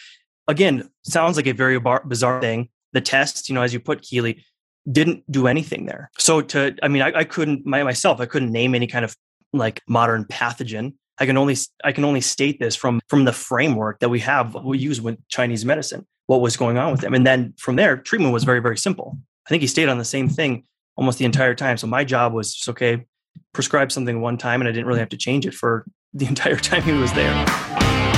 again, 0.46 0.90
sounds 1.04 1.36
like 1.36 1.46
a 1.46 1.52
very 1.52 1.80
bar- 1.80 2.04
bizarre 2.06 2.40
thing 2.40 2.68
the 2.96 3.00
test, 3.00 3.48
you 3.48 3.54
know, 3.54 3.62
as 3.62 3.72
you 3.72 3.78
put 3.78 4.02
Keely, 4.02 4.42
didn't 4.90 5.30
do 5.30 5.46
anything 5.46 5.84
there. 5.84 6.10
So 6.18 6.40
to, 6.40 6.74
I 6.82 6.88
mean, 6.88 7.02
I, 7.02 7.12
I 7.14 7.24
couldn't 7.24 7.66
my, 7.66 7.82
myself, 7.82 8.20
I 8.20 8.26
couldn't 8.26 8.50
name 8.50 8.74
any 8.74 8.86
kind 8.86 9.04
of 9.04 9.14
like 9.52 9.82
modern 9.86 10.24
pathogen. 10.24 10.94
I 11.18 11.26
can 11.26 11.36
only 11.36 11.56
I 11.84 11.92
can 11.92 12.04
only 12.04 12.20
state 12.20 12.60
this 12.60 12.76
from 12.76 13.00
from 13.08 13.24
the 13.24 13.32
framework 13.32 14.00
that 14.00 14.08
we 14.08 14.20
have 14.20 14.54
we 14.54 14.78
use 14.78 15.00
with 15.00 15.18
Chinese 15.28 15.64
medicine. 15.64 16.06
What 16.26 16.40
was 16.40 16.56
going 16.56 16.76
on 16.76 16.90
with 16.90 17.04
him, 17.04 17.14
and 17.14 17.26
then 17.26 17.54
from 17.56 17.76
there, 17.76 17.96
treatment 17.96 18.32
was 18.32 18.44
very 18.44 18.60
very 18.60 18.76
simple. 18.76 19.18
I 19.46 19.48
think 19.48 19.60
he 19.60 19.68
stayed 19.68 19.88
on 19.88 19.98
the 19.98 20.04
same 20.04 20.28
thing 20.28 20.64
almost 20.96 21.18
the 21.18 21.24
entire 21.24 21.54
time. 21.54 21.76
So 21.76 21.86
my 21.86 22.04
job 22.04 22.32
was 22.32 22.54
just 22.54 22.68
okay, 22.70 23.06
prescribe 23.52 23.92
something 23.92 24.20
one 24.20 24.36
time, 24.36 24.60
and 24.60 24.68
I 24.68 24.72
didn't 24.72 24.86
really 24.86 25.00
have 25.00 25.10
to 25.10 25.16
change 25.16 25.46
it 25.46 25.54
for 25.54 25.86
the 26.12 26.26
entire 26.32 26.56
time 26.56 26.82
he 26.82 26.92
was 26.92 27.12
there. 27.12 28.15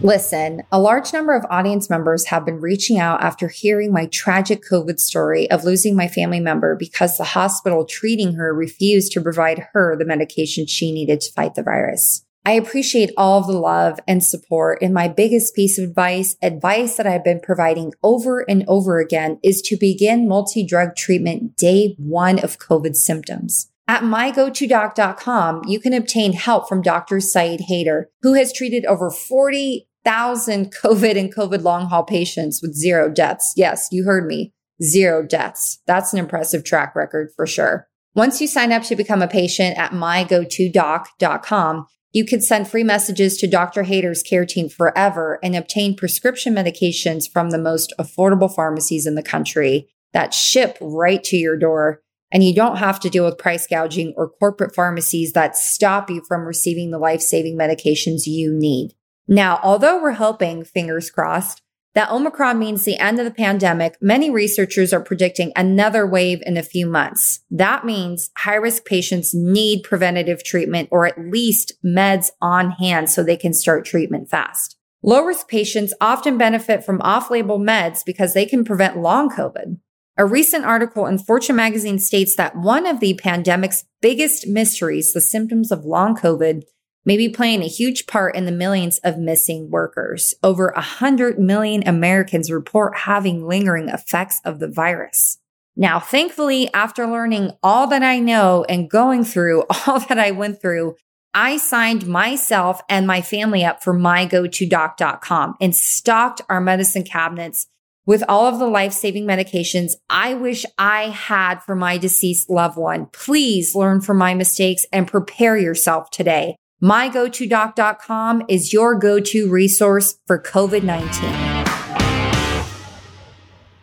Listen, 0.00 0.62
a 0.72 0.80
large 0.80 1.12
number 1.12 1.34
of 1.36 1.46
audience 1.50 1.88
members 1.88 2.26
have 2.26 2.44
been 2.44 2.60
reaching 2.60 2.98
out 2.98 3.22
after 3.22 3.48
hearing 3.48 3.92
my 3.92 4.06
tragic 4.06 4.62
COVID 4.68 4.98
story 4.98 5.48
of 5.50 5.64
losing 5.64 5.94
my 5.94 6.08
family 6.08 6.40
member 6.40 6.74
because 6.74 7.16
the 7.16 7.24
hospital 7.24 7.84
treating 7.84 8.34
her 8.34 8.52
refused 8.52 9.12
to 9.12 9.20
provide 9.20 9.68
her 9.72 9.96
the 9.96 10.04
medication 10.04 10.66
she 10.66 10.92
needed 10.92 11.20
to 11.20 11.32
fight 11.32 11.54
the 11.54 11.62
virus. 11.62 12.24
I 12.46 12.52
appreciate 12.52 13.10
all 13.16 13.38
of 13.38 13.46
the 13.46 13.58
love 13.58 13.98
and 14.06 14.22
support. 14.22 14.82
And 14.82 14.92
my 14.92 15.08
biggest 15.08 15.54
piece 15.54 15.78
of 15.78 15.84
advice, 15.84 16.36
advice 16.42 16.96
that 16.96 17.06
I've 17.06 17.24
been 17.24 17.40
providing 17.40 17.94
over 18.02 18.40
and 18.40 18.64
over 18.68 18.98
again 18.98 19.38
is 19.42 19.62
to 19.62 19.78
begin 19.78 20.28
multi 20.28 20.62
drug 20.66 20.94
treatment 20.94 21.56
day 21.56 21.94
one 21.98 22.38
of 22.38 22.58
COVID 22.58 22.96
symptoms. 22.96 23.70
At 23.86 24.02
mygotodoc.com, 24.02 25.64
you 25.66 25.78
can 25.78 25.92
obtain 25.92 26.32
help 26.32 26.68
from 26.68 26.80
Dr. 26.80 27.20
Syed 27.20 27.60
Haider, 27.70 28.04
who 28.22 28.32
has 28.32 28.50
treated 28.52 28.86
over 28.86 29.10
40,000 29.10 30.74
COVID 30.74 31.18
and 31.18 31.34
COVID 31.34 31.62
long 31.62 31.86
haul 31.86 32.04
patients 32.04 32.62
with 32.62 32.74
zero 32.74 33.10
deaths. 33.10 33.52
Yes, 33.56 33.88
you 33.92 34.04
heard 34.04 34.26
me. 34.26 34.54
Zero 34.82 35.22
deaths. 35.22 35.80
That's 35.86 36.14
an 36.14 36.18
impressive 36.18 36.64
track 36.64 36.96
record 36.96 37.30
for 37.36 37.46
sure. 37.46 37.86
Once 38.14 38.40
you 38.40 38.46
sign 38.46 38.72
up 38.72 38.84
to 38.84 38.96
become 38.96 39.20
a 39.20 39.28
patient 39.28 39.76
at 39.76 39.90
mygotodoc.com, 39.90 41.86
you 42.12 42.24
can 42.24 42.40
send 42.40 42.68
free 42.68 42.84
messages 42.84 43.36
to 43.38 43.48
Dr. 43.48 43.82
Haider's 43.82 44.22
care 44.22 44.46
team 44.46 44.68
forever 44.68 45.38
and 45.42 45.54
obtain 45.54 45.96
prescription 45.96 46.54
medications 46.54 47.30
from 47.30 47.50
the 47.50 47.58
most 47.58 47.92
affordable 47.98 48.52
pharmacies 48.52 49.06
in 49.06 49.16
the 49.16 49.22
country 49.22 49.88
that 50.12 50.32
ship 50.32 50.78
right 50.80 51.22
to 51.24 51.36
your 51.36 51.58
door 51.58 52.03
and 52.34 52.42
you 52.42 52.52
don't 52.52 52.78
have 52.78 52.98
to 53.00 53.08
deal 53.08 53.24
with 53.24 53.38
price 53.38 53.66
gouging 53.66 54.12
or 54.16 54.28
corporate 54.28 54.74
pharmacies 54.74 55.32
that 55.32 55.56
stop 55.56 56.10
you 56.10 56.20
from 56.26 56.44
receiving 56.44 56.90
the 56.90 56.98
life 56.98 57.22
saving 57.22 57.56
medications 57.56 58.26
you 58.26 58.52
need. 58.52 58.92
Now, 59.28 59.60
although 59.62 60.02
we're 60.02 60.12
hoping, 60.12 60.64
fingers 60.64 61.10
crossed, 61.10 61.62
that 61.94 62.10
Omicron 62.10 62.58
means 62.58 62.84
the 62.84 62.98
end 62.98 63.20
of 63.20 63.24
the 63.24 63.30
pandemic, 63.30 63.96
many 64.00 64.30
researchers 64.30 64.92
are 64.92 65.00
predicting 65.00 65.52
another 65.54 66.04
wave 66.04 66.42
in 66.44 66.56
a 66.56 66.62
few 66.64 66.88
months. 66.88 67.40
That 67.52 67.84
means 67.84 68.30
high 68.36 68.56
risk 68.56 68.84
patients 68.84 69.32
need 69.32 69.84
preventative 69.84 70.42
treatment 70.42 70.88
or 70.90 71.06
at 71.06 71.20
least 71.20 71.72
meds 71.84 72.30
on 72.42 72.72
hand 72.72 73.10
so 73.10 73.22
they 73.22 73.36
can 73.36 73.54
start 73.54 73.84
treatment 73.84 74.28
fast. 74.28 74.76
Low 75.04 75.22
risk 75.22 75.48
patients 75.48 75.94
often 76.00 76.36
benefit 76.36 76.84
from 76.84 77.00
off 77.02 77.30
label 77.30 77.60
meds 77.60 78.00
because 78.04 78.34
they 78.34 78.44
can 78.44 78.64
prevent 78.64 78.98
long 78.98 79.30
COVID. 79.30 79.78
A 80.16 80.24
recent 80.24 80.64
article 80.64 81.06
in 81.06 81.18
Fortune 81.18 81.56
magazine 81.56 81.98
states 81.98 82.36
that 82.36 82.54
one 82.56 82.86
of 82.86 83.00
the 83.00 83.14
pandemic's 83.14 83.84
biggest 84.00 84.46
mysteries, 84.46 85.12
the 85.12 85.20
symptoms 85.20 85.72
of 85.72 85.84
long 85.84 86.16
COVID, 86.16 86.62
may 87.04 87.16
be 87.16 87.28
playing 87.28 87.62
a 87.62 87.68
huge 87.68 88.06
part 88.06 88.36
in 88.36 88.46
the 88.46 88.52
millions 88.52 88.98
of 88.98 89.18
missing 89.18 89.70
workers. 89.70 90.32
Over 90.40 90.72
100 90.76 91.40
million 91.40 91.86
Americans 91.86 92.48
report 92.50 92.96
having 92.98 93.46
lingering 93.46 93.88
effects 93.88 94.40
of 94.44 94.60
the 94.60 94.68
virus. 94.68 95.38
Now, 95.76 95.98
thankfully, 95.98 96.72
after 96.72 97.08
learning 97.08 97.50
all 97.60 97.88
that 97.88 98.04
I 98.04 98.20
know 98.20 98.64
and 98.68 98.88
going 98.88 99.24
through 99.24 99.64
all 99.86 99.98
that 99.98 100.18
I 100.18 100.30
went 100.30 100.60
through, 100.60 100.94
I 101.34 101.56
signed 101.56 102.06
myself 102.06 102.80
and 102.88 103.08
my 103.08 103.20
family 103.20 103.64
up 103.64 103.82
for 103.82 103.92
mygotodoc.com 103.92 105.56
and 105.60 105.74
stocked 105.74 106.40
our 106.48 106.60
medicine 106.60 107.02
cabinets 107.02 107.66
with 108.06 108.22
all 108.28 108.46
of 108.46 108.58
the 108.58 108.66
life 108.66 108.92
saving 108.92 109.26
medications 109.26 109.92
I 110.10 110.34
wish 110.34 110.64
I 110.78 111.04
had 111.08 111.60
for 111.60 111.74
my 111.74 111.98
deceased 111.98 112.50
loved 112.50 112.76
one. 112.76 113.06
Please 113.06 113.74
learn 113.74 114.00
from 114.00 114.18
my 114.18 114.34
mistakes 114.34 114.86
and 114.92 115.08
prepare 115.08 115.56
yourself 115.56 116.10
today. 116.10 116.56
MyGoToDoc.com 116.82 118.44
is 118.48 118.72
your 118.72 118.94
go 118.94 119.20
to 119.20 119.50
resource 119.50 120.18
for 120.26 120.38
COVID 120.38 120.82
19. 120.82 121.54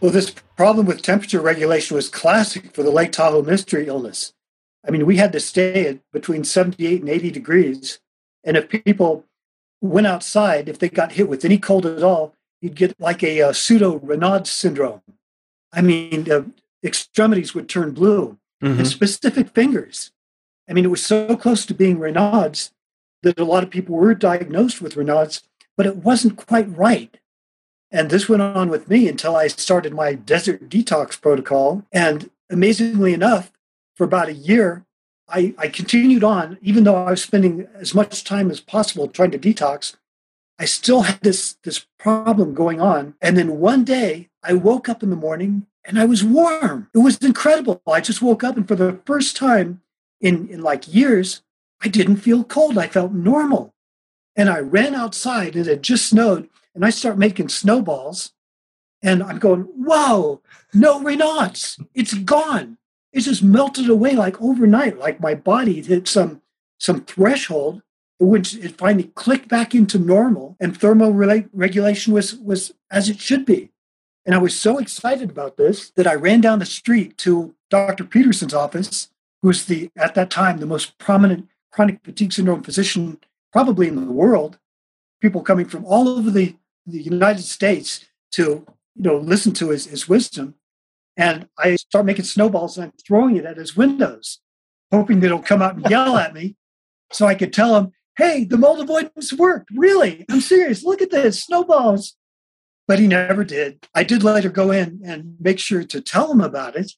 Well, 0.02 0.12
this 0.12 0.34
problem 0.56 0.86
with 0.86 1.02
temperature 1.02 1.40
regulation 1.40 1.96
was 1.96 2.10
classic 2.10 2.74
for 2.74 2.84
the 2.84 2.92
Lake 2.92 3.12
Tahoe 3.12 3.44
mystery 3.44 3.88
illness. 3.88 4.34
I 4.86 4.92
mean, 4.92 5.06
we 5.06 5.18
had 5.18 5.32
to 5.34 5.40
stay 5.40 5.88
at 5.88 6.00
between 6.12 6.44
78 6.44 7.02
and 7.02 7.10
80 7.10 7.32
degrees. 7.32 8.00
And 8.44 8.58
if 8.58 8.68
people 8.68 9.26
went 9.80 10.08
outside, 10.08 10.68
if 10.68 10.80
they 10.80 10.90
got 10.90 11.14
hit 11.14 11.30
with 11.30 11.46
any 11.46 11.58
cold 11.58 11.86
at 11.86 12.04
all, 12.04 12.34
you'd 12.62 12.76
get 12.76 13.00
like 13.00 13.24
a, 13.24 13.39
a 13.39 13.54
pseudo 13.54 14.00
Raynaud's 14.00 14.50
syndrome. 14.50 15.02
I 15.74 15.82
mean, 15.82 16.32
uh, 16.32 16.43
extremities 16.84 17.54
would 17.54 17.67
turn 17.67 17.91
blue 17.91 18.38
mm-hmm. 18.63 18.80
and 18.80 18.88
specific 18.88 19.50
fingers. 19.50 20.12
I 20.69 20.74
mean, 20.74 20.86
it 20.86 20.89
was 20.91 21.06
so 21.06 21.36
close 21.36 21.65
to 21.65 21.74
being 21.74 21.97
Raynaud's 21.97 22.71
that 23.24 23.39
a 23.39 23.45
lot 23.45 23.63
of 23.63 23.69
people 23.69 23.95
were 23.95 24.15
diagnosed 24.15 24.82
with 24.82 24.95
Raynaud's, 24.95 25.43
but 25.78 25.86
it 25.86 25.97
wasn't 25.97 26.38
quite 26.47 26.76
right. 26.76 27.17
And 27.91 28.10
this 28.10 28.30
went 28.30 28.41
on 28.41 28.69
with 28.69 28.89
me 28.89 29.08
until 29.08 29.36
I 29.36 29.47
started 29.47 29.93
my 29.93 30.13
desert 30.13 30.69
detox 30.69 31.19
protocol. 31.19 31.86
And 31.91 32.30
amazingly 32.50 33.13
enough, 33.13 33.52
for 33.95 34.06
about 34.06 34.30
a 34.30 34.34
year, 34.34 34.86
I, 35.28 35.54
I 35.58 35.67
continued 35.67 36.24
on, 36.24 36.58
even 36.62 36.84
though 36.84 36.95
I 36.95 37.12
was 37.12 37.21
spending 37.21 37.67
as 37.76 37.93
much 37.93 38.24
time 38.24 38.50
as 38.50 38.60
possible 38.60 39.08
trying 39.08 39.32
to 39.32 39.39
detox. 39.39 39.95
I 40.62 40.65
still 40.65 41.02
had 41.02 41.19
this, 41.21 41.58
this 41.63 41.88
problem 41.97 42.54
going 42.54 42.80
on. 42.80 43.15
And 43.19 43.36
then 43.36 43.60
one 43.60 43.84
day 43.84 44.30
I 44.43 44.54
woke 44.54 44.88
up 44.88 45.02
in 45.02 45.10
the 45.10 45.15
morning 45.15 45.65
and 45.84 46.00
I 46.00 46.06
was 46.06 46.24
warm. 46.24 46.88
It 46.93 47.00
was 47.00 47.17
incredible. 47.17 47.82
I 47.88 48.00
just 48.00 48.21
woke 48.21 48.43
up 48.43 48.58
and 48.58 48.67
for 48.67 48.76
the 48.76 49.00
first 49.04 49.36
time 49.36 49.82
in, 50.19 50.47
in 50.50 50.62
like 50.62 50.93
years, 50.93 51.41
I 51.82 51.88
didn't 51.88 52.17
feel 52.17 52.43
cold. 52.43 52.78
I 52.78 52.86
felt 52.86 53.12
normal. 53.12 53.74
And 54.36 54.52
I 54.52 54.60
ran 54.60 54.93
outside 54.93 55.56
and 55.56 55.65
it 55.65 55.82
just 55.82 56.06
snowed 56.06 56.47
and 56.76 56.86
I 56.86 56.91
start 56.91 57.17
making 57.17 57.50
snowballs. 57.50 58.32
And 59.02 59.24
I'm 59.24 59.39
going, 59.39 59.62
whoa, 59.62 60.43
no 60.76 61.00
Raynaud's. 61.00 61.80
It's 61.95 62.13
gone. 62.13 62.78
It 63.12 63.21
just 63.21 63.41
melted 63.41 63.89
away 63.89 64.12
like 64.12 64.40
overnight, 64.40 65.00
like 65.00 65.19
my 65.19 65.33
body 65.33 65.81
hit 65.81 66.08
some 66.08 66.44
some 66.79 67.02
threshold 67.02 67.81
which 68.26 68.56
it 68.56 68.78
finally 68.78 69.12
clicked 69.15 69.48
back 69.48 69.74
into 69.74 69.98
normal 69.98 70.56
and 70.60 70.78
thermal 70.78 71.12
regulation 71.12 72.13
was, 72.13 72.36
was 72.36 72.74
as 72.92 73.10
it 73.10 73.19
should 73.19 73.46
be. 73.46 73.72
And 74.26 74.36
I 74.36 74.38
was 74.38 74.58
so 74.58 74.78
excited 74.78 75.32
about 75.32 75.58
this 75.58 75.90
that 75.92 76.06
I 76.06 76.13
ran 76.13 76.42
down 76.42 76.60
the 76.60 76.65
street 76.65 77.17
to 77.19 77.56
Dr. 77.72 78.04
Peterson's 78.04 78.54
office, 78.54 79.10
who 79.42 79.48
was 79.48 79.65
the, 79.65 79.90
at 79.98 80.13
that 80.13 80.30
time, 80.30 80.60
the 80.60 80.67
most 80.67 81.00
prominent 81.00 81.48
chronic 81.72 82.00
fatigue 82.04 82.32
syndrome 82.32 82.62
physician 82.62 83.19
probably 83.52 83.88
in 83.88 83.96
the 83.96 84.12
world. 84.12 84.60
People 85.19 85.42
coming 85.42 85.65
from 85.65 85.84
all 85.86 86.08
over 86.08 86.30
the, 86.30 86.56
the 86.86 87.02
United 87.02 87.44
States 87.44 88.06
to, 88.34 88.65
you 88.96 89.04
know, 89.04 89.17
listen 89.17 89.52
to 89.54 89.69
his, 89.69 89.88
his 89.88 90.08
wisdom. 90.08 90.54
And 91.17 91.48
I 91.58 91.76
start 91.76 92.06
making 92.06 92.26
snowballs 92.26 92.78
and 92.78 92.86
I'm 92.86 92.94
throwing 93.04 93.36
it 93.36 93.46
at 93.46 93.58
his 93.58 93.76
windows, 93.76 94.40
hoping 94.92 95.22
that 95.22 95.28
he'll 95.28 95.40
come 95.40 95.63
out 95.63 95.76
and 95.76 95.90
yell 95.90 96.17
at 96.17 96.36
me 96.36 96.56
so 97.12 97.26
I 97.26 97.36
could 97.36 97.52
tell 97.52 97.76
him, 97.76 97.92
hey, 98.22 98.44
the 98.44 98.58
mold 98.58 98.80
avoidance 98.80 99.34
worked. 99.34 99.69
Really? 99.76 100.26
I'm 100.30 100.42
serious. 100.42 100.84
Look 100.84 101.02
at 101.02 101.10
this 101.10 101.44
snowballs. 101.44 102.15
But 102.88 103.00
he 103.00 103.08
never 103.08 103.44
did. 103.44 103.88
I 103.96 104.04
did 104.04 104.24
later 104.24 104.50
go 104.50 104.69
in 104.72 105.02
and 105.04 105.36
make 105.40 105.60
sure 105.60 105.84
to 105.84 106.02
tell 106.02 106.32
him 106.32 106.42
about 106.42 106.76
it. 106.76 106.92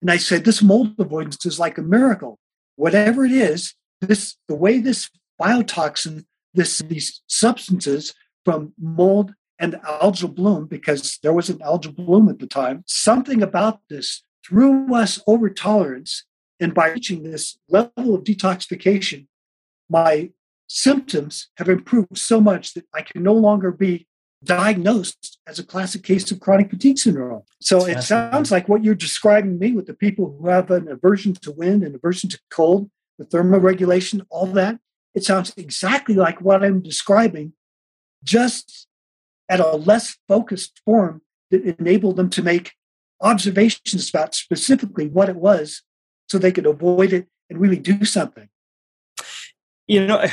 And 0.00 0.10
I 0.10 0.16
said, 0.16 0.44
this 0.44 0.62
mold 0.62 0.94
avoidance 0.98 1.44
is 1.44 1.58
like 1.58 1.76
a 1.76 1.82
miracle. 1.82 2.38
Whatever 2.76 3.24
it 3.24 3.32
is, 3.32 3.74
this 4.00 4.36
the 4.48 4.54
way 4.54 4.78
this 4.78 5.10
biotoxin, 5.40 6.24
this 6.54 6.78
these 6.78 7.22
substances 7.26 8.14
from 8.44 8.72
mold 8.78 9.34
and 9.58 9.74
algal 9.74 10.34
bloom, 10.34 10.66
because 10.66 11.18
there 11.22 11.32
was 11.32 11.50
an 11.50 11.58
algal 11.58 11.94
bloom 11.94 12.28
at 12.28 12.38
the 12.38 12.46
time, 12.46 12.82
something 12.86 13.42
about 13.42 13.80
this 13.90 14.22
threw 14.46 14.94
us 14.94 15.20
over 15.26 15.50
tolerance. 15.50 16.24
And 16.58 16.74
by 16.74 16.90
reaching 16.90 17.22
this 17.22 17.58
level 17.68 18.14
of 18.14 18.24
detoxification, 18.24 19.26
my 19.88 20.30
symptoms 20.72 21.48
have 21.56 21.68
improved 21.68 22.16
so 22.16 22.40
much 22.40 22.74
that 22.74 22.86
I 22.94 23.02
can 23.02 23.24
no 23.24 23.32
longer 23.34 23.72
be 23.72 24.06
diagnosed 24.44 25.40
as 25.44 25.58
a 25.58 25.64
classic 25.64 26.04
case 26.04 26.30
of 26.30 26.38
chronic 26.38 26.70
fatigue 26.70 26.96
syndrome. 26.96 27.42
So 27.60 27.86
it 27.86 28.02
sounds 28.02 28.52
like 28.52 28.68
what 28.68 28.84
you're 28.84 28.94
describing 28.94 29.58
me 29.58 29.72
with 29.72 29.86
the 29.86 29.94
people 29.94 30.36
who 30.38 30.48
have 30.48 30.70
an 30.70 30.86
aversion 30.86 31.34
to 31.34 31.50
wind 31.50 31.82
and 31.82 31.96
aversion 31.96 32.30
to 32.30 32.40
cold, 32.50 32.88
the 33.18 33.24
thermoregulation, 33.24 34.24
all 34.30 34.46
that. 34.46 34.78
It 35.12 35.24
sounds 35.24 35.52
exactly 35.56 36.14
like 36.14 36.40
what 36.40 36.62
I'm 36.62 36.80
describing, 36.80 37.52
just 38.22 38.86
at 39.48 39.58
a 39.58 39.72
less 39.74 40.18
focused 40.28 40.80
form 40.84 41.22
that 41.50 41.64
enabled 41.80 42.14
them 42.14 42.30
to 42.30 42.42
make 42.44 42.74
observations 43.20 44.08
about 44.08 44.36
specifically 44.36 45.08
what 45.08 45.28
it 45.28 45.36
was 45.36 45.82
so 46.28 46.38
they 46.38 46.52
could 46.52 46.64
avoid 46.64 47.12
it 47.12 47.26
and 47.50 47.60
really 47.60 47.80
do 47.80 48.04
something. 48.04 48.48
You 49.88 50.06
know, 50.06 50.24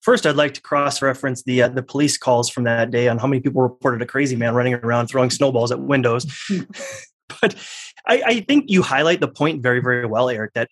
First, 0.00 0.26
I'd 0.26 0.36
like 0.36 0.54
to 0.54 0.62
cross-reference 0.62 1.42
the 1.42 1.62
uh, 1.62 1.68
the 1.68 1.82
police 1.82 2.16
calls 2.16 2.48
from 2.48 2.64
that 2.64 2.90
day 2.90 3.08
on 3.08 3.18
how 3.18 3.26
many 3.26 3.40
people 3.40 3.60
reported 3.60 4.00
a 4.00 4.06
crazy 4.06 4.36
man 4.36 4.54
running 4.54 4.74
around 4.74 5.08
throwing 5.08 5.30
snowballs 5.30 5.70
at 5.70 5.80
windows. 5.80 6.26
but 7.40 7.54
I, 8.06 8.22
I 8.24 8.40
think 8.40 8.70
you 8.70 8.82
highlight 8.82 9.20
the 9.20 9.28
point 9.28 9.62
very, 9.62 9.80
very 9.80 10.06
well, 10.06 10.30
Erik. 10.30 10.54
That 10.54 10.70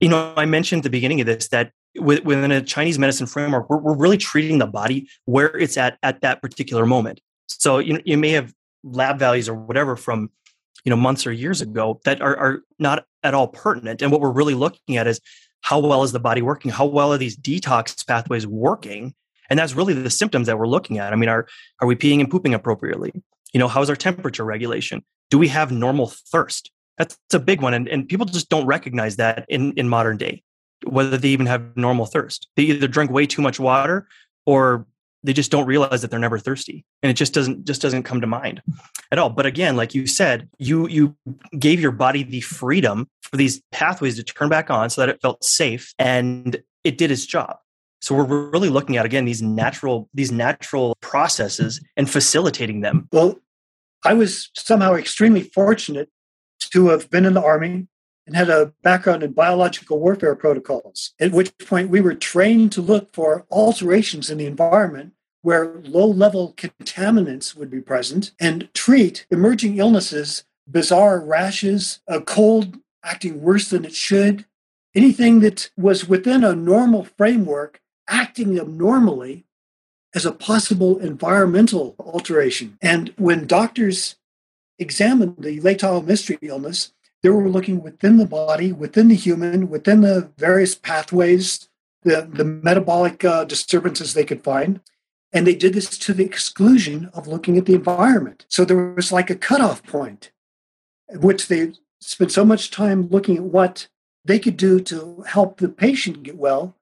you 0.00 0.08
know, 0.08 0.34
I 0.36 0.44
mentioned 0.44 0.80
at 0.80 0.84
the 0.84 0.90
beginning 0.90 1.20
of 1.20 1.26
this 1.26 1.48
that 1.48 1.72
within 1.98 2.50
a 2.52 2.62
Chinese 2.62 2.98
medicine 2.98 3.26
framework, 3.26 3.70
we're, 3.70 3.78
we're 3.78 3.96
really 3.96 4.18
treating 4.18 4.58
the 4.58 4.66
body 4.66 5.08
where 5.24 5.56
it's 5.56 5.76
at 5.76 5.98
at 6.02 6.20
that 6.20 6.42
particular 6.42 6.84
moment. 6.84 7.20
So 7.46 7.78
you 7.78 7.94
know, 7.94 8.00
you 8.04 8.18
may 8.18 8.30
have 8.30 8.52
lab 8.82 9.18
values 9.18 9.48
or 9.48 9.54
whatever 9.54 9.96
from 9.96 10.30
you 10.84 10.90
know 10.90 10.96
months 10.96 11.26
or 11.26 11.32
years 11.32 11.60
ago 11.60 12.00
that 12.04 12.20
are, 12.20 12.36
are 12.36 12.60
not 12.78 13.04
at 13.22 13.34
all 13.34 13.48
pertinent. 13.48 14.02
And 14.02 14.10
what 14.10 14.20
we're 14.20 14.32
really 14.32 14.54
looking 14.54 14.96
at 14.96 15.06
is 15.06 15.20
how 15.66 15.80
well 15.80 16.04
is 16.04 16.12
the 16.12 16.20
body 16.20 16.42
working? 16.42 16.70
How 16.70 16.86
well 16.86 17.12
are 17.12 17.18
these 17.18 17.36
detox 17.36 18.06
pathways 18.06 18.46
working? 18.46 19.12
And 19.50 19.58
that's 19.58 19.74
really 19.74 19.94
the 19.94 20.10
symptoms 20.10 20.46
that 20.46 20.56
we're 20.60 20.68
looking 20.68 20.98
at. 20.98 21.12
I 21.12 21.16
mean, 21.16 21.28
are 21.28 21.48
are 21.80 21.88
we 21.88 21.96
peeing 21.96 22.20
and 22.20 22.30
pooping 22.30 22.54
appropriately? 22.54 23.12
You 23.52 23.58
know, 23.58 23.66
how's 23.66 23.90
our 23.90 23.96
temperature 23.96 24.44
regulation? 24.44 25.04
Do 25.28 25.38
we 25.38 25.48
have 25.48 25.72
normal 25.72 26.12
thirst? 26.30 26.70
That's 26.98 27.18
a 27.32 27.40
big 27.40 27.62
one. 27.62 27.74
And, 27.74 27.88
and 27.88 28.08
people 28.08 28.26
just 28.26 28.48
don't 28.48 28.64
recognize 28.64 29.16
that 29.16 29.44
in, 29.48 29.72
in 29.72 29.88
modern 29.88 30.18
day, 30.18 30.44
whether 30.84 31.16
they 31.16 31.30
even 31.30 31.46
have 31.46 31.76
normal 31.76 32.06
thirst. 32.06 32.46
They 32.54 32.62
either 32.62 32.86
drink 32.86 33.10
way 33.10 33.26
too 33.26 33.42
much 33.42 33.58
water 33.58 34.06
or 34.46 34.86
they 35.26 35.32
just 35.32 35.50
don't 35.50 35.66
realize 35.66 36.02
that 36.02 36.10
they're 36.10 36.20
never 36.20 36.38
thirsty 36.38 36.84
and 37.02 37.10
it 37.10 37.14
just 37.14 37.34
doesn't 37.34 37.66
just 37.66 37.82
doesn't 37.82 38.04
come 38.04 38.20
to 38.20 38.26
mind 38.26 38.62
at 39.10 39.18
all. 39.18 39.28
But 39.28 39.44
again 39.44 39.76
like 39.76 39.94
you 39.94 40.06
said 40.06 40.48
you 40.58 40.88
you 40.88 41.16
gave 41.58 41.80
your 41.80 41.90
body 41.90 42.22
the 42.22 42.40
freedom 42.40 43.08
for 43.22 43.36
these 43.36 43.60
pathways 43.72 44.16
to 44.16 44.22
turn 44.22 44.48
back 44.48 44.70
on 44.70 44.88
so 44.88 45.00
that 45.00 45.08
it 45.08 45.20
felt 45.20 45.42
safe 45.44 45.92
and 45.98 46.62
it 46.84 46.96
did 46.96 47.10
its 47.10 47.26
job. 47.26 47.56
So 48.00 48.14
we're 48.14 48.50
really 48.50 48.68
looking 48.68 48.96
at 48.96 49.04
again 49.04 49.24
these 49.24 49.42
natural 49.42 50.08
these 50.14 50.30
natural 50.30 50.96
processes 51.00 51.84
and 51.96 52.08
facilitating 52.08 52.80
them. 52.80 53.08
Well 53.12 53.38
i 54.04 54.14
was 54.14 54.50
somehow 54.54 54.94
extremely 54.94 55.42
fortunate 55.42 56.08
to 56.60 56.88
have 56.88 57.10
been 57.10 57.24
in 57.24 57.34
the 57.34 57.42
army 57.42 57.88
and 58.26 58.36
had 58.36 58.50
a 58.50 58.72
background 58.82 59.22
in 59.22 59.32
biological 59.32 59.98
warfare 60.00 60.34
protocols, 60.34 61.12
at 61.20 61.32
which 61.32 61.56
point 61.58 61.90
we 61.90 62.00
were 62.00 62.14
trained 62.14 62.72
to 62.72 62.82
look 62.82 63.14
for 63.14 63.46
alterations 63.50 64.30
in 64.30 64.38
the 64.38 64.46
environment 64.46 65.12
where 65.42 65.80
low 65.84 66.06
level 66.06 66.54
contaminants 66.56 67.54
would 67.54 67.70
be 67.70 67.80
present 67.80 68.32
and 68.40 68.68
treat 68.74 69.26
emerging 69.30 69.78
illnesses, 69.78 70.44
bizarre 70.66 71.20
rashes, 71.20 72.00
a 72.08 72.20
cold 72.20 72.78
acting 73.04 73.40
worse 73.40 73.70
than 73.70 73.84
it 73.84 73.94
should, 73.94 74.44
anything 74.92 75.38
that 75.38 75.70
was 75.76 76.08
within 76.08 76.42
a 76.42 76.56
normal 76.56 77.04
framework 77.04 77.80
acting 78.08 78.58
abnormally 78.58 79.44
as 80.16 80.26
a 80.26 80.32
possible 80.32 80.98
environmental 80.98 81.94
alteration. 81.98 82.76
And 82.82 83.12
when 83.16 83.46
doctors 83.46 84.16
examined 84.78 85.36
the 85.38 85.76
Tahoe 85.76 86.02
mystery 86.02 86.38
illness, 86.42 86.92
they 87.22 87.28
were 87.28 87.48
looking 87.48 87.82
within 87.82 88.16
the 88.18 88.26
body, 88.26 88.72
within 88.72 89.08
the 89.08 89.14
human, 89.14 89.68
within 89.68 90.00
the 90.02 90.30
various 90.38 90.74
pathways, 90.74 91.68
the, 92.02 92.28
the 92.30 92.44
metabolic 92.44 93.24
uh, 93.24 93.44
disturbances 93.44 94.14
they 94.14 94.24
could 94.24 94.44
find. 94.44 94.80
And 95.32 95.46
they 95.46 95.54
did 95.54 95.74
this 95.74 95.98
to 95.98 96.14
the 96.14 96.24
exclusion 96.24 97.10
of 97.12 97.26
looking 97.26 97.58
at 97.58 97.66
the 97.66 97.74
environment. 97.74 98.46
So 98.48 98.64
there 98.64 98.92
was 98.94 99.12
like 99.12 99.28
a 99.28 99.34
cutoff 99.34 99.82
point 99.82 100.30
which 101.08 101.48
they 101.48 101.72
spent 102.00 102.32
so 102.32 102.44
much 102.44 102.70
time 102.70 103.08
looking 103.08 103.36
at 103.36 103.42
what 103.42 103.88
they 104.24 104.38
could 104.38 104.56
do 104.56 104.80
to 104.80 105.24
help 105.26 105.58
the 105.58 105.68
patient 105.68 106.22
get 106.22 106.36
well 106.36 106.76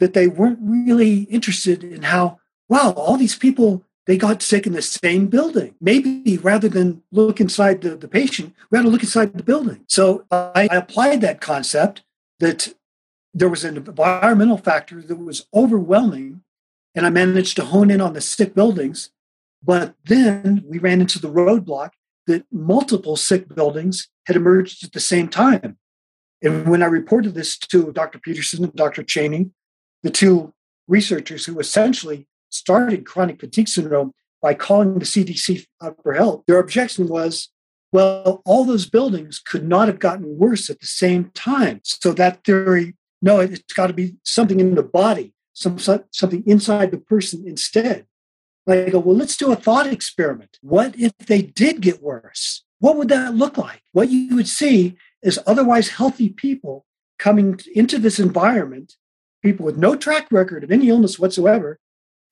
that 0.00 0.12
they 0.12 0.26
weren't 0.26 0.58
really 0.60 1.20
interested 1.24 1.82
in 1.82 2.02
how, 2.02 2.38
wow, 2.68 2.92
all 2.96 3.16
these 3.16 3.36
people, 3.36 3.84
they 4.06 4.16
got 4.16 4.42
sick 4.42 4.66
in 4.66 4.74
the 4.74 4.82
same 4.82 5.28
building. 5.28 5.74
Maybe 5.80 6.38
rather 6.38 6.68
than 6.68 7.02
look 7.10 7.40
inside 7.40 7.80
the, 7.80 7.96
the 7.96 8.08
patient, 8.08 8.54
we 8.70 8.78
had 8.78 8.82
to 8.82 8.90
look 8.90 9.02
inside 9.02 9.32
the 9.32 9.42
building. 9.42 9.84
So 9.88 10.24
I, 10.30 10.68
I 10.70 10.76
applied 10.76 11.20
that 11.22 11.40
concept 11.40 12.02
that 12.40 12.74
there 13.32 13.48
was 13.48 13.64
an 13.64 13.76
environmental 13.76 14.58
factor 14.58 15.00
that 15.00 15.16
was 15.16 15.46
overwhelming 15.54 16.42
and 16.94 17.06
I 17.06 17.10
managed 17.10 17.56
to 17.56 17.64
hone 17.64 17.90
in 17.90 18.00
on 18.00 18.12
the 18.12 18.20
sick 18.20 18.54
buildings. 18.54 19.10
But 19.62 19.94
then 20.04 20.62
we 20.66 20.78
ran 20.78 21.00
into 21.00 21.18
the 21.18 21.30
roadblock 21.30 21.90
that 22.26 22.44
multiple 22.52 23.16
sick 23.16 23.48
buildings 23.54 24.08
had 24.26 24.36
emerged 24.36 24.84
at 24.84 24.92
the 24.92 25.00
same 25.00 25.28
time. 25.28 25.78
And 26.42 26.68
when 26.68 26.82
I 26.82 26.86
reported 26.86 27.34
this 27.34 27.56
to 27.58 27.90
Dr. 27.92 28.18
Peterson 28.18 28.64
and 28.64 28.74
Dr. 28.74 29.02
Cheney, 29.02 29.50
the 30.02 30.10
two 30.10 30.52
researchers 30.86 31.46
who 31.46 31.58
essentially 31.58 32.26
started 32.54 33.06
chronic 33.06 33.40
fatigue 33.40 33.68
syndrome 33.68 34.12
by 34.40 34.54
calling 34.54 34.98
the 34.98 35.04
CDC 35.04 35.64
for 36.02 36.12
help, 36.14 36.46
their 36.46 36.58
objection 36.58 37.08
was, 37.08 37.48
well, 37.92 38.42
all 38.44 38.64
those 38.64 38.88
buildings 38.88 39.38
could 39.38 39.66
not 39.66 39.88
have 39.88 39.98
gotten 39.98 40.38
worse 40.38 40.68
at 40.68 40.80
the 40.80 40.86
same 40.86 41.30
time. 41.34 41.80
So 41.84 42.12
that 42.12 42.44
theory, 42.44 42.94
no, 43.22 43.40
it's 43.40 43.72
got 43.72 43.86
to 43.86 43.92
be 43.92 44.16
something 44.22 44.60
in 44.60 44.74
the 44.74 44.82
body 44.82 45.34
some 45.54 45.78
something 45.78 46.42
inside 46.46 46.90
the 46.90 46.98
person 46.98 47.44
instead. 47.46 48.06
I 48.68 48.90
go, 48.90 48.98
well, 48.98 49.16
let's 49.16 49.36
do 49.36 49.52
a 49.52 49.56
thought 49.56 49.86
experiment. 49.86 50.58
What 50.62 50.98
if 50.98 51.12
they 51.18 51.42
did 51.42 51.80
get 51.80 52.02
worse? 52.02 52.64
What 52.80 52.96
would 52.96 53.08
that 53.08 53.34
look 53.34 53.56
like? 53.56 53.82
What 53.92 54.10
you 54.10 54.34
would 54.36 54.48
see 54.48 54.96
is 55.22 55.38
otherwise 55.46 55.88
healthy 55.88 56.30
people 56.30 56.84
coming 57.18 57.60
into 57.74 57.98
this 57.98 58.18
environment, 58.18 58.94
people 59.42 59.64
with 59.66 59.76
no 59.76 59.96
track 59.96 60.26
record 60.30 60.64
of 60.64 60.70
any 60.70 60.88
illness 60.88 61.18
whatsoever, 61.18 61.78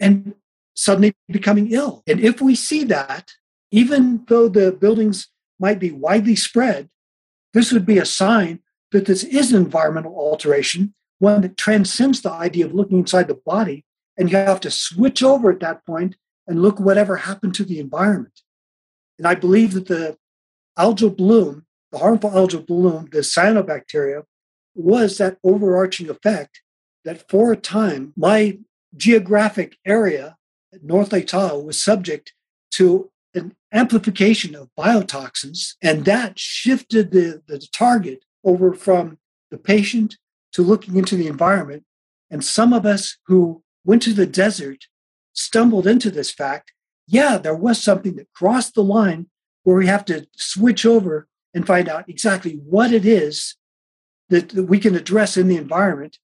and 0.03 0.35
suddenly 0.75 1.15
becoming 1.29 1.73
ill. 1.73 2.03
And 2.07 2.21
if 2.21 2.41
we 2.41 2.55
see 2.55 2.85
that, 2.85 3.33
even 3.71 4.25
though 4.29 4.49
the 4.49 4.73
buildings 4.73 5.29
might 5.59 5.79
be 5.79 5.93
widely 5.93 6.37
spread, 6.37 6.91
this 7.55 7.73
would 7.73 7.87
be 7.87 7.99
a 7.99 8.05
sign 8.05 8.61
that 8.91 9.07
this 9.07 9.25
is 9.25 9.53
an 9.53 9.63
environmental 9.63 10.15
alteration 10.15 10.95
one 11.19 11.43
that 11.43 11.57
transcends 11.57 12.21
the 12.21 12.33
idea 12.33 12.67
of 12.67 12.75
looking 12.75 12.99
inside 12.99 13.29
the 13.29 13.41
body. 13.47 13.85
And 14.19 14.29
you 14.29 14.37
have 14.37 14.59
to 14.61 14.73
switch 14.73 15.23
over 15.23 15.53
at 15.53 15.61
that 15.61 15.87
point 15.87 16.17
and 16.49 16.61
look 16.61 16.81
whatever 16.81 17.19
happened 17.19 17.55
to 17.55 17.65
the 17.65 17.79
environment. 17.79 18.41
And 19.19 19.27
I 19.29 19.37
believe 19.37 19.73
that 19.75 19.87
the 19.87 20.17
algal 20.77 21.17
bloom, 21.17 21.65
the 21.93 21.99
harmful 21.99 22.31
algal 22.31 22.67
bloom, 22.67 23.09
the 23.13 23.21
cyanobacteria, 23.21 24.25
was 24.75 25.19
that 25.19 25.39
overarching 25.45 26.11
effect 26.11 26.61
that 27.05 27.29
for 27.31 27.53
a 27.53 27.57
time 27.57 28.13
my 28.17 28.59
geographic 28.97 29.77
area 29.85 30.37
North 30.83 31.13
Lake 31.13 31.27
Tahoe 31.27 31.61
was 31.61 31.83
subject 31.83 32.33
to 32.73 33.11
an 33.35 33.55
amplification 33.73 34.55
of 34.55 34.71
biotoxins, 34.79 35.75
and 35.83 36.05
that 36.05 36.39
shifted 36.39 37.11
the, 37.11 37.43
the 37.47 37.59
target 37.73 38.25
over 38.45 38.75
from 38.75 39.19
the 39.51 39.59
patient 39.59 40.17
to 40.53 40.63
looking 40.63 40.97
into 40.97 41.17
the 41.17 41.27
environment. 41.27 41.85
And 42.31 42.45
some 42.45 42.73
of 42.73 42.87
us 42.87 43.19
who 43.27 43.63
went 43.85 44.03
to 44.03 44.13
the 44.13 44.27
desert 44.27 44.85
stumbled 45.33 45.87
into 45.87 46.11
this 46.11 46.31
fact. 46.31 46.73
Yeah, 47.07 47.39
there 47.39 47.55
was 47.55 47.83
something 47.83 48.17
that 48.17 48.33
crossed 48.35 48.75
the 48.75 48.85
line 48.85 49.27
where 49.65 49.77
we 49.77 49.87
have 49.87 50.05
to 50.07 50.27
switch 50.37 50.85
over 50.85 51.29
and 51.55 51.67
find 51.67 51.89
out 51.89 52.09
exactly 52.09 52.55
what 52.65 52.93
it 52.93 53.05
is 53.05 53.57
that, 54.29 54.51
that 54.51 54.65
we 54.65 54.79
can 54.79 54.95
address 54.95 55.37
in 55.37 55.49
the 55.49 55.57
environment. 55.57 56.19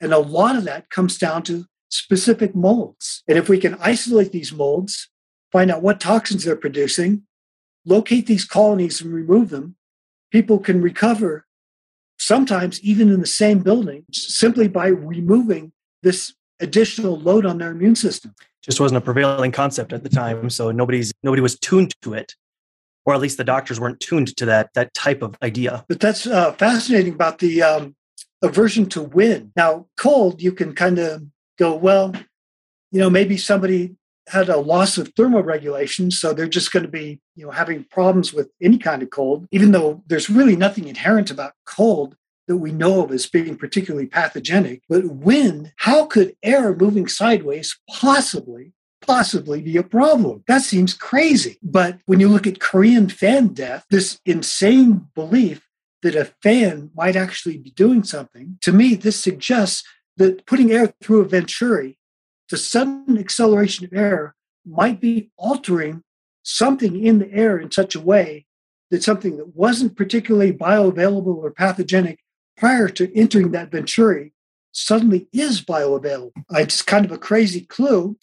And 0.00 0.12
a 0.12 0.18
lot 0.18 0.56
of 0.56 0.64
that 0.64 0.90
comes 0.90 1.18
down 1.18 1.42
to 1.44 1.66
specific 1.90 2.54
molds. 2.54 3.22
And 3.28 3.36
if 3.36 3.48
we 3.48 3.58
can 3.58 3.74
isolate 3.80 4.32
these 4.32 4.52
molds, 4.52 5.08
find 5.52 5.70
out 5.70 5.82
what 5.82 6.00
toxins 6.00 6.44
they're 6.44 6.56
producing, 6.56 7.24
locate 7.84 8.26
these 8.26 8.44
colonies 8.44 9.00
and 9.00 9.12
remove 9.12 9.50
them, 9.50 9.76
people 10.30 10.58
can 10.58 10.80
recover 10.80 11.46
sometimes 12.18 12.80
even 12.82 13.10
in 13.10 13.20
the 13.20 13.26
same 13.26 13.60
building, 13.60 14.04
simply 14.12 14.68
by 14.68 14.86
removing 14.86 15.72
this 16.02 16.34
additional 16.60 17.18
load 17.18 17.46
on 17.46 17.58
their 17.58 17.70
immune 17.70 17.96
system. 17.96 18.34
Just 18.62 18.78
wasn't 18.78 18.98
a 18.98 19.00
prevailing 19.00 19.52
concept 19.52 19.92
at 19.92 20.02
the 20.02 20.08
time, 20.10 20.50
so 20.50 20.70
nobody's 20.70 21.12
nobody 21.22 21.40
was 21.40 21.58
tuned 21.58 21.94
to 22.02 22.12
it, 22.12 22.34
or 23.06 23.14
at 23.14 23.20
least 23.20 23.38
the 23.38 23.44
doctors 23.44 23.80
weren't 23.80 24.00
tuned 24.00 24.36
to 24.36 24.44
that 24.44 24.70
that 24.74 24.92
type 24.92 25.22
of 25.22 25.34
idea. 25.42 25.84
But 25.88 25.98
that's 25.98 26.26
uh, 26.26 26.52
fascinating 26.52 27.14
about 27.14 27.38
the 27.38 27.62
um, 27.62 27.96
aversion 28.42 28.86
to 28.90 29.02
wind. 29.02 29.52
Now, 29.56 29.86
cold, 29.96 30.42
you 30.42 30.52
can 30.52 30.74
kind 30.74 30.98
of 30.98 31.22
go, 31.60 31.74
well, 31.76 32.12
you 32.90 32.98
know, 32.98 33.10
maybe 33.10 33.36
somebody 33.36 33.94
had 34.28 34.48
a 34.48 34.56
loss 34.56 34.98
of 34.98 35.14
thermoregulation, 35.14 36.12
so 36.12 36.32
they're 36.32 36.48
just 36.48 36.72
going 36.72 36.84
to 36.84 36.90
be, 36.90 37.20
you 37.36 37.44
know, 37.44 37.52
having 37.52 37.84
problems 37.84 38.32
with 38.32 38.50
any 38.60 38.78
kind 38.78 39.02
of 39.02 39.10
cold, 39.10 39.46
even 39.52 39.72
though 39.72 40.02
there's 40.06 40.30
really 40.30 40.56
nothing 40.56 40.88
inherent 40.88 41.30
about 41.30 41.52
cold 41.66 42.16
that 42.48 42.56
we 42.56 42.72
know 42.72 43.04
of 43.04 43.12
as 43.12 43.26
being 43.26 43.56
particularly 43.56 44.06
pathogenic. 44.06 44.82
But 44.88 45.04
wind, 45.04 45.72
how 45.76 46.06
could 46.06 46.34
air 46.42 46.74
moving 46.74 47.06
sideways 47.06 47.78
possibly 47.88 48.72
possibly 49.00 49.60
be 49.62 49.76
a 49.76 49.82
problem. 49.82 50.44
That 50.46 50.62
seems 50.62 50.94
crazy. 50.94 51.58
But 51.62 51.98
when 52.06 52.20
you 52.20 52.28
look 52.28 52.46
at 52.46 52.60
Korean 52.60 53.08
fan 53.08 53.48
death, 53.48 53.84
this 53.90 54.20
insane 54.24 55.08
belief 55.14 55.66
that 56.02 56.14
a 56.14 56.32
fan 56.42 56.90
might 56.94 57.16
actually 57.16 57.58
be 57.58 57.70
doing 57.70 58.04
something, 58.04 58.58
to 58.62 58.72
me, 58.72 58.94
this 58.94 59.18
suggests 59.18 59.82
that 60.20 60.44
putting 60.44 60.70
air 60.70 60.92
through 61.00 61.22
a 61.22 61.24
venturi 61.24 61.96
the 62.50 62.58
sudden 62.58 63.16
acceleration 63.16 63.86
of 63.86 63.92
air 63.94 64.34
might 64.66 65.00
be 65.00 65.30
altering 65.38 66.02
something 66.42 67.02
in 67.02 67.18
the 67.18 67.32
air 67.32 67.58
in 67.58 67.70
such 67.70 67.94
a 67.94 68.00
way 68.00 68.44
that 68.90 69.02
something 69.02 69.38
that 69.38 69.56
wasn't 69.56 69.96
particularly 69.96 70.52
bioavailable 70.52 71.34
or 71.34 71.50
pathogenic 71.50 72.18
prior 72.54 72.86
to 72.86 73.16
entering 73.16 73.52
that 73.52 73.70
venturi 73.70 74.34
suddenly 74.72 75.26
is 75.32 75.62
bioavailable. 75.62 76.32
It's 76.50 76.82
kind 76.82 77.06
of 77.06 77.12
a 77.12 77.18
crazy 77.18 77.62
clue, 77.62 78.18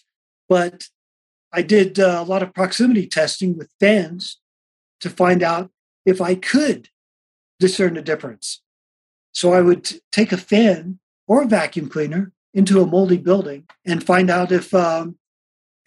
but 0.47 0.89
I 1.51 1.63
did 1.63 1.99
uh, 1.99 2.23
a 2.23 2.29
lot 2.29 2.43
of 2.43 2.53
proximity 2.53 3.07
testing 3.07 3.57
with 3.57 3.71
fans 3.79 4.39
to 4.99 5.09
find 5.09 5.41
out 5.41 5.71
if 6.05 6.21
I 6.21 6.35
could 6.35 6.89
discern 7.59 7.97
a 7.97 8.03
difference. 8.03 8.61
So 9.31 9.53
I 9.53 9.61
would 9.61 9.99
take 10.11 10.31
a 10.31 10.37
fan 10.37 10.99
or 11.27 11.45
vacuum 11.45 11.89
cleaner 11.89 12.31
into 12.53 12.81
a 12.81 12.87
moldy 12.87 13.17
building 13.17 13.65
and 13.85 14.03
find 14.03 14.29
out 14.29 14.51
if 14.51 14.73
um, 14.73 15.17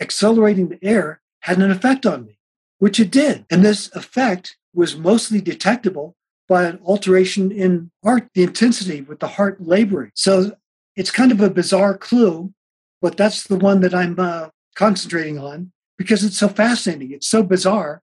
accelerating 0.01 0.69
the 0.69 0.85
air 0.85 1.21
had 1.41 1.59
an 1.59 1.71
effect 1.71 2.07
on 2.07 2.27
me, 2.27 2.39
which 2.79 3.01
it 3.01 3.11
did. 3.11 3.45
And 3.51 3.65
this 3.65 3.95
effect 3.95 4.57
was 4.73 4.97
mostly 4.97 5.41
detectable 5.41 6.15
by 6.49 6.65
an 6.65 6.81
alteration 6.85 7.51
in 7.51 7.91
heart, 8.05 8.29
the 8.35 8.43
intensity 8.43 9.01
with 9.01 9.21
the 9.21 9.29
heart 9.29 9.61
laboring. 9.61 10.13
So 10.15 10.53
it's 10.97 11.11
kind 11.11 11.33
of 11.33 11.41
a 11.41 11.51
bizarre 11.51 11.97
clue, 11.97 12.53
but 13.01 13.17
that's 13.17 13.45
the 13.45 13.57
one 13.57 13.81
that 13.81 13.95
I'm 13.95 14.19
uh, 14.19 14.49
concentrating 14.75 15.39
on 15.39 15.73
because 15.97 16.25
it's 16.25 16.39
so 16.39 16.49
fascinating. 16.49 17.13
It's 17.13 17.29
so 17.29 17.43
bizarre. 17.43 18.03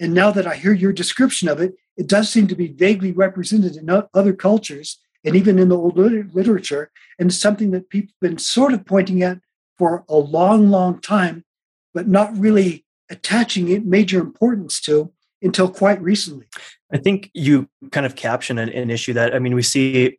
And 0.00 0.12
now 0.12 0.30
that 0.32 0.46
I 0.46 0.56
hear 0.56 0.72
your 0.72 0.92
description 0.92 1.48
of 1.48 1.60
it, 1.60 1.74
it 1.96 2.08
does 2.08 2.28
seem 2.28 2.48
to 2.48 2.56
be 2.56 2.68
vaguely 2.68 3.12
represented 3.12 3.76
in 3.76 3.88
other 4.12 4.32
cultures 4.32 4.98
and 5.24 5.36
even 5.36 5.58
in 5.58 5.68
the 5.68 5.76
old 5.76 5.96
literature, 5.96 6.90
and 7.18 7.32
something 7.32 7.70
that 7.70 7.88
people 7.88 8.12
have 8.20 8.30
been 8.30 8.38
sort 8.38 8.72
of 8.72 8.84
pointing 8.84 9.22
at 9.22 9.38
for 9.78 10.04
a 10.08 10.16
long, 10.16 10.70
long 10.70 11.00
time, 11.00 11.44
but 11.92 12.08
not 12.08 12.36
really 12.36 12.84
attaching 13.10 13.68
it 13.68 13.84
major 13.84 14.20
importance 14.20 14.80
to 14.80 15.12
until 15.42 15.68
quite 15.68 16.00
recently. 16.00 16.46
I 16.92 16.98
think 16.98 17.30
you 17.34 17.68
kind 17.90 18.06
of 18.06 18.16
caption 18.16 18.58
an, 18.58 18.68
an 18.70 18.90
issue 18.90 19.12
that 19.14 19.34
I 19.34 19.38
mean 19.38 19.54
we 19.54 19.62
see 19.62 20.18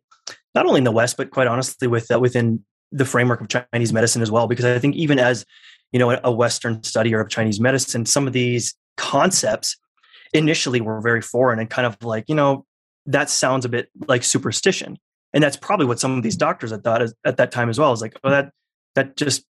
not 0.54 0.66
only 0.66 0.78
in 0.78 0.84
the 0.84 0.92
West, 0.92 1.16
but 1.16 1.30
quite 1.30 1.46
honestly 1.46 1.88
with 1.88 2.10
uh, 2.12 2.20
within 2.20 2.64
the 2.92 3.04
framework 3.04 3.40
of 3.40 3.48
Chinese 3.72 3.92
medicine 3.92 4.22
as 4.22 4.30
well. 4.30 4.46
Because 4.46 4.64
I 4.64 4.78
think 4.78 4.94
even 4.96 5.18
as 5.18 5.44
you 5.92 5.98
know 5.98 6.18
a 6.22 6.32
Western 6.32 6.80
studier 6.80 7.20
of 7.20 7.28
Chinese 7.28 7.60
medicine, 7.60 8.06
some 8.06 8.26
of 8.26 8.32
these 8.32 8.74
concepts 8.96 9.76
initially 10.32 10.80
were 10.80 11.00
very 11.00 11.22
foreign 11.22 11.58
and 11.58 11.70
kind 11.70 11.86
of 11.86 11.96
like 12.02 12.24
you 12.28 12.34
know 12.34 12.65
that 13.06 13.30
sounds 13.30 13.64
a 13.64 13.68
bit 13.68 13.90
like 14.08 14.24
superstition. 14.24 14.98
And 15.32 15.42
that's 15.42 15.56
probably 15.56 15.86
what 15.86 16.00
some 16.00 16.16
of 16.16 16.22
these 16.22 16.36
doctors 16.36 16.70
had 16.70 16.82
thought 16.82 17.02
at 17.24 17.36
that 17.36 17.52
time 17.52 17.68
as 17.68 17.78
well 17.78 17.92
is 17.92 18.00
like 18.00 18.18
oh 18.24 18.30
that 18.30 18.52
that 18.94 19.16
just 19.16 19.44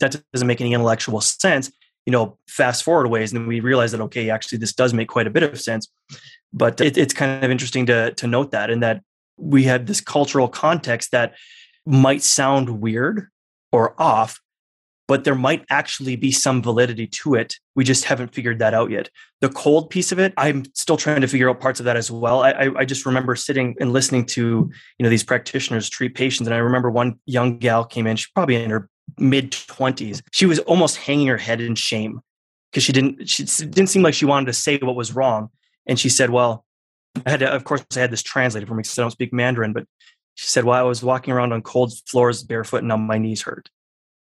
that 0.00 0.20
doesn't 0.32 0.46
make 0.46 0.60
any 0.60 0.72
intellectual 0.72 1.20
sense. 1.20 1.70
You 2.06 2.12
know 2.12 2.38
fast 2.48 2.82
forward 2.82 3.08
ways 3.08 3.32
and 3.32 3.46
we 3.46 3.60
realize 3.60 3.92
that 3.92 4.00
okay 4.00 4.30
actually 4.30 4.58
this 4.58 4.72
does 4.72 4.92
make 4.94 5.08
quite 5.08 5.26
a 5.26 5.30
bit 5.30 5.42
of 5.42 5.60
sense. 5.60 5.88
But 6.52 6.80
it, 6.80 6.96
it's 6.96 7.14
kind 7.14 7.44
of 7.44 7.50
interesting 7.50 7.86
to 7.86 8.12
to 8.12 8.26
note 8.26 8.50
that 8.50 8.70
and 8.70 8.82
that 8.82 9.02
we 9.36 9.64
had 9.64 9.86
this 9.86 10.00
cultural 10.00 10.48
context 10.48 11.12
that 11.12 11.34
might 11.86 12.22
sound 12.22 12.80
weird 12.80 13.28
or 13.72 13.94
off 14.00 14.40
but 15.10 15.24
there 15.24 15.34
might 15.34 15.64
actually 15.70 16.14
be 16.14 16.30
some 16.30 16.62
validity 16.62 17.04
to 17.04 17.34
it. 17.34 17.56
We 17.74 17.82
just 17.82 18.04
haven't 18.04 18.32
figured 18.32 18.60
that 18.60 18.74
out 18.74 18.92
yet. 18.92 19.10
The 19.40 19.48
cold 19.48 19.90
piece 19.90 20.12
of 20.12 20.20
it, 20.20 20.32
I'm 20.36 20.64
still 20.76 20.96
trying 20.96 21.20
to 21.20 21.26
figure 21.26 21.50
out 21.50 21.58
parts 21.58 21.80
of 21.80 21.84
that 21.86 21.96
as 21.96 22.12
well. 22.12 22.44
I, 22.44 22.70
I, 22.76 22.84
just 22.84 23.04
remember 23.04 23.34
sitting 23.34 23.74
and 23.80 23.92
listening 23.92 24.24
to 24.26 24.40
you 24.40 25.02
know 25.02 25.08
these 25.08 25.24
practitioners 25.24 25.88
treat 25.88 26.14
patients, 26.14 26.46
and 26.46 26.54
I 26.54 26.58
remember 26.58 26.92
one 26.92 27.18
young 27.26 27.58
gal 27.58 27.84
came 27.84 28.06
in. 28.06 28.18
She's 28.18 28.30
probably 28.30 28.54
in 28.54 28.70
her 28.70 28.88
mid 29.18 29.50
20s. 29.50 30.22
She 30.30 30.46
was 30.46 30.60
almost 30.60 30.96
hanging 30.96 31.26
her 31.26 31.38
head 31.38 31.60
in 31.60 31.74
shame 31.74 32.20
because 32.70 32.84
she 32.84 32.92
didn't 32.92 33.28
she 33.28 33.42
didn't 33.42 33.88
seem 33.88 34.02
like 34.02 34.14
she 34.14 34.26
wanted 34.26 34.46
to 34.46 34.52
say 34.52 34.78
what 34.78 34.94
was 34.94 35.12
wrong. 35.12 35.50
And 35.88 35.98
she 35.98 36.08
said, 36.08 36.30
"Well, 36.30 36.64
I 37.26 37.30
had 37.30 37.40
to, 37.40 37.52
of 37.52 37.64
course 37.64 37.84
I 37.96 37.98
had 37.98 38.12
this 38.12 38.22
translated 38.22 38.68
for 38.68 38.76
me 38.76 38.82
because 38.82 38.96
I 38.96 39.02
don't 39.02 39.10
speak 39.10 39.32
Mandarin, 39.32 39.72
but 39.72 39.86
she 40.36 40.46
said, 40.46 40.64
"Well, 40.64 40.78
I 40.78 40.82
was 40.82 41.02
walking 41.02 41.34
around 41.34 41.52
on 41.52 41.62
cold 41.62 41.92
floors 42.06 42.44
barefoot 42.44 42.78
and 42.78 42.88
now 42.88 42.96
my 42.96 43.18
knees 43.18 43.42
hurt." 43.42 43.70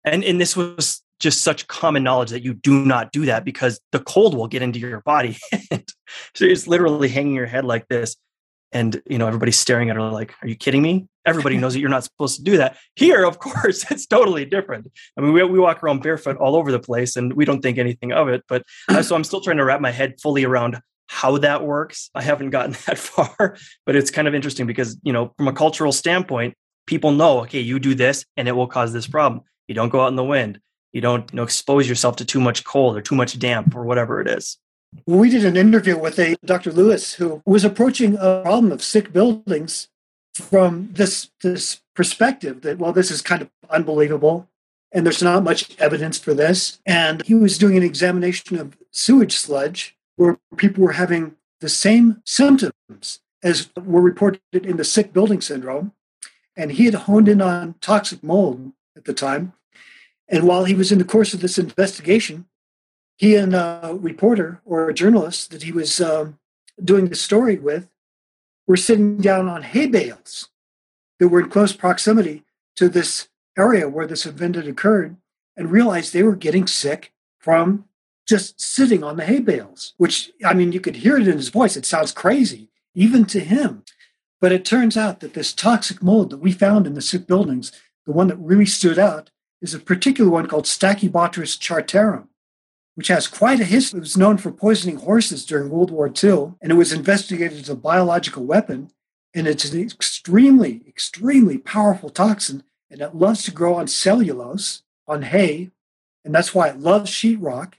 And 0.03 0.23
and 0.23 0.39
this 0.39 0.55
was 0.55 1.01
just 1.19 1.43
such 1.43 1.67
common 1.67 2.03
knowledge 2.03 2.31
that 2.31 2.43
you 2.43 2.53
do 2.53 2.83
not 2.83 3.11
do 3.11 3.25
that 3.25 3.45
because 3.45 3.79
the 3.91 3.99
cold 3.99 4.35
will 4.35 4.47
get 4.47 4.63
into 4.63 4.79
your 4.79 5.01
body. 5.01 5.37
so 6.33 6.45
you're 6.45 6.49
just 6.49 6.67
literally 6.67 7.07
hanging 7.07 7.35
your 7.35 7.45
head 7.45 7.63
like 7.63 7.87
this. 7.87 8.15
And 8.71 9.01
you 9.05 9.17
know, 9.17 9.27
everybody's 9.27 9.59
staring 9.59 9.89
at 9.89 9.97
her 9.97 10.01
like, 10.01 10.33
are 10.41 10.47
you 10.47 10.55
kidding 10.55 10.81
me? 10.81 11.07
Everybody 11.25 11.57
knows 11.57 11.73
that 11.73 11.79
you're 11.79 11.89
not 11.89 12.03
supposed 12.03 12.37
to 12.37 12.43
do 12.43 12.57
that. 12.57 12.77
Here, 12.95 13.23
of 13.23 13.37
course, 13.39 13.89
it's 13.91 14.07
totally 14.07 14.45
different. 14.45 14.87
I 15.17 15.21
mean, 15.21 15.33
we, 15.33 15.43
we 15.43 15.59
walk 15.59 15.83
around 15.83 16.01
barefoot 16.01 16.37
all 16.37 16.55
over 16.55 16.71
the 16.71 16.79
place 16.79 17.15
and 17.15 17.33
we 17.33 17.45
don't 17.45 17.61
think 17.61 17.77
anything 17.77 18.11
of 18.11 18.27
it. 18.27 18.43
But 18.47 18.63
uh, 18.89 19.03
so 19.03 19.15
I'm 19.15 19.23
still 19.23 19.41
trying 19.41 19.57
to 19.57 19.65
wrap 19.65 19.81
my 19.81 19.91
head 19.91 20.15
fully 20.21 20.43
around 20.43 20.79
how 21.07 21.37
that 21.37 21.63
works. 21.63 22.09
I 22.15 22.23
haven't 22.23 22.51
gotten 22.51 22.71
that 22.87 22.97
far, 22.97 23.57
but 23.85 23.95
it's 23.95 24.09
kind 24.09 24.27
of 24.27 24.33
interesting 24.33 24.65
because, 24.65 24.97
you 25.03 25.13
know, 25.13 25.33
from 25.37 25.49
a 25.49 25.53
cultural 25.53 25.91
standpoint, 25.91 26.55
people 26.87 27.11
know, 27.11 27.41
okay, 27.41 27.59
you 27.59 27.79
do 27.79 27.93
this 27.93 28.25
and 28.37 28.47
it 28.47 28.53
will 28.53 28.67
cause 28.67 28.93
this 28.93 29.07
problem. 29.07 29.43
You 29.71 29.75
don't 29.75 29.87
go 29.87 30.01
out 30.01 30.09
in 30.09 30.17
the 30.17 30.23
wind. 30.25 30.59
You 30.91 30.99
don't 30.99 31.31
you 31.31 31.37
know, 31.37 31.43
expose 31.43 31.87
yourself 31.87 32.17
to 32.17 32.25
too 32.25 32.41
much 32.41 32.65
cold 32.65 32.97
or 32.97 33.01
too 33.01 33.15
much 33.15 33.39
damp 33.39 33.73
or 33.73 33.85
whatever 33.85 34.19
it 34.19 34.27
is. 34.27 34.57
We 35.05 35.29
did 35.29 35.45
an 35.45 35.55
interview 35.55 35.97
with 35.97 36.19
a 36.19 36.35
Dr. 36.43 36.73
Lewis 36.73 37.13
who 37.13 37.41
was 37.45 37.63
approaching 37.63 38.17
a 38.19 38.41
problem 38.43 38.73
of 38.73 38.83
sick 38.83 39.13
buildings 39.13 39.87
from 40.33 40.89
this 40.91 41.31
this 41.41 41.79
perspective 41.95 42.63
that 42.63 42.79
well, 42.79 42.91
this 42.91 43.09
is 43.09 43.21
kind 43.21 43.41
of 43.41 43.49
unbelievable, 43.69 44.49
and 44.91 45.05
there's 45.05 45.23
not 45.23 45.41
much 45.41 45.73
evidence 45.79 46.19
for 46.19 46.33
this. 46.33 46.81
And 46.85 47.25
he 47.25 47.33
was 47.33 47.57
doing 47.57 47.77
an 47.77 47.83
examination 47.83 48.57
of 48.59 48.77
sewage 48.91 49.37
sludge 49.37 49.95
where 50.17 50.37
people 50.57 50.83
were 50.83 50.99
having 50.99 51.37
the 51.61 51.69
same 51.69 52.21
symptoms 52.25 53.21
as 53.41 53.69
were 53.81 54.01
reported 54.01 54.41
in 54.51 54.75
the 54.75 54.83
sick 54.83 55.13
building 55.13 55.39
syndrome. 55.39 55.93
And 56.57 56.73
he 56.73 56.83
had 56.83 56.95
honed 57.07 57.29
in 57.29 57.41
on 57.41 57.75
toxic 57.79 58.21
mold 58.21 58.73
at 58.97 59.05
the 59.05 59.13
time. 59.13 59.53
And 60.31 60.47
while 60.47 60.63
he 60.63 60.73
was 60.73 60.91
in 60.91 60.97
the 60.97 61.03
course 61.03 61.33
of 61.33 61.41
this 61.41 61.59
investigation, 61.59 62.45
he 63.17 63.35
and 63.35 63.53
a 63.53 63.95
reporter 63.99 64.61
or 64.65 64.89
a 64.89 64.93
journalist 64.93 65.51
that 65.51 65.63
he 65.63 65.73
was 65.73 65.99
um, 65.99 66.39
doing 66.81 67.09
the 67.09 67.15
story 67.15 67.57
with 67.57 67.89
were 68.65 68.77
sitting 68.77 69.17
down 69.17 69.49
on 69.49 69.61
hay 69.61 69.87
bales 69.87 70.47
that 71.19 71.27
were 71.27 71.41
in 71.41 71.49
close 71.49 71.73
proximity 71.73 72.43
to 72.77 72.87
this 72.87 73.27
area 73.57 73.89
where 73.89 74.07
this 74.07 74.25
event 74.25 74.55
had 74.55 74.67
occurred 74.67 75.17
and 75.57 75.71
realized 75.71 76.13
they 76.13 76.23
were 76.23 76.35
getting 76.35 76.65
sick 76.65 77.11
from 77.37 77.85
just 78.27 78.61
sitting 78.61 79.03
on 79.03 79.17
the 79.17 79.25
hay 79.25 79.39
bales, 79.39 79.93
which, 79.97 80.31
I 80.45 80.53
mean, 80.53 80.71
you 80.71 80.79
could 80.79 80.97
hear 80.97 81.17
it 81.17 81.27
in 81.27 81.37
his 81.37 81.49
voice. 81.49 81.75
It 81.75 81.85
sounds 81.85 82.13
crazy, 82.13 82.69
even 82.95 83.25
to 83.25 83.41
him. 83.41 83.83
But 84.39 84.53
it 84.53 84.63
turns 84.63 84.95
out 84.95 85.19
that 85.19 85.33
this 85.33 85.53
toxic 85.53 86.01
mold 86.01 86.29
that 86.29 86.37
we 86.37 86.53
found 86.53 86.87
in 86.87 86.93
the 86.93 87.01
sick 87.01 87.27
buildings, 87.27 87.71
the 88.05 88.13
one 88.13 88.27
that 88.27 88.37
really 88.37 88.65
stood 88.65 88.97
out, 88.97 89.29
is 89.61 89.73
a 89.73 89.79
particular 89.79 90.29
one 90.29 90.47
called 90.47 90.65
Stachybotrys 90.65 91.59
chartarum, 91.59 92.27
which 92.95 93.09
has 93.09 93.27
quite 93.27 93.59
a 93.59 93.65
history. 93.65 93.97
It 93.97 94.01
was 94.01 94.17
known 94.17 94.37
for 94.37 94.51
poisoning 94.51 94.97
horses 94.97 95.45
during 95.45 95.69
World 95.69 95.91
War 95.91 96.07
II, 96.07 96.53
and 96.61 96.71
it 96.71 96.75
was 96.75 96.91
investigated 96.91 97.59
as 97.59 97.69
a 97.69 97.75
biological 97.75 98.43
weapon. 98.43 98.89
And 99.33 99.47
it's 99.47 99.71
an 99.71 99.79
extremely, 99.79 100.83
extremely 100.87 101.57
powerful 101.57 102.09
toxin, 102.09 102.63
and 102.89 103.01
it 103.01 103.15
loves 103.15 103.43
to 103.43 103.51
grow 103.51 103.75
on 103.75 103.87
cellulose, 103.87 104.83
on 105.07 105.21
hay, 105.21 105.71
and 106.25 106.35
that's 106.35 106.53
why 106.53 106.67
it 106.67 106.79
loves 106.79 107.09
sheetrock. 107.09 107.73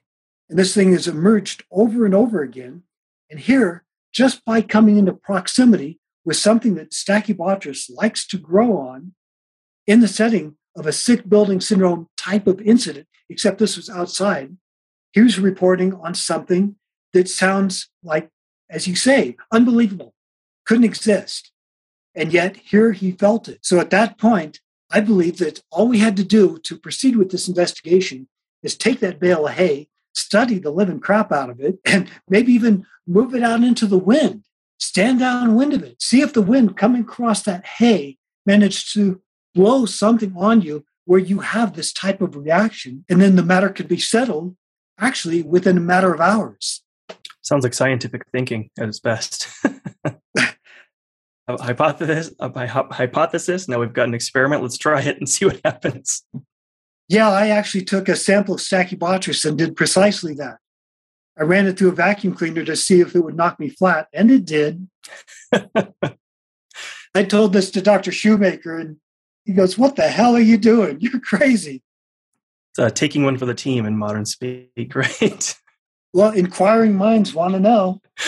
And 0.49 0.59
this 0.59 0.75
thing 0.75 0.93
has 0.93 1.07
emerged 1.07 1.65
over 1.71 2.05
and 2.05 2.15
over 2.15 2.43
again. 2.43 2.83
And 3.31 3.41
here, 3.41 3.85
just 4.13 4.45
by 4.45 4.61
coming 4.61 4.99
into 4.99 5.13
proximity 5.13 5.99
with 6.25 6.37
something 6.37 6.75
that 6.75 6.91
Stachybotrys 6.91 7.91
likes 7.95 8.27
to 8.29 8.39
grow 8.39 8.77
on 8.77 9.15
in 9.87 10.01
the 10.01 10.09
setting 10.09 10.57
of 10.77 10.87
a 10.87 10.93
sick 10.93 11.29
building 11.29 11.61
syndrome 11.61 12.09
type 12.17 12.47
of 12.47 12.61
incident, 12.61 13.07
except 13.29 13.59
this 13.59 13.77
was 13.77 13.91
outside. 13.91 14.57
He 15.13 15.21
was 15.21 15.39
reporting 15.39 15.95
on 15.95 16.15
something 16.15 16.77
that 17.13 17.29
sounds 17.29 17.89
like, 18.03 18.31
as 18.71 18.89
you 18.89 18.97
say, 18.97 19.37
unbelievable, 19.53 20.15
couldn't 20.65 20.85
exist. 20.85 21.53
And 22.15 22.33
yet 22.33 22.57
here 22.57 22.93
he 22.93 23.13
felt 23.13 23.49
it. 23.49 23.61
So 23.63 23.79
at 23.81 23.91
that 23.91 24.19
point, 24.19 24.61
I 24.91 25.01
believe 25.01 25.39
that 25.39 25.63
all 25.71 25.89
we 25.89 25.99
had 25.99 26.17
to 26.19 26.25
do 26.25 26.59
to 26.59 26.77
proceed 26.77 27.17
with 27.17 27.31
this 27.31 27.49
investigation 27.49 28.29
is 28.63 28.77
take 28.77 29.01
that 29.01 29.19
bale 29.19 29.47
of 29.47 29.55
hay, 29.55 29.89
study 30.15 30.59
the 30.59 30.71
living 30.71 31.01
crap 31.01 31.33
out 31.33 31.51
of 31.51 31.61
it, 31.61 31.79
and 31.85 32.11
maybe 32.29 32.53
even 32.53 32.87
move 33.07 33.35
it 33.35 33.43
out 33.43 33.63
into 33.63 33.87
the 33.87 33.99
wind. 33.99 34.45
Stand 34.79 35.21
downwind 35.21 35.73
of 35.73 35.83
it. 35.83 36.03
See 36.03 36.21
if 36.21 36.33
the 36.33 36.43
wind 36.43 36.77
coming 36.77 37.03
across 37.03 37.43
that 37.43 37.65
hay 37.65 38.19
managed 38.45 38.93
to 38.95 39.23
blow 39.55 39.87
something 39.87 40.35
on 40.37 40.61
you 40.61 40.85
where 41.05 41.19
you 41.19 41.41
have 41.41 41.75
this 41.75 41.93
type 41.93 42.21
of 42.21 42.37
reaction. 42.37 43.05
And 43.09 43.21
then 43.21 43.37
the 43.37 43.43
matter 43.43 43.69
could 43.69 43.89
be 43.89 43.99
settled 43.99 44.57
actually 44.99 45.43
within 45.43 45.77
a 45.77 45.81
matter 45.81 46.13
of 46.13 46.21
hours. 46.21 46.83
Sounds 47.43 47.65
like 47.65 47.75
scientific 47.75 48.23
thinking 48.31 48.71
at 48.79 48.89
its 48.89 49.01
best. 49.01 49.49
a 50.05 50.17
hypothesis, 51.49 52.33
a 52.39 52.67
hypothesis. 52.93 53.69
Now 53.69 53.81
we've 53.81 53.93
got 53.93 54.09
an 54.09 54.15
experiment. 54.15 54.63
Let's 54.63 54.79
try 54.79 55.01
it 55.03 55.19
and 55.19 55.29
see 55.29 55.47
what 55.47 55.61
happens. 55.65 56.25
Yeah, 57.09 57.29
I 57.29 57.49
actually 57.49 57.85
took 57.85 58.09
a 58.09 58.17
sample 58.17 58.55
of 58.55 58.61
Stachybotrys 58.61 59.45
and 59.45 59.59
did 59.59 59.77
precisely 59.77 60.35
that. 60.35 60.59
I 61.39 61.43
ran 61.43 61.67
it 61.67 61.79
through 61.79 61.89
a 61.89 61.93
vacuum 61.93 62.35
cleaner 62.35 62.65
to 62.65 62.77
see 62.77 63.01
if 63.01 63.15
it 63.15 63.21
would 63.21 63.37
knock 63.37 63.59
me 63.59 63.69
flat, 63.69 64.09
and 64.13 64.31
it 64.31 64.45
did. 64.45 64.89
I 67.15 67.25
told 67.25 67.53
this 67.53 67.71
to 67.73 67.83
Dr. 67.83 68.13
Shoemaker, 68.13 68.79
and 68.79 68.97
he 69.45 69.53
goes, 69.53 69.79
What 69.79 69.97
the 69.97 70.09
hell 70.09 70.35
are 70.37 70.41
you 70.41 70.59
doing? 70.59 70.99
You're 71.01 71.21
crazy. 71.21 71.83
It's 72.71 72.79
uh, 72.79 72.91
taking 72.91 73.25
one 73.25 73.37
for 73.37 73.47
the 73.47 73.55
team 73.55 73.85
in 73.85 73.99
modern 73.99 74.25
speak, 74.25 74.71
right? 74.95 75.55
Well, 76.15 76.33
inquiring 76.33 76.97
minds 76.97 77.35
want 77.35 77.55
to 77.55 77.61
know. 77.61 78.01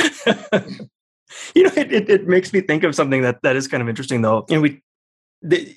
you 1.54 1.62
know, 1.64 1.72
it, 1.76 1.92
it, 1.92 2.10
it, 2.10 2.26
makes 2.26 2.52
me 2.52 2.60
think 2.60 2.82
of 2.82 2.94
something 2.94 3.22
that, 3.22 3.42
that 3.42 3.56
is 3.56 3.68
kind 3.68 3.82
of 3.82 3.88
interesting, 3.88 4.22
though. 4.22 4.46
And 4.50 4.62
we, 4.62 4.82
the, 5.42 5.74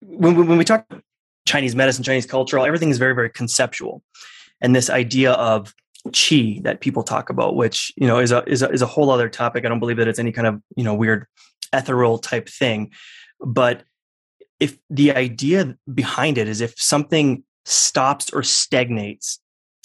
when, 0.00 0.46
when 0.46 0.58
we 0.58 0.64
talk 0.64 0.86
Chinese 1.46 1.74
medicine, 1.74 2.04
Chinese 2.04 2.26
culture, 2.26 2.58
everything 2.58 2.90
is 2.90 2.98
very, 2.98 3.14
very 3.14 3.30
conceptual. 3.30 4.02
And 4.60 4.74
this 4.74 4.90
idea 4.90 5.32
of 5.32 5.74
qi 6.08 6.62
that 6.62 6.80
people 6.80 7.02
talk 7.02 7.30
about, 7.30 7.56
which 7.56 7.92
you 7.96 8.06
know 8.06 8.18
is 8.18 8.32
a, 8.32 8.42
is 8.48 8.62
a 8.62 8.70
is 8.70 8.82
a 8.82 8.86
whole 8.86 9.10
other 9.10 9.28
topic. 9.28 9.64
I 9.64 9.68
don't 9.68 9.80
believe 9.80 9.96
that 9.98 10.08
it's 10.08 10.18
any 10.18 10.32
kind 10.32 10.46
of 10.46 10.60
you 10.76 10.84
know 10.84 10.94
weird 10.94 11.26
ethereal 11.72 12.18
type 12.18 12.48
thing. 12.48 12.90
But 13.40 13.84
if 14.60 14.78
the 14.90 15.12
idea 15.12 15.76
behind 15.92 16.38
it 16.38 16.48
is 16.48 16.60
if 16.60 16.74
something 16.80 17.42
stops 17.64 18.32
or 18.32 18.42
stagnates, 18.42 19.40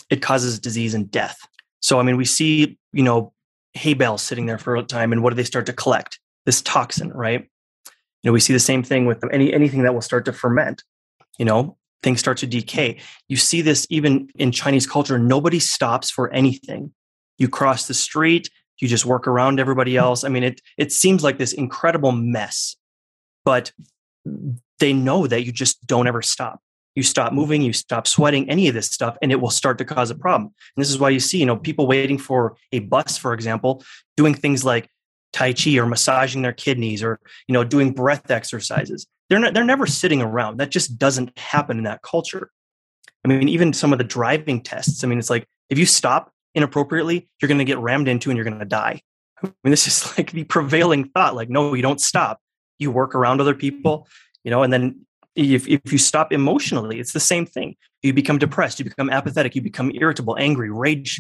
it 0.09 0.21
causes 0.21 0.59
disease 0.59 0.93
and 0.93 1.09
death. 1.11 1.38
So 1.80 1.99
I 1.99 2.03
mean, 2.03 2.17
we 2.17 2.26
see 2.26 2.78
you 2.91 3.03
know 3.03 3.34
hay 3.74 3.93
bales 3.93 4.21
sitting 4.21 4.45
there 4.45 4.57
for 4.57 4.76
a 4.76 4.84
time, 4.84 5.11
and 5.11 5.24
what 5.24 5.32
do 5.32 5.36
they 5.36 5.43
start 5.43 5.65
to 5.67 5.74
collect? 5.74 6.19
This 6.45 6.61
toxin, 6.61 7.09
right? 7.11 7.41
You 7.41 8.30
know, 8.30 8.32
we 8.32 8.39
see 8.39 8.53
the 8.53 8.59
same 8.59 8.84
thing 8.84 9.05
with 9.05 9.24
any 9.32 9.53
anything 9.53 9.84
that 9.84 9.93
will 9.93 10.01
start 10.01 10.26
to 10.26 10.34
ferment. 10.34 10.84
You 11.38 11.45
know, 11.45 11.78
things 12.03 12.19
start 12.19 12.38
to 12.38 12.47
decay. 12.47 12.99
You 13.28 13.38
see 13.38 13.61
this 13.61 13.88
even 13.89 14.30
in 14.36 14.51
Chinese 14.51 14.88
culture. 14.88 15.17
Nobody 15.17 15.59
stops 15.59 16.09
for 16.09 16.32
anything. 16.32 16.93
You 17.38 17.49
cross 17.49 17.88
the 17.88 17.93
street, 17.93 18.49
you 18.80 18.88
just 18.88 19.05
work 19.05 19.28
around 19.28 19.59
everybody 19.59 19.97
else. 19.97 20.24
I 20.24 20.30
mean, 20.30 20.43
it 20.43 20.61
it 20.78 20.91
seems 20.91 21.24
like 21.24 21.38
this 21.38 21.53
incredible 21.53 22.11
mess, 22.11 22.76
but 23.45 23.71
they 24.80 24.93
know 24.93 25.28
that 25.28 25.45
you 25.45 25.51
just 25.51 25.86
don't 25.86 26.07
ever 26.07 26.21
stop. 26.21 26.59
You 26.95 27.03
stop 27.03 27.32
mm. 27.32 27.36
moving, 27.36 27.61
you 27.61 27.74
stop 27.74 28.07
sweating, 28.07 28.49
any 28.49 28.67
of 28.67 28.74
this 28.74 28.89
stuff, 28.91 29.17
and 29.21 29.32
it 29.32 29.41
will 29.41 29.49
start 29.49 29.78
to 29.80 29.86
cause 29.86 30.11
a 30.11 30.15
problem. 30.15 30.53
And 30.76 30.82
this 30.82 30.89
is 30.89 30.99
why 30.99 31.09
you 31.09 31.19
see, 31.19 31.39
you 31.39 31.45
know, 31.45 31.57
people 31.57 31.88
waiting 31.88 32.17
for 32.17 32.55
a 32.71 32.80
bus, 32.80 33.17
for 33.17 33.34
example, 33.34 33.84
doing 34.17 34.34
things 34.34 34.63
like 34.63 34.89
Tai 35.32 35.53
Chi 35.53 35.78
or 35.78 35.86
massaging 35.86 36.43
their 36.43 36.53
kidneys 36.53 37.01
or, 37.01 37.19
you 37.47 37.53
know, 37.53 37.63
doing 37.63 37.93
breath 37.93 38.30
exercises 38.30 39.07
they're 39.30 39.39
not, 39.39 39.53
they're 39.53 39.63
never 39.63 39.88
sitting 39.88 40.21
around. 40.21 40.57
That 40.57 40.69
just 40.69 40.97
doesn't 40.99 41.38
happen 41.38 41.78
in 41.78 41.86
that 41.86 42.01
culture. 42.01 42.51
I 43.26 43.28
mean, 43.28 43.49
even 43.49 43.74
some 43.74 43.91
of 43.91 43.97
the 43.97 44.03
driving 44.03 44.61
tests. 44.61 45.03
I 45.03 45.07
mean, 45.07 45.17
it's 45.17 45.30
like 45.30 45.47
if 45.69 45.80
you 45.80 45.86
stop 45.86 46.32
inappropriately, 46.53 47.30
you're 47.41 47.47
going 47.47 47.59
to 47.59 47.65
get 47.65 47.80
rammed 47.80 48.07
into 48.07 48.30
and 48.30 48.38
you're 48.38 48.43
going 48.45 48.59
to 48.59 48.65
die. 48.65 49.01
I 49.41 49.47
mean, 49.63 49.71
this 49.71 49.88
is 49.88 50.13
like 50.17 50.32
the 50.32 50.43
prevailing 50.43 51.05
thought. 51.05 51.36
Like, 51.36 51.49
no, 51.49 51.74
you 51.74 51.82
don't 51.82 52.01
stop. 52.01 52.39
You 52.80 52.91
work 52.91 53.15
around 53.15 53.39
other 53.39 53.55
people, 53.55 54.07
you 54.43 54.51
know, 54.51 54.63
and 54.63 54.71
then 54.71 55.05
if, 55.35 55.67
if 55.67 55.91
you 55.91 55.97
stop 55.97 56.31
emotionally, 56.31 56.99
it's 56.99 57.13
the 57.13 57.19
same 57.19 57.45
thing. 57.45 57.75
You 58.01 58.13
become 58.13 58.37
depressed, 58.37 58.79
you 58.79 58.85
become 58.85 59.09
apathetic, 59.09 59.55
you 59.55 59.61
become 59.61 59.91
irritable, 59.95 60.37
angry, 60.37 60.69
rage 60.69 61.19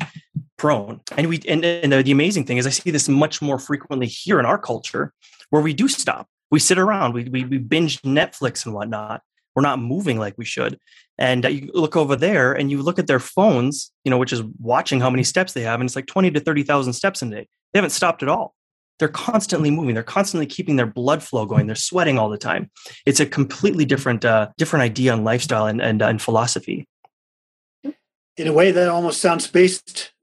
prone. 0.57 1.01
And 1.17 1.27
we 1.27 1.41
and, 1.47 1.65
and 1.65 1.91
the, 1.91 2.03
the 2.03 2.11
amazing 2.11 2.45
thing 2.45 2.57
is 2.57 2.67
I 2.67 2.71
see 2.71 2.91
this 2.91 3.09
much 3.09 3.41
more 3.41 3.57
frequently 3.57 4.07
here 4.07 4.39
in 4.39 4.45
our 4.45 4.57
culture 4.57 5.13
where 5.49 5.61
we 5.61 5.73
do 5.73 5.87
stop 5.87 6.27
we 6.53 6.59
sit 6.59 6.77
around, 6.77 7.15
we, 7.15 7.23
we, 7.23 7.45
we 7.45 7.57
binge 7.57 7.99
Netflix 8.03 8.63
and 8.67 8.75
whatnot. 8.75 9.23
We're 9.55 9.63
not 9.63 9.79
moving 9.79 10.19
like 10.19 10.35
we 10.37 10.45
should. 10.45 10.77
And 11.17 11.43
you 11.45 11.71
look 11.73 11.95
over 11.95 12.15
there 12.15 12.53
and 12.53 12.69
you 12.69 12.83
look 12.83 12.99
at 12.99 13.07
their 13.07 13.19
phones, 13.19 13.91
you 14.03 14.11
know, 14.11 14.19
which 14.19 14.31
is 14.31 14.43
watching 14.59 14.99
how 14.99 15.09
many 15.09 15.23
steps 15.23 15.53
they 15.53 15.63
have. 15.63 15.79
And 15.79 15.87
it's 15.87 15.95
like 15.95 16.05
20 16.05 16.29
to 16.29 16.39
30,000 16.39 16.93
steps 16.93 17.23
a 17.23 17.25
day. 17.25 17.47
They 17.73 17.79
haven't 17.79 17.89
stopped 17.89 18.21
at 18.21 18.29
all. 18.29 18.53
They're 18.99 19.07
constantly 19.07 19.71
moving. 19.71 19.95
They're 19.95 20.03
constantly 20.03 20.45
keeping 20.45 20.75
their 20.75 20.85
blood 20.85 21.23
flow 21.23 21.45
going. 21.45 21.67
They're 21.67 21.75
sweating 21.75 22.17
all 22.17 22.29
the 22.29 22.37
time. 22.37 22.69
It's 23.05 23.19
a 23.19 23.25
completely 23.25 23.85
different, 23.85 24.23
uh, 24.23 24.49
different 24.57 24.83
idea 24.83 25.13
on 25.13 25.23
lifestyle 25.23 25.65
and, 25.65 25.81
and, 25.81 26.01
uh, 26.01 26.07
and 26.07 26.21
philosophy. 26.21 26.87
In 28.37 28.47
a 28.47 28.53
way 28.53 28.71
that 28.71 28.89
almost 28.89 29.19
sounds 29.19 29.47
based 29.47 30.13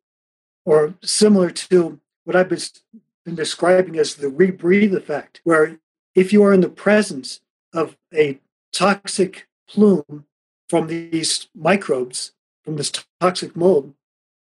or 0.64 0.94
similar 1.02 1.50
to 1.50 2.00
what 2.24 2.36
I've 2.36 2.48
been 2.48 3.34
describing 3.34 3.98
as 3.98 4.14
the 4.14 4.28
rebreathe 4.28 4.94
effect, 4.94 5.40
where 5.44 5.78
if 6.14 6.32
you 6.32 6.42
are 6.44 6.52
in 6.52 6.60
the 6.60 6.68
presence 6.68 7.40
of 7.72 7.96
a 8.14 8.40
toxic 8.72 9.48
plume 9.68 10.26
from 10.68 10.86
these 10.86 11.48
microbes, 11.54 12.32
from 12.64 12.76
this 12.76 12.92
toxic 13.20 13.56
mold, 13.56 13.94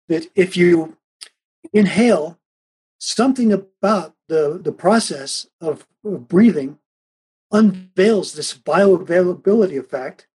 that 0.08 0.26
if 0.34 0.56
you 0.56 0.96
inhale 1.72 2.38
something 3.04 3.52
about 3.52 4.14
the, 4.28 4.58
the 4.62 4.72
process 4.72 5.46
of, 5.60 5.86
of 6.04 6.28
breathing 6.28 6.78
unveils 7.52 8.32
this 8.32 8.56
bioavailability 8.56 9.78
effect 9.78 10.26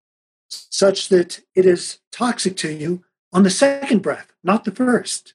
such 0.47 1.09
that 1.09 1.41
it 1.55 1.65
is 1.65 1.99
toxic 2.11 2.55
to 2.57 2.71
you 2.71 3.03
on 3.33 3.43
the 3.43 3.49
second 3.49 4.01
breath, 4.01 4.33
not 4.43 4.65
the 4.65 4.71
first. 4.71 5.33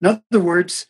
In 0.00 0.22
other 0.30 0.42
words, 0.42 0.86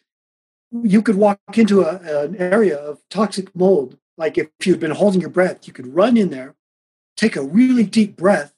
you 0.71 1.03
could 1.03 1.17
walk 1.17 1.41
into 1.55 1.83
a, 1.83 2.25
an 2.25 2.37
area 2.37 2.77
of 2.77 3.01
toxic 3.09 3.55
mold. 3.55 3.99
Like 4.17 4.39
if 4.39 4.49
you'd 4.65 4.81
been 4.81 4.93
holding 4.93 5.21
your 5.21 5.31
breath, 5.31 5.67
you 5.67 5.73
could 5.73 5.95
run 5.95 6.17
in 6.17 6.31
there, 6.31 6.55
take 7.17 7.37
a 7.37 7.43
really 7.43 7.85
deep 7.85 8.17
breath, 8.17 8.55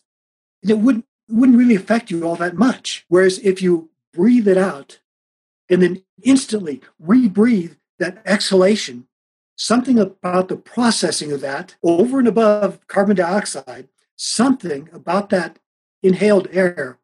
and 0.63 0.71
it 0.71 0.79
wouldn't, 0.79 1.07
wouldn't 1.29 1.59
really 1.59 1.75
affect 1.75 2.11
you 2.11 2.25
all 2.25 2.37
that 2.37 2.55
much. 2.55 3.05
Whereas 3.09 3.39
if 3.41 3.63
you 3.63 3.91
breathe 4.13 4.49
it 4.49 4.59
out 4.59 5.01
and 5.69 5.83
then 5.83 6.03
instantly 6.23 6.81
rebreathe 7.03 7.77
that 7.99 8.23
exhalation, 8.25 9.07
something 9.57 9.99
about 9.99 10.49
the 10.49 10.57
processing 10.57 11.33
of 11.33 11.41
that 11.41 11.77
over 11.83 12.19
and 12.19 12.29
above 12.29 12.87
carbon 12.87 13.17
dioxide, 13.17 13.89
something 14.17 14.89
about 14.93 15.31
that 15.31 15.59
inhaled 16.03 16.49
air 16.53 16.99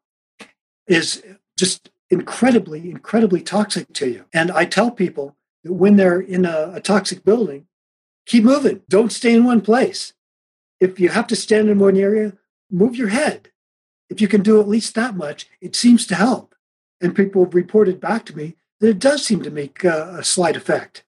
is 0.87 1.23
just 1.57 1.89
incredibly, 2.09 2.89
incredibly 2.89 3.41
toxic 3.41 3.91
to 3.93 4.09
you. 4.09 4.25
And 4.33 4.51
I 4.51 4.65
tell 4.65 4.91
people 4.91 5.35
that 5.63 5.73
when 5.73 5.95
they're 5.95 6.19
in 6.19 6.45
a, 6.45 6.73
a 6.75 6.81
toxic 6.81 7.23
building, 7.23 7.67
keep 8.25 8.43
moving. 8.43 8.81
Don't 8.87 9.11
stay 9.11 9.33
in 9.33 9.43
one 9.43 9.61
place. 9.61 10.13
If 10.79 10.99
you 10.99 11.09
have 11.09 11.27
to 11.27 11.35
stand 11.35 11.69
in 11.69 11.79
one 11.79 11.97
area, 11.97 12.33
move 12.69 12.95
your 12.95 13.09
head. 13.09 13.51
If 14.09 14.21
you 14.21 14.27
can 14.27 14.43
do 14.43 14.59
at 14.59 14.67
least 14.67 14.95
that 14.95 15.15
much, 15.15 15.47
it 15.61 15.75
seems 15.75 16.05
to 16.07 16.15
help. 16.15 16.53
And 17.01 17.15
people 17.15 17.43
have 17.43 17.55
reported 17.55 17.99
back 17.99 18.25
to 18.25 18.37
me 18.37 18.55
it 18.81 18.99
does 18.99 19.25
seem 19.25 19.41
to 19.43 19.49
make 19.49 19.83
a, 19.83 20.17
a 20.19 20.23
slight 20.23 20.55
effect. 20.55 21.03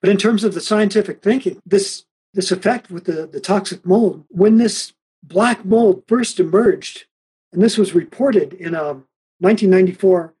But 0.00 0.10
in 0.10 0.16
terms 0.16 0.44
of 0.44 0.54
the 0.54 0.60
scientific 0.60 1.22
thinking, 1.22 1.60
this 1.64 2.04
this 2.32 2.52
effect 2.52 2.90
with 2.90 3.04
the, 3.04 3.26
the 3.26 3.40
toxic 3.40 3.84
mold, 3.84 4.24
when 4.28 4.56
this 4.56 4.92
black 5.22 5.64
mold 5.64 6.04
first 6.06 6.38
emerged, 6.38 7.06
and 7.52 7.60
this 7.60 7.76
was 7.76 7.92
reported 7.92 8.52
in 8.52 8.74
um, 8.76 9.06
a 9.42 9.46
1994 9.46 10.34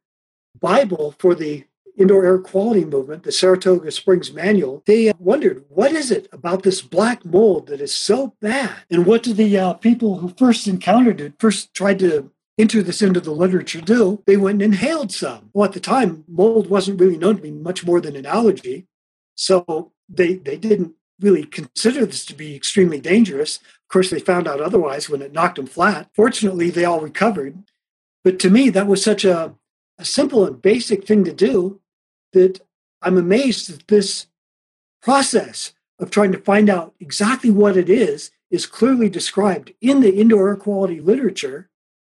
Bible 0.60 1.16
for 1.18 1.34
the 1.34 1.64
indoor 1.98 2.24
air 2.24 2.38
quality 2.38 2.84
movement, 2.84 3.24
the 3.24 3.32
Saratoga 3.32 3.90
Springs 3.90 4.32
Manual, 4.32 4.82
they 4.86 5.08
uh, 5.08 5.14
wondered 5.18 5.64
what 5.68 5.92
is 5.92 6.10
it 6.10 6.28
about 6.32 6.62
this 6.62 6.80
black 6.80 7.24
mold 7.24 7.66
that 7.66 7.80
is 7.80 7.94
so 7.94 8.34
bad? 8.40 8.76
And 8.90 9.04
what 9.04 9.22
do 9.22 9.34
the 9.34 9.58
uh, 9.58 9.72
people 9.74 10.18
who 10.18 10.34
first 10.36 10.68
encountered 10.68 11.20
it, 11.20 11.34
first 11.38 11.74
tried 11.74 11.98
to 11.98 12.30
enter 12.60 12.82
this 12.82 13.02
into 13.02 13.20
the 13.20 13.30
literature 13.32 13.80
do? 13.80 14.22
They 14.26 14.36
went 14.36 14.62
and 14.62 14.74
inhaled 14.74 15.12
some. 15.12 15.50
Well, 15.52 15.66
at 15.66 15.72
the 15.72 15.80
time, 15.80 16.24
mold 16.28 16.68
wasn't 16.68 17.00
really 17.00 17.18
known 17.18 17.36
to 17.36 17.42
be 17.42 17.50
much 17.50 17.84
more 17.84 18.00
than 18.00 18.16
an 18.16 18.26
allergy. 18.26 18.86
So 19.34 19.92
they, 20.08 20.34
they 20.34 20.56
didn't 20.56 20.94
really 21.20 21.44
consider 21.44 22.06
this 22.06 22.24
to 22.26 22.34
be 22.34 22.54
extremely 22.54 23.00
dangerous. 23.00 23.56
Of 23.56 23.88
course, 23.88 24.10
they 24.10 24.20
found 24.20 24.48
out 24.48 24.60
otherwise 24.60 25.08
when 25.08 25.22
it 25.22 25.32
knocked 25.32 25.56
them 25.56 25.66
flat. 25.66 26.08
Fortunately, 26.14 26.70
they 26.70 26.84
all 26.84 27.00
recovered. 27.00 27.62
But 28.24 28.38
to 28.40 28.50
me, 28.50 28.70
that 28.70 28.86
was 28.86 29.02
such 29.02 29.24
a, 29.24 29.54
a 29.98 30.04
simple 30.04 30.46
and 30.46 30.60
basic 30.60 31.06
thing 31.06 31.24
to 31.24 31.32
do 31.32 31.80
that 32.32 32.60
I'm 33.02 33.16
amazed 33.16 33.70
that 33.70 33.88
this 33.88 34.26
process 35.02 35.72
of 35.98 36.10
trying 36.10 36.32
to 36.32 36.38
find 36.38 36.68
out 36.68 36.94
exactly 37.00 37.50
what 37.50 37.76
it 37.76 37.88
is 37.88 38.30
is 38.50 38.66
clearly 38.66 39.08
described 39.08 39.72
in 39.80 40.00
the 40.00 40.16
indoor 40.16 40.48
air 40.48 40.56
quality 40.56 41.00
literature 41.00 41.69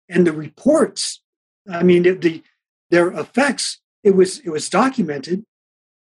and 0.09 0.25
the 0.25 0.33
reports. 0.33 1.21
I 1.69 1.83
mean, 1.83 2.03
the 2.03 2.43
their 2.89 3.09
effects. 3.11 3.81
It 4.03 4.15
was 4.15 4.39
it 4.39 4.49
was 4.49 4.69
documented, 4.69 5.45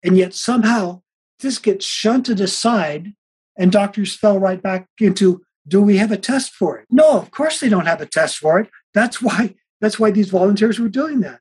and 0.05 0.17
yet 0.17 0.35
somehow 0.35 1.03
this 1.41 1.59
gets 1.59 1.85
shunted 1.85 2.41
aside, 2.41 3.15
and 3.57 3.73
doctors 3.73 4.15
fell 4.15 4.39
right 4.39 4.63
back 4.63 4.87
into 5.01 5.43
do 5.67 5.83
we 5.83 5.99
have 5.99 6.13
a 6.13 6.17
test 6.17 6.53
for 6.53 6.79
it? 6.79 6.87
No, 6.91 7.19
of 7.19 7.31
course 7.31 7.61
they 7.61 7.69
don't 7.69 7.87
have 7.87 8.01
a 8.01 8.07
test 8.07 8.39
for 8.39 8.59
it. 8.61 8.71
That's 8.95 9.21
why 9.21 9.55
that's 9.81 9.99
why 9.99 10.11
these 10.11 10.31
volunteers 10.31 10.79
were 10.79 10.89
doing 10.89 11.21
that 11.21 11.41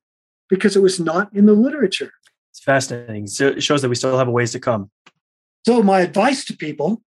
because 0.50 0.76
it 0.76 0.82
was 0.82 1.00
not 1.00 1.34
in 1.36 1.46
the 1.46 1.54
literature. 1.54 2.12
It's 2.52 2.62
fascinating. 2.62 3.28
So 3.28 3.48
it 3.48 3.64
shows 3.64 3.82
that 3.82 3.90
we 3.90 3.96
still 3.96 4.18
have 4.18 4.28
a 4.28 4.32
ways 4.32 4.52
to 4.52 4.60
come. 4.60 4.90
So 5.66 5.84
my 5.84 6.02
advice 6.02 6.46
to 6.46 6.56
people 6.56 7.02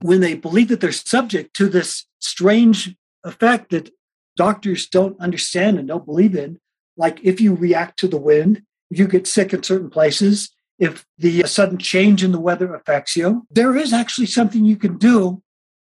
when 0.00 0.20
they 0.20 0.34
believe 0.34 0.68
that 0.68 0.80
they're 0.80 0.92
subject 0.92 1.54
to 1.56 1.68
this 1.68 2.06
strange 2.20 2.94
effect 3.24 3.70
that 3.70 3.90
doctors 4.36 4.86
don't 4.86 5.18
understand 5.20 5.78
and 5.78 5.88
don't 5.88 6.06
believe 6.06 6.34
in, 6.34 6.60
like 6.96 7.20
if 7.22 7.40
you 7.40 7.54
react 7.54 7.98
to 7.98 8.08
the 8.08 8.18
wind, 8.18 8.62
if 8.90 8.98
you 8.98 9.06
get 9.06 9.26
sick 9.26 9.52
in 9.52 9.62
certain 9.62 9.90
places, 9.90 10.50
if 10.78 11.06
the 11.18 11.44
uh, 11.44 11.46
sudden 11.46 11.78
change 11.78 12.24
in 12.24 12.32
the 12.32 12.40
weather 12.40 12.74
affects 12.74 13.16
you, 13.16 13.46
there 13.50 13.76
is 13.76 13.92
actually 13.92 14.26
something 14.26 14.64
you 14.64 14.76
can 14.76 14.98
do, 14.98 15.42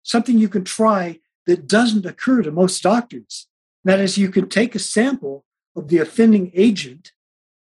something 0.04 0.38
you 0.38 0.50
can 0.50 0.64
try 0.64 1.20
that 1.48 1.68
doesn't 1.68 2.06
occur 2.06 2.42
to 2.42 2.52
most 2.52 2.82
doctors. 2.84 3.48
That 3.84 4.00
is, 4.00 4.18
you 4.18 4.30
can 4.30 4.50
take 4.50 4.76
a 4.76 4.80
sample 4.80 5.46
of 5.76 5.88
the 5.90 6.00
offending 6.00 6.52
agent 6.54 7.12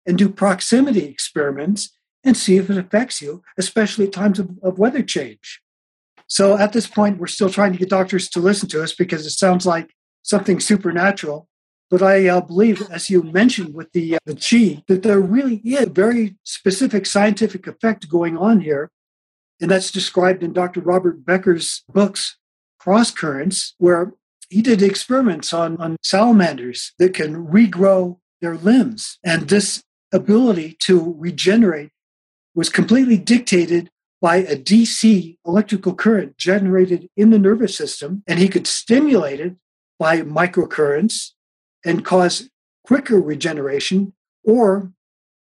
and 0.06 0.18
do 0.18 0.30
proximity 0.30 1.06
experiments 1.06 1.92
and 2.24 2.36
see 2.36 2.58
if 2.58 2.70
it 2.70 2.78
affects 2.78 3.22
you, 3.22 3.44
especially 3.58 4.08
at 4.08 4.14
times 4.14 4.40
of, 4.40 4.50
of 4.64 4.80
weather 4.80 5.04
change. 5.04 5.62
So 6.28 6.58
at 6.58 6.74
this 6.74 6.88
point, 6.88 7.20
we're 7.20 7.28
still 7.28 7.50
trying 7.50 7.72
to 7.72 7.78
get 7.78 7.90
doctors 7.90 8.30
to 8.30 8.40
listen 8.40 8.68
to 8.70 8.84
us 8.84 8.94
because 8.94 9.26
it 9.26 9.32
sounds 9.32 9.66
like 9.66 9.94
something 10.28 10.60
supernatural. 10.60 11.48
But 11.90 12.04
I 12.04 12.28
uh, 12.28 12.42
believe, 12.42 12.82
as 12.92 13.10
you 13.10 13.24
mentioned 13.24 13.74
with 13.74 13.92
the, 13.94 14.16
uh, 14.16 14.20
the 14.26 14.36
chi, 14.36 14.84
that 14.88 15.04
there 15.04 15.22
really 15.22 15.62
is 15.64 15.84
a 15.84 15.90
very 15.90 16.36
specific 16.44 17.06
scientific 17.06 17.66
effect 17.66 18.10
going 18.10 18.38
on 18.38 18.62
here. 18.62 18.92
And 19.62 19.72
that's 19.72 19.90
described 19.90 20.44
in 20.44 20.54
Dr. 20.54 20.82
Robert 20.82 21.26
Becker's 21.26 21.84
books, 21.88 22.38
Cross 22.78 23.12
Currents, 23.12 23.74
where 23.78 24.14
he 24.50 24.62
did 24.62 24.82
experiments 24.82 25.54
on, 25.54 25.78
on 25.78 25.96
salamanders 26.04 26.92
that 27.00 27.14
can 27.14 27.48
regrow 27.48 28.20
their 28.42 28.56
limbs. 28.56 29.18
And 29.26 29.48
this 29.48 29.82
ability 30.14 30.76
to 30.82 31.16
regenerate 31.18 31.92
was 32.54 32.70
completely 32.70 33.18
dictated 33.18 33.90
by 34.22 34.38
a 34.38 34.56
DC 34.56 35.38
electrical 35.46 35.96
current 35.96 36.38
generated 36.38 37.08
in 37.16 37.30
the 37.30 37.40
nervous 37.40 37.76
system, 37.76 38.24
and 38.28 38.40
he 38.40 38.50
could 38.50 38.68
stimulate 38.68 39.40
it 39.40 39.56
by 40.00 40.22
microcurrents 40.22 41.32
and 41.86 42.06
cause 42.06 42.50
quicker 42.84 43.20
regeneration, 43.20 44.14
or 44.44 44.92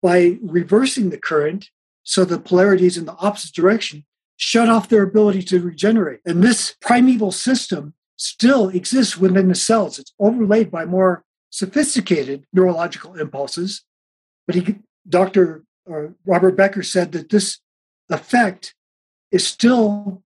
by 0.03 0.39
reversing 0.43 1.11
the 1.11 1.19
current 1.19 1.71
so 2.03 2.25
the 2.25 2.39
polarities 2.39 2.97
in 2.97 3.05
the 3.05 3.17
opposite 3.17 3.53
direction 3.53 4.05
shut 4.37 4.69
off 4.69 4.89
their 4.89 5.03
ability 5.03 5.43
to 5.43 5.61
regenerate. 5.61 6.21
And 6.25 6.43
this 6.43 6.77
primeval 6.81 7.33
system 7.33 7.95
still 8.17 8.69
exists 8.69 9.17
within 9.17 9.49
the 9.49 9.55
cells. 9.55 9.99
It's 9.99 10.15
overlaid 10.19 10.71
by 10.71 10.85
more 10.85 11.25
sophisticated 11.51 12.47
neurological 12.53 13.15
impulses. 13.15 13.83
But 14.47 14.57
he, 14.57 14.77
Dr. 15.09 15.65
Uh, 15.91 16.09
Robert 16.25 16.57
Becker 16.57 16.83
said 16.83 17.13
that 17.13 17.31
this 17.31 17.59
effect 18.09 18.75
is 19.33 19.47
still 19.47 20.23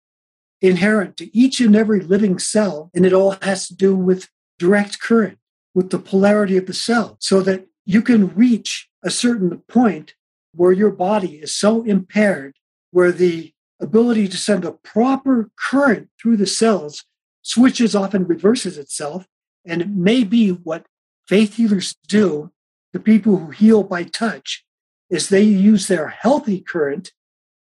inherent 0.62 1.18
to 1.18 1.36
each 1.38 1.60
and 1.60 1.76
every 1.76 2.02
living 2.02 2.40
cell, 2.40 2.90
and 2.94 3.06
it 3.06 3.14
all 3.14 3.38
has 3.42 3.68
to 3.68 3.76
do 3.76 3.96
with 3.96 4.30
direct 4.58 5.00
current, 5.00 5.38
with 5.74 5.90
the 5.90 6.00
polarity 6.00 6.58
of 6.58 6.66
the 6.66 6.74
cell, 6.74 7.18
so 7.20 7.42
that 7.42 7.68
you 7.86 8.02
can 8.02 8.34
reach 8.36 8.90
a 9.04 9.10
certain 9.10 9.58
point 9.68 10.16
where 10.54 10.72
your 10.72 10.92
body 10.92 11.36
is 11.36 11.54
so 11.54 11.84
impaired, 11.84 12.56
where 12.92 13.12
the 13.12 13.54
ability 13.80 14.28
to 14.28 14.38
send 14.38 14.66
a 14.66 14.72
proper 14.72 15.50
current 15.58 16.10
through 16.22 16.36
the 16.36 16.46
cells 16.46 17.06
switches 17.42 17.96
off 17.96 18.14
and 18.14 18.28
reverses 18.28 18.78
itself. 18.78 19.26
And 19.66 19.82
it 19.82 19.90
may 19.90 20.24
be 20.24 20.50
what 20.50 20.86
faith 21.28 21.56
healers 21.56 21.96
do, 22.08 22.52
the 22.92 23.00
people 23.00 23.38
who 23.38 23.52
heal 23.52 23.84
by 23.84 24.04
touch, 24.04 24.66
is 25.10 25.30
they 25.30 25.44
use 25.44 25.88
their 25.88 26.10
healthy 26.10 26.60
current 26.60 27.14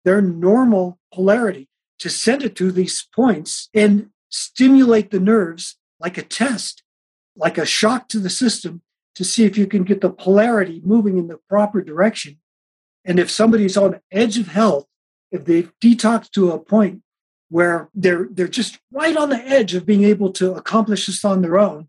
their 0.04 0.22
normal 0.22 1.00
polarity 1.14 1.68
to 2.02 2.10
send 2.10 2.44
it 2.44 2.56
to 2.56 2.72
these 2.72 3.08
points 3.16 3.70
and 3.76 4.10
stimulate 4.30 5.12
the 5.12 5.20
nerves 5.20 5.78
like 6.00 6.18
a 6.18 6.24
test, 6.24 6.82
like 7.36 7.60
a 7.60 7.66
shock 7.66 8.10
to 8.10 8.18
the 8.20 8.30
system 8.30 8.82
to 9.14 9.24
see 9.24 9.46
if 9.46 9.56
you 9.56 9.68
can 9.68 9.84
get 9.84 10.02
the 10.02 10.10
polarity 10.10 10.82
moving 10.84 11.20
in 11.20 11.28
the 11.28 11.38
proper 11.48 11.80
direction. 11.82 12.40
And 13.06 13.20
if 13.20 13.30
somebody's 13.30 13.78
on 13.78 13.92
the 13.92 14.02
edge 14.12 14.40
of 14.40 14.48
health, 14.48 14.88
if 15.32 15.46
they've 15.46 15.72
detoxed 15.80 16.32
to 16.32 16.52
a 16.52 16.60
point 16.60 17.04
where 17.50 17.90
they're 17.94 18.28
they're 18.32 18.48
just 18.48 18.80
right 18.92 19.16
on 19.16 19.30
the 19.30 19.44
edge 19.46 19.76
of 19.76 19.86
being 19.86 20.04
able 20.04 20.32
to 20.34 20.54
accomplish 20.54 21.06
this 21.06 21.24
on 21.24 21.44
their 21.44 21.60
own, 21.60 21.88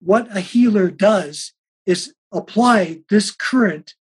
what 0.00 0.36
a 0.36 0.40
healer 0.40 0.90
does 0.90 1.52
is 1.86 2.14
apply 2.32 3.02
this 3.10 3.30
current 3.30 3.94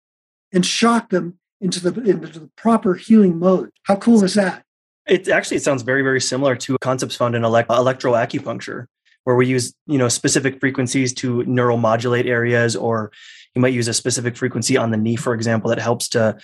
and 0.53 0.65
shock 0.65 1.11
them 1.11 1.39
into 1.61 1.81
the 1.81 2.01
into 2.09 2.39
the 2.39 2.51
proper 2.57 2.95
healing 2.95 3.41
mode. 3.41 3.71
How 3.85 3.97
cool 3.97 4.23
is 4.23 4.35
that? 4.35 4.65
It 5.09 5.29
actually 5.29 5.59
sounds 5.59 5.83
very 5.83 6.03
very 6.03 6.21
similar 6.21 6.55
to 6.57 6.79
concepts 6.79 7.17
found 7.17 7.35
in 7.35 7.45
elect- 7.45 7.71
electroacupuncture, 7.71 8.87
where 9.25 9.37
we 9.37 9.47
use 9.47 9.75
you 9.87 9.99
know 9.99 10.09
specific 10.09 10.61
frequencies 10.61 11.13
to 11.15 11.43
neuromodulate 11.45 12.27
areas, 12.27 12.77
or 12.77 13.11
you 13.55 13.63
might 13.63 13.73
use 13.73 13.89
a 13.89 13.95
specific 13.95 14.37
frequency 14.37 14.77
on 14.77 14.91
the 14.91 14.97
knee, 14.97 15.17
for 15.17 15.35
example, 15.35 15.71
that 15.71 15.79
helps 15.79 16.09
to 16.11 16.37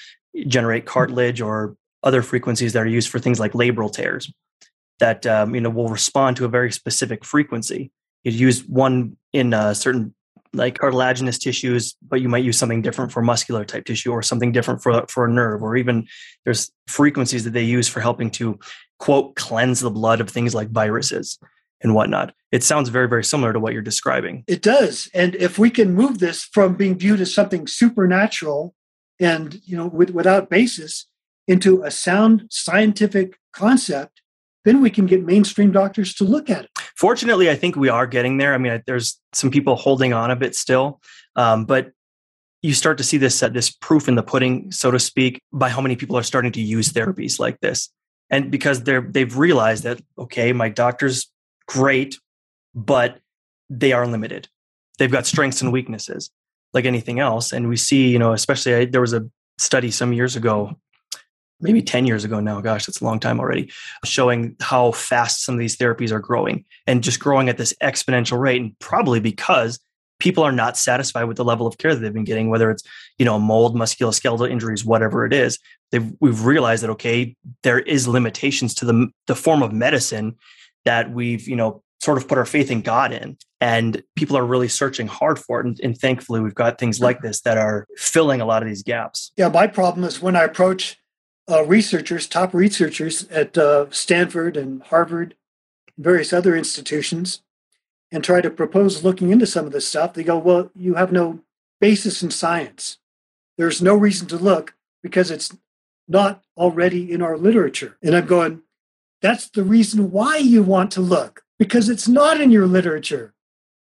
generate 0.47 0.87
cartilage, 0.87 1.41
or 1.41 1.77
other 2.03 2.23
frequencies 2.23 2.73
that 2.73 2.83
are 2.83 2.87
used 2.87 3.09
for 3.09 3.19
things 3.19 3.39
like 3.39 3.53
labral 3.53 3.93
tears 3.93 4.33
that 4.99 5.27
um, 5.27 5.55
you 5.55 5.61
know 5.61 5.71
will 5.71 5.89
respond 5.89 6.37
to 6.37 6.45
a 6.45 6.49
very 6.49 6.73
specific 6.73 7.25
frequency. 7.25 7.91
You'd 8.23 8.35
use 8.35 8.65
one 8.67 9.17
in 9.33 9.53
a 9.53 9.75
certain 9.75 10.15
like 10.55 10.79
cartilaginous 10.79 11.39
tissues, 11.39 11.95
but 12.07 12.21
you 12.21 12.29
might 12.29 12.45
use 12.45 12.59
something 12.59 12.83
different 12.83 13.13
for 13.13 13.23
muscular 13.23 13.65
type 13.65 13.85
tissue 13.85 14.13
or 14.13 14.23
something 14.23 14.53
different 14.53 14.83
for, 14.83 15.05
for 15.09 15.27
a 15.27 15.31
nerve, 15.31 15.63
or 15.63 15.77
even 15.77 16.07
there's 16.45 16.71
frequencies 16.87 17.45
that 17.45 17.51
they 17.51 17.63
use 17.63 17.89
for 17.89 18.01
helping 18.01 18.31
to 18.31 18.59
quote 18.99 19.35
cleanse 19.37 19.81
the 19.81 19.91
blood 19.91 20.21
of 20.21 20.31
things 20.31 20.55
like 20.55 20.71
viruses 20.71 21.39
and 21.83 21.95
whatnot. 21.95 22.35
It 22.51 22.63
sounds 22.63 22.89
very, 22.89 23.09
very 23.09 23.25
similar 23.25 23.53
to 23.53 23.61
what 23.61 23.73
you're 23.73 23.83
describing. 23.83 24.45
It 24.47 24.63
does. 24.63 25.11
And 25.13 25.35
if 25.37 25.59
we 25.59 25.71
can 25.71 25.95
move 25.95 26.19
this 26.19 26.45
from 26.45 26.75
being 26.75 26.97
viewed 26.97 27.21
as 27.21 27.35
something 27.35 27.67
supernatural 27.67 28.75
and 29.21 29.61
you 29.65 29.77
know 29.77 29.87
with, 29.87 30.11
without 30.11 30.51
basis 30.51 31.07
into 31.47 31.83
a 31.83 31.91
sound 31.91 32.47
scientific 32.51 33.39
concept, 33.53 34.23
then 34.65 34.81
we 34.81 34.91
can 34.91 35.07
get 35.07 35.25
mainstream 35.25 35.71
doctors 35.71 36.15
to 36.15 36.25
look 36.25 36.49
at 36.49 36.65
it. 36.65 36.71
Fortunately, 36.95 37.51
I 37.51 37.57
think 37.57 37.77
we 37.77 37.89
are 37.89 38.07
getting 38.07 38.37
there. 38.37 38.55
I 38.55 38.59
mean, 38.59 38.83
there's 38.87 39.21
some 39.33 39.51
people 39.51 39.75
holding 39.75 40.13
on 40.13 40.31
a 40.31 40.37
bit 40.37 40.55
still, 40.55 41.01
um, 41.35 41.65
but 41.65 41.91
you 42.63 42.73
start 42.73 42.99
to 42.99 43.05
see 43.05 43.19
this 43.19 43.43
uh, 43.43 43.49
this 43.49 43.71
proof 43.71 44.09
in 44.09 44.15
the 44.15 44.23
pudding, 44.23 44.71
so 44.71 44.91
to 44.91 44.99
speak, 44.99 45.41
by 45.53 45.69
how 45.69 45.81
many 45.81 45.97
people 45.97 46.17
are 46.17 46.23
starting 46.23 46.53
to 46.53 46.63
use 46.63 46.93
therapies 46.93 47.39
like 47.39 47.61
this, 47.61 47.91
and 48.31 48.51
because 48.51 48.85
they're 48.85 49.03
they've 49.03 49.37
realized 49.37 49.83
that 49.83 50.01
okay, 50.17 50.53
my 50.53 50.69
doctor's 50.69 51.31
great, 51.67 52.19
but 52.75 53.19
they 53.69 53.93
are 53.93 54.07
limited. 54.07 54.49
They've 54.99 55.11
got 55.11 55.27
strengths 55.27 55.61
and 55.61 55.73
weaknesses, 55.73 56.31
like 56.73 56.85
anything 56.85 57.19
else, 57.19 57.53
and 57.53 57.69
we 57.69 57.77
see, 57.77 58.09
you 58.09 58.19
know, 58.19 58.33
especially 58.33 58.75
I, 58.75 58.85
there 58.85 59.01
was 59.01 59.13
a 59.13 59.29
study 59.59 59.91
some 59.91 60.13
years 60.13 60.37
ago 60.37 60.77
maybe 61.65 61.83
10 61.83 62.07
years 62.07 62.25
ago 62.25 62.39
now 62.39 62.61
gosh 62.61 62.87
that's 62.87 63.01
a 63.01 63.05
long 63.05 63.19
time 63.19 63.41
already 63.41 63.71
showing 64.05 64.55
how 64.61 64.93
fast 64.93 65.45
some 65.45 65.55
of 65.55 65.59
these 65.59 65.77
therapies 65.77 66.13
are 66.13 66.21
growing 66.21 66.65
and 66.87 67.03
just 67.03 67.19
growing 67.19 67.49
at 67.49 67.59
this 67.59 67.75
exponential 67.83 68.39
rate. 68.39 68.61
And 68.61 68.79
probably 68.79 69.19
because 69.19 69.81
people 70.21 70.45
are 70.45 70.53
not 70.53 70.77
satisfied 70.77 71.25
with 71.25 71.37
the 71.37 71.45
level 71.45 71.67
of 71.67 71.79
care 71.79 71.95
that 71.95 72.01
they've 72.01 72.13
been 72.13 72.25
getting 72.25 72.49
whether 72.49 72.71
it's 72.71 72.85
you 73.19 73.25
know 73.25 73.39
mold 73.39 73.75
musculoskeletal 73.75 74.49
injuries 74.49 74.85
whatever 74.85 75.27
it 75.27 75.33
is 75.33 75.59
they've 75.91 76.13
we've 76.21 76.45
realized 76.45 76.83
that 76.83 76.91
okay 76.91 77.35
there 77.63 77.81
is 77.81 78.07
limitations 78.07 78.75
to 78.75 78.85
the 78.85 79.09
the 79.27 79.35
form 79.35 79.63
of 79.63 79.73
medicine 79.73 80.37
that 80.85 81.11
we've 81.11 81.49
you 81.49 81.57
know 81.57 81.83
sort 82.05 82.19
of 82.19 82.29
put 82.29 82.39
our 82.39 82.45
faith 82.45 82.71
in 82.71 82.83
god 82.83 83.13
in. 83.13 83.37
And 83.61 84.03
people 84.15 84.37
are 84.37 84.45
really 84.45 84.69
searching 84.69 85.07
hard 85.07 85.39
for 85.39 85.61
it. 85.61 85.65
And, 85.65 85.81
and 85.83 85.97
thankfully 85.97 86.41
we've 86.41 86.55
got 86.55 86.79
things 86.79 87.01
like 87.01 87.17
mm-hmm. 87.19 87.29
this 87.29 87.41
that 87.43 87.57
are 87.57 87.87
filling 87.97 88.43
a 88.43 88.45
lot 88.45 88.63
of 88.63 88.69
these 88.69 88.83
gaps. 88.83 89.33
Yeah 89.37 89.49
my 89.49 89.67
problem 89.67 90.05
is 90.05 90.21
when 90.21 90.37
i 90.37 90.45
approach 90.45 90.99
uh, 91.51 91.65
researchers, 91.65 92.27
top 92.27 92.55
researchers 92.55 93.29
at 93.29 93.57
uh, 93.59 93.87
Stanford 93.91 94.57
and 94.57 94.83
Harvard, 94.85 95.35
various 95.99 96.33
other 96.33 96.57
institutions, 96.57 97.43
and 98.11 98.23
try 98.23 98.41
to 98.41 98.51
propose 98.51 99.05
looking 99.05 99.31
into 99.31 99.47
some 99.47 99.67
of 99.67 99.73
this 99.73 99.87
stuff, 99.87 100.15
they 100.15 100.25
go, 100.25 100.39
Well, 100.39 100.71
you 100.75 100.95
have 100.95 101.13
no 101.13 101.41
basis 101.81 102.23
in 102.23 102.31
science. 102.31 102.99
There's 103.59 103.83
no 103.83 103.95
reason 103.95 104.27
to 104.29 104.37
look 104.37 104.75
because 105.03 105.31
it's 105.31 105.57
not 106.09 106.43
already 106.57 107.11
in 107.11 107.23
our 107.23 107.37
literature. 107.37 107.97
And 108.03 108.15
I'm 108.15 108.27
going, 108.27 108.63
That's 109.21 109.49
the 109.49 109.65
reason 109.65 110.11
why 110.11 110.39
you 110.39 110.63
want 110.63 110.91
to 110.93 111.01
look, 111.01 111.45
because 111.59 111.89
it's 111.89 112.09
not 112.09 112.41
in 112.41 112.51
your 112.51 112.67
literature, 112.67 113.35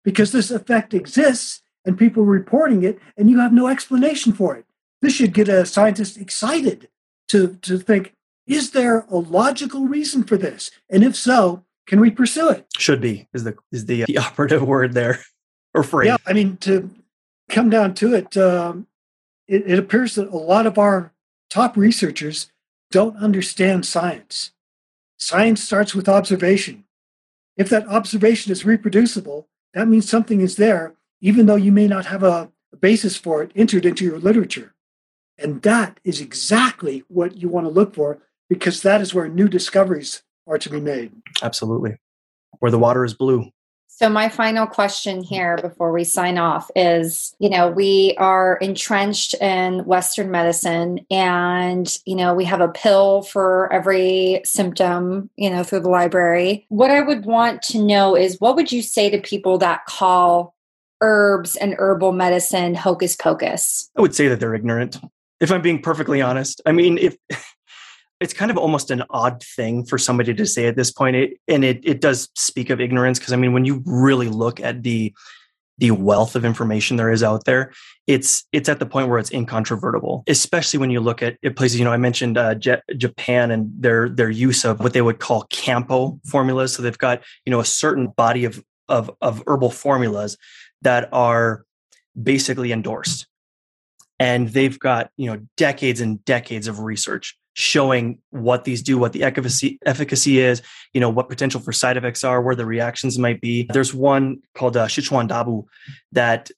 because 0.03 0.32
this 0.32 0.51
effect 0.51 0.93
exists 0.93 1.61
and 1.86 1.97
people 1.97 2.24
reporting 2.24 2.84
it, 2.84 2.99
and 3.18 3.30
you 3.30 3.39
have 3.39 3.53
no 3.53 3.68
explanation 3.68 4.34
for 4.34 4.55
it. 4.55 4.66
This 5.01 5.14
should 5.14 5.34
get 5.34 5.49
a 5.49 5.66
scientist 5.66 6.18
excited 6.18 6.88
to, 7.30 7.57
to 7.61 7.78
think, 7.78 8.13
is 8.45 8.71
there 8.71 9.05
a 9.09 9.17
logical 9.17 9.88
reason 9.88 10.24
for 10.24 10.38
this? 10.38 10.71
And 10.89 11.03
if 11.03 11.15
so, 11.15 11.63
can 11.88 11.99
we 11.99 12.11
pursue 12.11 12.49
it? 12.49 12.65
Should 12.78 13.01
be 13.01 13.28
is 13.34 13.43
the 13.43 13.55
is 13.71 13.86
the, 13.86 14.03
the 14.07 14.17
operative 14.17 14.63
word 14.63 14.93
there 14.93 15.19
or 15.74 15.84
phrase. 15.84 16.07
Yeah, 16.07 16.17
I 16.26 16.34
mean 16.34 16.57
to 16.57 16.89
come 17.49 17.69
down 17.69 17.93
to 17.95 18.13
it, 18.13 18.38
um, 18.38 18.88
it, 19.47 19.63
it 19.67 19.80
appears 19.80 20.15
that 20.15 20.30
a 20.30 20.38
lot 20.38 20.65
of 20.65 20.78
our 20.78 21.13
top 21.49 21.78
researchers 21.78 22.51
don't 22.91 23.17
understand 23.17 23.86
science. 23.86 24.51
Science 25.17 25.63
starts 25.63 25.93
with 25.93 26.09
observation. 26.09 26.86
If 27.57 27.69
that 27.69 27.88
observation 27.88 28.51
is 28.51 28.65
reproducible, 28.65 29.47
that 29.74 29.88
means 29.88 30.09
something 30.09 30.41
is 30.41 30.55
there, 30.55 30.93
even 31.21 31.45
though 31.45 31.55
you 31.55 31.71
may 31.71 31.88
not 31.88 32.07
have 32.07 32.24
a, 32.24 32.51
a 32.71 32.78
basis 32.78 33.15
for 33.15 33.43
it 33.43 33.51
entered 33.55 33.86
into 33.86 34.05
your 34.05 34.19
literature. 34.19 34.74
And 35.38 35.62
that 35.64 36.00
is 36.04 36.22
exactly 36.22 37.04
what 37.08 37.38
you 37.38 37.50
want 37.50 37.66
to 37.66 37.72
look 37.72 37.96
for 37.96 38.20
because 38.50 38.82
that 38.82 39.02
is 39.02 39.14
where 39.14 39.28
new 39.28 39.48
discoveries 39.48 40.24
are 40.48 40.58
to 40.58 40.70
be 40.70 40.80
made. 40.80 41.12
Absolutely. 41.42 41.98
Where 42.60 42.72
the 42.72 42.80
water 42.80 43.04
is 43.04 43.14
blue. 43.14 43.50
So, 43.96 44.10
my 44.10 44.28
final 44.28 44.66
question 44.66 45.22
here 45.22 45.56
before 45.58 45.92
we 45.92 46.04
sign 46.04 46.40
off 46.40 46.72
is 46.76 47.36
you 47.38 47.48
know, 47.48 47.70
we 47.70 48.16
are 48.18 48.58
entrenched 48.58 49.36
in 49.36 49.86
Western 49.86 50.32
medicine, 50.32 51.06
and, 51.12 51.96
you 52.06 52.16
know, 52.16 52.34
we 52.34 52.44
have 52.46 52.60
a 52.60 52.70
pill 52.70 53.22
for 53.22 53.72
every 53.72 54.42
symptom, 54.46 55.30
you 55.36 55.50
know, 55.50 55.64
through 55.64 55.82
the 55.82 55.90
library. 55.90 56.66
What 56.70 56.90
I 56.90 57.02
would 57.02 57.26
want 57.26 57.62
to 57.64 57.84
know 57.84 58.16
is 58.16 58.38
what 58.40 58.56
would 58.56 58.72
you 58.72 58.82
say 58.82 59.12
to 59.12 59.22
people 59.22 59.60
that 59.60 59.86
call 59.86 60.56
herbs 61.02 61.56
and 61.56 61.76
herbal 61.78 62.14
medicine 62.14 62.74
hocus 62.74 63.16
pocus? 63.16 63.92
I 63.96 64.02
would 64.02 64.16
say 64.16 64.28
that 64.28 64.40
they're 64.40 64.56
ignorant 64.56 64.98
if 65.44 65.52
I'm 65.52 65.62
being 65.62 65.82
perfectly 65.82 66.22
honest. 66.22 66.62
I 66.66 66.72
mean, 66.72 66.98
if 66.98 67.18
it's 68.22 68.34
kind 68.34 68.50
of 68.50 68.58
almost 68.58 68.89
an 68.91 69.04
odd 69.10 69.44
thing 69.44 69.86
for 69.86 69.98
somebody 69.98 70.34
to 70.34 70.46
say 70.46 70.68
at 70.68 70.78
this 70.78 70.89
point, 70.89 71.18
it, 71.18 71.39
and 71.50 71.66
it 71.66 71.82
it 71.84 72.00
does 72.00 72.30
speak 72.36 72.70
of 72.70 72.80
ignorance 72.80 73.20
because 73.20 73.34
I 73.34 73.36
mean, 73.36 73.52
when 73.52 73.66
you 73.66 73.84
really 73.86 74.30
look 74.30 74.62
at 74.62 74.84
the 74.84 75.14
the 75.80 75.91
wealth 75.91 76.36
of 76.36 76.46
information 76.46 76.96
there 76.96 77.12
is 77.12 77.24
out 77.24 77.44
there, 77.44 77.74
it's 78.08 78.46
it's 78.54 78.70
at 78.70 78.80
the 78.80 78.86
point 78.86 79.10
where 79.10 79.20
it's 79.20 79.32
incontrovertible. 79.32 80.24
Especially 80.28 80.80
when 80.80 80.91
you 80.91 81.02
look 81.02 81.22
at, 81.22 81.38
places, 81.58 81.78
you 81.78 81.84
know, 81.84 81.91
I 81.91 81.98
mentioned 81.98 82.38
uh, 82.38 82.56
J- 82.56 82.82
Japan 82.96 83.52
and 83.52 83.70
their 83.78 84.08
their 84.08 84.30
use 84.30 84.64
of 84.64 84.80
what 84.80 84.94
they 84.94 85.02
would 85.02 85.20
call 85.20 85.44
Kampo 85.52 86.26
formulas. 86.26 86.74
So 86.74 86.82
they've 86.82 86.98
got 86.98 87.22
you 87.46 87.52
know 87.52 87.60
a 87.60 87.66
certain 87.66 88.08
body 88.08 88.46
of 88.46 88.64
of 88.88 89.12
of 89.20 89.44
herbal 89.46 89.72
formulas 89.72 90.38
that 90.84 91.10
are 91.12 91.66
basically 92.22 92.72
endorsed 92.72 93.28
and 94.24 94.47
they've 94.49 94.80
got 94.80 95.11
you 95.17 95.30
know 95.30 95.41
decades 95.57 95.99
and 95.99 96.24
decades 96.24 96.67
of 96.67 96.80
research 96.80 97.38
showing 97.55 98.17
what 98.30 98.63
these 98.63 98.82
do 98.82 98.97
what 98.97 99.11
the 99.11 99.21
efficacy 99.21 99.78
efficacy 99.86 100.39
is 100.39 100.61
you 100.93 101.01
know 101.01 101.09
what 101.09 101.28
potential 101.28 101.59
for 101.59 101.74
side 101.74 101.97
effects 101.97 102.24
are 102.24 102.41
where 102.41 102.55
the 102.55 102.65
reactions 102.65 103.19
might 103.19 103.41
be. 103.41 103.67
There's 103.74 103.93
one 103.93 104.39
called 104.55 104.78
uh, 104.78 104.88
Shi 104.88 105.05
Quan 105.05 105.28
Da 105.28 105.43
Bu 105.43 105.65
that 106.13 106.49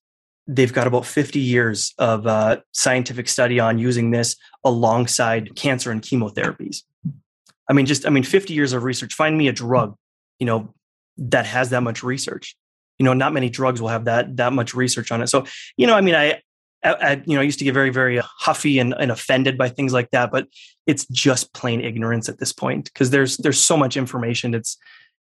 they've 0.47 0.71
got 0.71 0.85
about 0.85 1.07
50 1.07 1.39
years 1.39 1.95
of 1.97 2.27
uh, 2.27 2.57
scientific 2.71 3.27
study 3.27 3.59
on 3.59 3.79
using 3.79 4.11
this 4.11 4.35
alongside 4.63 5.55
cancer 5.55 5.89
and 5.91 6.03
chemotherapies. 6.03 6.83
I 7.67 7.73
mean 7.73 7.87
just 7.87 8.05
i 8.05 8.11
mean 8.11 8.23
50 8.23 8.53
years 8.53 8.73
of 8.73 8.83
research. 8.83 9.15
Find 9.15 9.35
me 9.37 9.47
a 9.47 9.53
drug 9.53 9.95
you 10.39 10.45
know 10.45 10.73
that 11.17 11.47
has 11.47 11.71
that 11.71 11.81
much 11.81 12.03
research. 12.03 12.55
You 12.99 13.05
know 13.05 13.13
not 13.13 13.33
many 13.33 13.49
drugs 13.49 13.81
will 13.81 13.89
have 13.89 14.05
that 14.05 14.37
that 14.37 14.53
much 14.53 14.75
research 14.75 15.11
on 15.11 15.23
it. 15.23 15.29
So 15.29 15.45
you 15.77 15.87
know 15.87 15.95
i 15.95 16.01
mean 16.01 16.15
i 16.15 16.41
I, 16.85 16.93
I, 16.93 17.23
you 17.25 17.35
know, 17.35 17.41
I 17.41 17.43
used 17.43 17.59
to 17.59 17.65
get 17.65 17.73
very, 17.73 17.89
very 17.89 18.19
uh, 18.19 18.23
huffy 18.37 18.79
and, 18.79 18.93
and 18.99 19.11
offended 19.11 19.57
by 19.57 19.69
things 19.69 19.91
like 19.91 20.11
that, 20.11 20.31
but 20.31 20.47
it's 20.85 21.05
just 21.07 21.53
plain 21.53 21.81
ignorance 21.81 22.29
at 22.29 22.37
this 22.37 22.53
point 22.53 22.85
because 22.85 23.09
there's 23.09 23.37
there's 23.37 23.59
so 23.59 23.75
much 23.75 23.97
information. 23.97 24.53
It's 24.53 24.77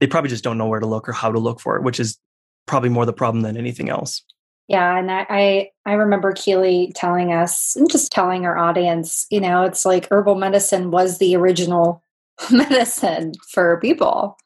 they 0.00 0.06
probably 0.06 0.30
just 0.30 0.44
don't 0.44 0.58
know 0.58 0.68
where 0.68 0.80
to 0.80 0.86
look 0.86 1.08
or 1.08 1.12
how 1.12 1.32
to 1.32 1.38
look 1.38 1.60
for 1.60 1.76
it, 1.76 1.82
which 1.82 1.98
is 1.98 2.18
probably 2.66 2.88
more 2.88 3.06
the 3.06 3.12
problem 3.12 3.42
than 3.42 3.56
anything 3.56 3.88
else. 3.88 4.22
Yeah, 4.68 4.98
and 4.98 5.10
I, 5.10 5.70
I 5.86 5.94
remember 5.94 6.32
Keely 6.32 6.92
telling 6.94 7.32
us, 7.32 7.74
and 7.74 7.90
just 7.90 8.12
telling 8.12 8.44
our 8.44 8.58
audience, 8.58 9.26
you 9.30 9.40
know, 9.40 9.62
it's 9.62 9.86
like 9.86 10.06
herbal 10.10 10.34
medicine 10.34 10.90
was 10.90 11.18
the 11.18 11.34
original 11.36 12.02
medicine 12.50 13.32
for 13.50 13.80
people. 13.80 14.36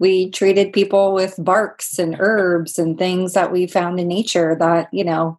We 0.00 0.28
treated 0.30 0.72
people 0.72 1.14
with 1.14 1.36
barks 1.38 2.00
and 2.00 2.16
herbs 2.18 2.80
and 2.80 2.98
things 2.98 3.34
that 3.34 3.52
we 3.52 3.68
found 3.68 4.00
in 4.00 4.08
nature 4.08 4.56
that, 4.58 4.88
you 4.92 5.04
know, 5.04 5.38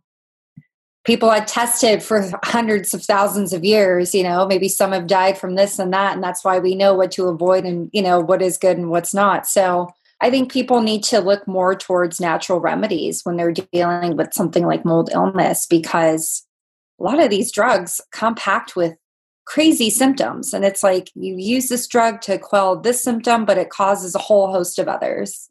people 1.05 1.29
had 1.29 1.47
tested 1.47 2.03
for 2.03 2.29
hundreds 2.43 2.93
of 2.93 3.03
thousands 3.03 3.53
of 3.53 3.63
years 3.63 4.13
you 4.13 4.23
know 4.23 4.45
maybe 4.45 4.67
some 4.67 4.91
have 4.91 5.07
died 5.07 5.37
from 5.37 5.55
this 5.55 5.79
and 5.79 5.93
that 5.93 6.13
and 6.13 6.23
that's 6.23 6.43
why 6.43 6.59
we 6.59 6.75
know 6.75 6.93
what 6.93 7.11
to 7.11 7.27
avoid 7.27 7.63
and 7.63 7.89
you 7.93 8.01
know 8.01 8.19
what 8.19 8.41
is 8.41 8.57
good 8.57 8.77
and 8.77 8.89
what's 8.89 9.13
not. 9.13 9.47
So 9.47 9.89
i 10.21 10.29
think 10.29 10.51
people 10.51 10.81
need 10.81 11.03
to 11.03 11.19
look 11.19 11.47
more 11.47 11.75
towards 11.75 12.19
natural 12.19 12.59
remedies 12.59 13.21
when 13.23 13.37
they're 13.37 13.53
dealing 13.53 14.17
with 14.17 14.33
something 14.33 14.65
like 14.65 14.85
mold 14.85 15.09
illness 15.13 15.65
because 15.67 16.45
a 16.99 17.03
lot 17.03 17.21
of 17.21 17.29
these 17.29 17.51
drugs 17.51 18.01
compact 18.11 18.75
with 18.75 18.95
crazy 19.45 19.91
symptoms 19.91 20.53
and 20.53 20.65
it's 20.65 20.81
like 20.81 21.11
you 21.13 21.35
use 21.37 21.69
this 21.69 21.85
drug 21.87 22.19
to 22.19 22.39
quell 22.39 22.79
this 22.79 23.03
symptom 23.03 23.45
but 23.45 23.59
it 23.59 23.69
causes 23.69 24.15
a 24.15 24.19
whole 24.19 24.51
host 24.51 24.79
of 24.79 24.87
others. 24.87 25.49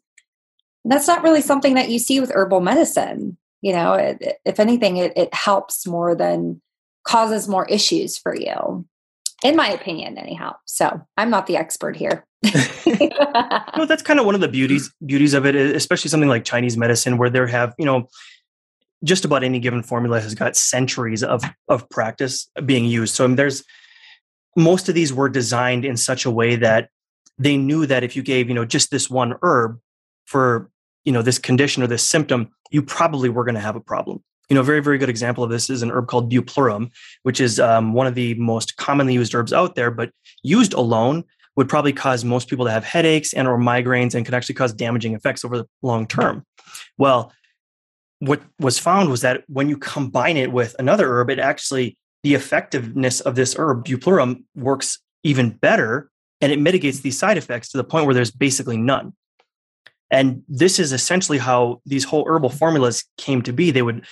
And 0.83 0.91
that's 0.91 1.07
not 1.07 1.23
really 1.23 1.41
something 1.41 1.73
that 1.75 1.89
you 1.89 1.97
see 1.97 2.19
with 2.19 2.31
herbal 2.31 2.59
medicine 2.59 3.37
you 3.65 3.73
know 3.73 3.93
it, 3.93 4.39
if 4.45 4.59
anything 4.59 4.97
it, 4.97 5.11
it 5.17 5.33
helps 5.33 5.87
more 5.87 6.15
than 6.15 6.61
causes 7.03 7.47
more 7.47 7.65
issues 7.67 8.17
for 8.17 8.35
you 8.35 8.85
in 9.43 9.55
my 9.55 9.69
opinion 9.69 10.17
anyhow. 10.17 10.55
So 10.65 11.01
i'm 11.17 11.29
not 11.29 11.47
the 11.47 11.57
expert 11.57 11.95
here. 11.95 12.25
No 13.77 13.85
that's 13.85 14.03
kind 14.03 14.19
of 14.19 14.25
one 14.25 14.35
of 14.35 14.41
the 14.41 14.47
beauties 14.47 14.93
beauties 15.05 15.33
of 15.33 15.45
it 15.45 15.55
especially 15.55 16.09
something 16.09 16.29
like 16.29 16.45
chinese 16.45 16.77
medicine 16.77 17.17
where 17.17 17.29
there 17.29 17.47
have 17.47 17.73
you 17.77 17.85
know 17.85 18.07
just 19.03 19.25
about 19.25 19.43
any 19.43 19.59
given 19.59 19.83
formula 19.83 20.19
has 20.19 20.35
got 20.35 20.55
centuries 20.55 21.23
of 21.23 21.43
of 21.67 21.89
practice 21.89 22.49
being 22.65 22.85
used. 22.85 23.15
So 23.15 23.23
I 23.23 23.27
mean, 23.27 23.35
there's 23.35 23.63
most 24.55 24.89
of 24.89 24.95
these 24.95 25.13
were 25.13 25.29
designed 25.29 25.85
in 25.85 25.97
such 25.97 26.25
a 26.25 26.31
way 26.31 26.55
that 26.57 26.89
they 27.37 27.57
knew 27.57 27.85
that 27.85 28.03
if 28.03 28.15
you 28.15 28.23
gave 28.23 28.47
you 28.49 28.55
know 28.55 28.65
just 28.65 28.91
this 28.91 29.09
one 29.09 29.35
herb 29.41 29.79
for 30.25 30.69
you 31.05 31.11
know 31.11 31.21
this 31.21 31.39
condition 31.39 31.81
or 31.81 31.87
this 31.87 32.05
symptom 32.05 32.49
you 32.71 32.81
probably 32.81 33.29
were 33.29 33.45
going 33.45 33.55
to 33.55 33.61
have 33.61 33.75
a 33.75 33.79
problem. 33.81 34.21
You 34.49 34.55
know 34.55 34.61
a 34.61 34.65
very 34.65 34.81
very 34.81 34.97
good 34.97 35.09
example 35.09 35.43
of 35.43 35.49
this 35.49 35.69
is 35.69 35.81
an 35.81 35.91
herb 35.91 36.07
called 36.07 36.31
bupleurum 36.31 36.91
which 37.23 37.39
is 37.39 37.59
um, 37.59 37.93
one 37.93 38.07
of 38.07 38.15
the 38.15 38.33
most 38.35 38.75
commonly 38.77 39.13
used 39.13 39.33
herbs 39.33 39.53
out 39.53 39.75
there 39.75 39.91
but 39.91 40.11
used 40.43 40.73
alone 40.73 41.23
would 41.55 41.69
probably 41.69 41.93
cause 41.93 42.25
most 42.25 42.49
people 42.49 42.65
to 42.65 42.71
have 42.71 42.83
headaches 42.83 43.33
and 43.33 43.47
or 43.47 43.57
migraines 43.57 44.13
and 44.13 44.25
could 44.25 44.35
actually 44.35 44.55
cause 44.55 44.73
damaging 44.73 45.13
effects 45.13 45.45
over 45.45 45.59
the 45.59 45.67
long 45.81 46.05
term. 46.05 46.45
Well 46.97 47.31
what 48.19 48.41
was 48.59 48.79
found 48.79 49.09
was 49.09 49.21
that 49.21 49.43
when 49.47 49.69
you 49.69 49.77
combine 49.77 50.37
it 50.37 50.51
with 50.51 50.75
another 50.79 51.07
herb 51.09 51.29
it 51.29 51.39
actually 51.39 51.97
the 52.23 52.33
effectiveness 52.33 53.21
of 53.21 53.35
this 53.35 53.55
herb 53.57 53.85
bupleurum 53.85 54.43
works 54.55 54.99
even 55.23 55.49
better 55.49 56.09
and 56.41 56.51
it 56.51 56.59
mitigates 56.59 56.99
these 56.99 57.17
side 57.17 57.37
effects 57.37 57.69
to 57.69 57.77
the 57.77 57.83
point 57.83 58.05
where 58.05 58.13
there's 58.13 58.31
basically 58.31 58.77
none 58.77 59.13
and 60.11 60.43
this 60.47 60.79
is 60.79 60.93
essentially 60.93 61.37
how 61.37 61.81
these 61.85 62.03
whole 62.03 62.25
herbal 62.27 62.49
formulas 62.49 63.03
came 63.17 63.41
to 63.43 63.53
be. 63.53 63.71
They 63.71 63.81
would 63.81 64.05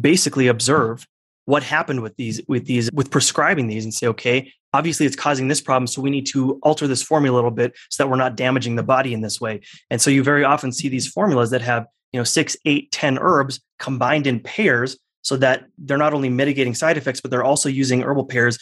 basically 0.00 0.46
observe 0.48 1.06
what 1.46 1.62
happened 1.62 2.02
with 2.02 2.16
these 2.16 2.40
with 2.48 2.66
these 2.66 2.90
with 2.92 3.10
prescribing 3.10 3.68
these 3.68 3.84
and 3.84 3.94
say 3.94 4.06
okay 4.06 4.52
obviously 4.72 5.06
it's 5.06 5.16
causing 5.16 5.48
this 5.48 5.60
problem 5.60 5.86
so 5.86 6.02
we 6.02 6.10
need 6.10 6.26
to 6.26 6.58
alter 6.62 6.86
this 6.86 7.02
formula 7.02 7.36
a 7.36 7.38
little 7.38 7.50
bit 7.52 7.72
so 7.88 8.02
that 8.02 8.10
we're 8.10 8.16
not 8.16 8.36
damaging 8.36 8.74
the 8.74 8.82
body 8.82 9.14
in 9.14 9.20
this 9.20 9.40
way 9.40 9.60
and 9.88 10.02
so 10.02 10.10
you 10.10 10.22
very 10.22 10.44
often 10.44 10.72
see 10.72 10.88
these 10.88 11.06
formulas 11.06 11.50
that 11.50 11.62
have 11.62 11.86
you 12.12 12.20
know 12.20 12.24
six 12.24 12.56
eight 12.64 12.90
ten 12.90 13.16
herbs 13.18 13.60
combined 13.78 14.26
in 14.26 14.40
pairs 14.40 14.98
so 15.22 15.36
that 15.36 15.64
they're 15.78 15.96
not 15.96 16.12
only 16.12 16.28
mitigating 16.28 16.74
side 16.74 16.96
effects 16.96 17.20
but 17.20 17.30
they're 17.30 17.44
also 17.44 17.68
using 17.68 18.02
herbal 18.02 18.24
pairs 18.24 18.58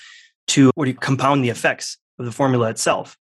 to 0.47 0.71
what 0.75 0.85
do 0.85 0.91
you 0.91 0.97
compound 0.97 1.43
the 1.43 1.49
effects 1.49 1.97
of 2.19 2.27
the 2.27 2.33
formula 2.33 2.69
itself 2.69 3.17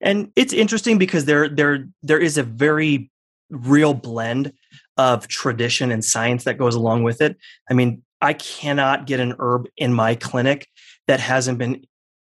and 0.00 0.30
it's 0.36 0.52
interesting 0.52 0.98
because 0.98 1.24
there 1.24 1.48
there 1.48 1.88
there 2.02 2.20
is 2.20 2.38
a 2.38 2.42
very 2.42 3.10
real 3.50 3.94
blend 3.94 4.52
of 4.96 5.28
tradition 5.28 5.90
and 5.90 6.04
science 6.04 6.44
that 6.44 6.58
goes 6.58 6.74
along 6.74 7.02
with 7.02 7.20
it. 7.20 7.36
I 7.70 7.74
mean, 7.74 8.02
I 8.20 8.34
cannot 8.34 9.06
get 9.06 9.20
an 9.20 9.34
herb 9.38 9.66
in 9.76 9.92
my 9.92 10.14
clinic 10.14 10.68
that 11.06 11.20
hasn't 11.20 11.58
been 11.58 11.84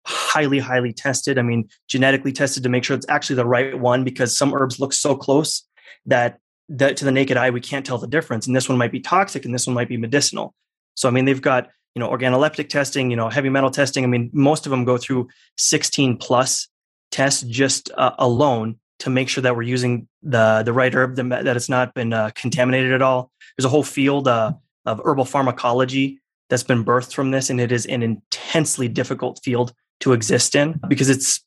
highly, 0.05 0.59
highly 0.59 0.93
tested. 0.93 1.39
I 1.39 1.43
mean, 1.43 1.69
genetically 1.89 2.33
tested 2.33 2.63
to 2.63 2.69
make 2.69 2.85
sure 2.85 2.97
it's 2.97 3.09
actually 3.09 3.37
the 3.37 3.47
right 3.47 3.79
one 3.79 4.05
because 4.05 4.37
some 4.37 4.55
herbs 4.55 4.81
look 4.81 4.93
so 4.93 5.17
close 5.17 5.65
that 6.07 6.39
that 6.71 6.99
to 6.99 7.05
the 7.05 7.13
naked 7.13 7.37
eye 7.39 7.51
we 7.51 7.61
can't 7.61 7.87
tell 7.87 7.99
the 7.99 8.07
difference. 8.07 8.47
And 8.47 8.55
this 8.55 8.69
one 8.69 8.79
might 8.79 8.93
be 8.93 9.01
toxic, 9.01 9.45
and 9.45 9.55
this 9.55 9.67
one 9.67 9.75
might 9.75 9.89
be 9.89 9.97
medicinal. 9.97 10.55
So 10.95 11.09
I 11.09 11.13
mean, 11.13 11.25
they've 11.25 11.43
got 11.43 11.69
you 11.95 12.01
know 12.01 12.11
organoleptic 12.11 12.69
testing, 12.69 13.11
you 13.11 13.17
know 13.17 13.29
heavy 13.29 13.49
metal 13.49 13.71
testing. 13.71 14.05
I 14.05 14.07
mean, 14.07 14.31
most 14.33 14.67
of 14.67 14.71
them 14.71 14.85
go 14.85 14.99
through 14.99 15.29
16 15.57 16.17
plus 16.19 16.69
tests 17.11 17.43
just 17.43 17.91
uh, 17.97 18.13
alone 18.19 18.79
to 19.01 19.11
make 19.11 19.29
sure 19.29 19.43
that 19.43 19.57
we're 19.57 19.63
using 19.63 20.09
the 20.23 20.63
the 20.65 20.73
right 20.73 20.95
herb, 20.95 21.17
that 21.17 21.57
it's 21.57 21.69
not 21.69 21.95
been 21.95 22.13
uh, 22.13 22.31
contaminated 22.35 22.93
at 22.93 23.03
all. 23.03 23.31
There's 23.57 23.65
a 23.65 23.69
whole 23.69 23.83
field 23.85 24.29
uh, 24.29 24.53
of 24.85 25.01
herbal 25.05 25.25
pharmacology 25.25 26.21
that's 26.49 26.63
been 26.63 26.85
birthed 26.85 27.15
from 27.15 27.31
this, 27.31 27.51
and 27.51 27.61
it 27.61 27.73
is 27.73 27.87
an 27.87 28.03
intensely 28.03 28.89
difficult 28.89 29.41
field 29.43 29.73
to 30.01 30.13
exist 30.13 30.55
in 30.55 30.81
because 30.89 31.09
it's 31.09 31.45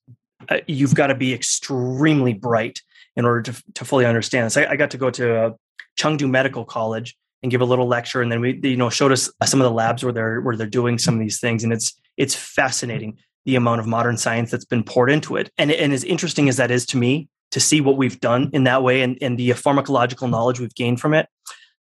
uh, 0.49 0.57
you've 0.68 0.95
got 0.95 1.07
to 1.07 1.16
be 1.16 1.34
extremely 1.34 2.34
bright 2.34 2.82
in 3.16 3.26
order 3.26 3.41
to, 3.41 3.64
to 3.74 3.86
fully 3.86 4.05
understand 4.05 4.45
this. 4.45 4.57
I, 4.57 4.66
I 4.66 4.76
got 4.76 4.91
to 4.91 4.97
go 4.97 5.09
to 5.09 5.36
uh, 5.36 5.51
Chengdu 5.99 6.30
Medical 6.30 6.66
College 6.66 7.18
and 7.43 7.51
give 7.51 7.62
a 7.62 7.66
little 7.66 7.88
lecture, 7.88 8.22
and 8.22 8.32
then 8.32 8.39
we 8.39 8.59
you 8.64 8.78
know 8.78 8.89
showed 8.89 9.12
us 9.12 9.30
some 9.43 9.59
of 9.59 9.66
the 9.66 9.72
labs 9.72 10.03
where 10.03 10.14
they're 10.14 10.41
where 10.41 10.55
they're 10.55 10.68
doing 10.68 10.97
some 10.97 11.16
of 11.16 11.20
these 11.20 11.39
things, 11.39 11.64
and 11.64 11.74
it's 11.74 11.99
it's 12.18 12.36
fascinating 12.36 13.18
the 13.46 13.56
amount 13.56 13.80
of 13.80 13.88
modern 13.88 14.18
science 14.18 14.52
that's 14.52 14.66
been 14.66 14.84
poured 14.84 15.12
into 15.12 15.36
it. 15.36 15.52
And 15.58 15.72
and 15.72 15.94
as 15.94 16.04
interesting 16.04 16.50
as 16.50 16.58
that 16.58 16.72
is 16.72 16.86
to 16.88 16.98
me 16.98 17.30
to 17.52 17.60
see 17.60 17.82
what 17.82 17.98
we've 17.98 18.20
done 18.20 18.50
in 18.54 18.64
that 18.64 18.84
way 18.84 19.02
and, 19.02 19.18
and 19.22 19.38
the 19.38 19.50
pharmacological 19.50 20.30
knowledge 20.30 20.60
we've 20.60 20.76
gained 20.76 21.02
from 21.02 21.14
it, 21.14 21.28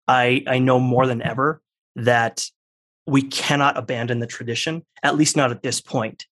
I 0.08 0.44
I 0.48 0.60
know 0.60 0.80
more 0.80 1.08
than 1.08 1.22
ever 1.22 1.62
that 1.96 2.46
we 3.06 3.22
cannot 3.22 3.78
abandon 3.78 4.20
the 4.20 4.28
tradition, 4.28 4.86
at 5.02 5.16
least 5.16 5.38
not 5.38 5.52
at 5.52 5.64
this 5.64 5.82
point. 5.82 6.26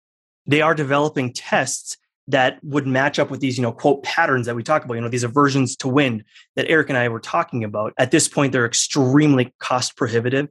They 0.46 0.60
are 0.60 0.74
developing 0.74 1.32
tests 1.32 1.96
that 2.26 2.58
would 2.62 2.86
match 2.86 3.18
up 3.18 3.30
with 3.30 3.40
these, 3.40 3.56
you 3.56 3.62
know, 3.62 3.72
quote 3.72 4.02
patterns 4.02 4.46
that 4.46 4.56
we 4.56 4.62
talk 4.62 4.84
about, 4.84 4.94
you 4.94 5.00
know, 5.00 5.08
these 5.08 5.24
aversions 5.24 5.76
to 5.76 5.88
wind 5.88 6.24
that 6.56 6.68
Erik 6.68 6.88
and 6.88 6.98
I 6.98 7.08
were 7.08 7.20
talking 7.20 7.64
about. 7.64 7.92
At 7.98 8.10
this 8.10 8.28
point, 8.28 8.52
they're 8.52 8.66
extremely 8.66 9.54
cost 9.60 9.96
prohibitive 9.96 10.48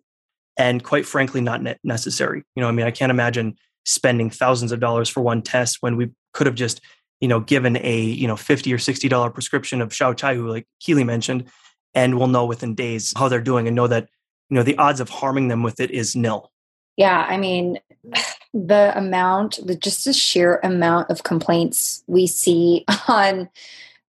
and 0.57 0.83
quite 0.83 1.05
frankly, 1.05 1.41
not 1.41 1.61
necessary. 1.83 2.43
You 2.55 2.61
know, 2.61 2.69
I 2.69 2.71
mean, 2.71 2.85
I 2.85 2.91
can't 2.91 3.09
imagine 3.09 3.55
spending 3.85 4.29
thousands 4.29 4.71
of 4.71 4.79
dollars 4.79 5.09
for 5.09 5.21
one 5.21 5.41
test 5.41 5.77
when 5.81 5.95
we 5.95 6.11
could 6.33 6.47
have 6.47 6.55
just, 6.55 6.81
you 7.19 7.27
know, 7.27 7.39
given 7.39 7.77
a, 7.77 8.01
you 8.01 8.27
know, 8.27 8.35
50 8.35 8.73
or 8.73 8.77
$60 8.77 9.33
prescription 9.33 9.81
of 9.81 9.89
Xiao 9.89 10.15
Chai 10.15 10.35
Hu 10.35 10.49
like 10.49 10.67
Keely 10.79 11.03
mentioned, 11.03 11.45
and 11.93 12.17
we'll 12.17 12.27
know 12.27 12.45
within 12.45 12.75
days 12.75 13.13
how 13.15 13.27
they're 13.27 13.41
doing 13.41 13.67
and 13.67 13.75
know 13.75 13.87
that, 13.87 14.09
you 14.49 14.55
know, 14.55 14.63
the 14.63 14.77
odds 14.77 14.99
of 14.99 15.09
harming 15.09 15.47
them 15.47 15.63
with 15.63 15.79
it 15.79 15.91
is 15.91 16.15
nil. 16.15 16.51
Yeah, 16.97 17.25
I 17.27 17.37
mean, 17.37 17.79
the 18.53 18.93
amount, 18.95 19.59
the 19.65 19.75
just 19.75 20.05
the 20.05 20.13
sheer 20.13 20.59
amount 20.63 21.09
of 21.09 21.23
complaints 21.23 22.03
we 22.07 22.27
see 22.27 22.85
on 23.07 23.49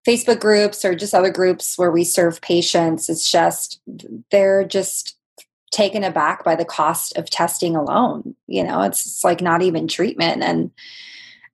Facebook 0.07 0.39
groups 0.39 0.83
or 0.83 0.95
just 0.95 1.13
other 1.13 1.31
groups 1.31 1.77
where 1.77 1.91
we 1.91 2.03
serve 2.03 2.41
patients, 2.41 3.09
it's 3.09 3.31
just 3.31 3.81
they're 4.31 4.65
just 4.65 5.17
taken 5.73 6.03
aback 6.03 6.43
by 6.43 6.55
the 6.55 6.65
cost 6.65 7.17
of 7.17 7.29
testing 7.29 7.75
alone. 7.75 8.35
You 8.47 8.63
know, 8.63 8.81
it's, 8.83 9.05
it's 9.05 9.23
like 9.23 9.41
not 9.41 9.61
even 9.61 9.87
treatment 9.87 10.43
and 10.43 10.71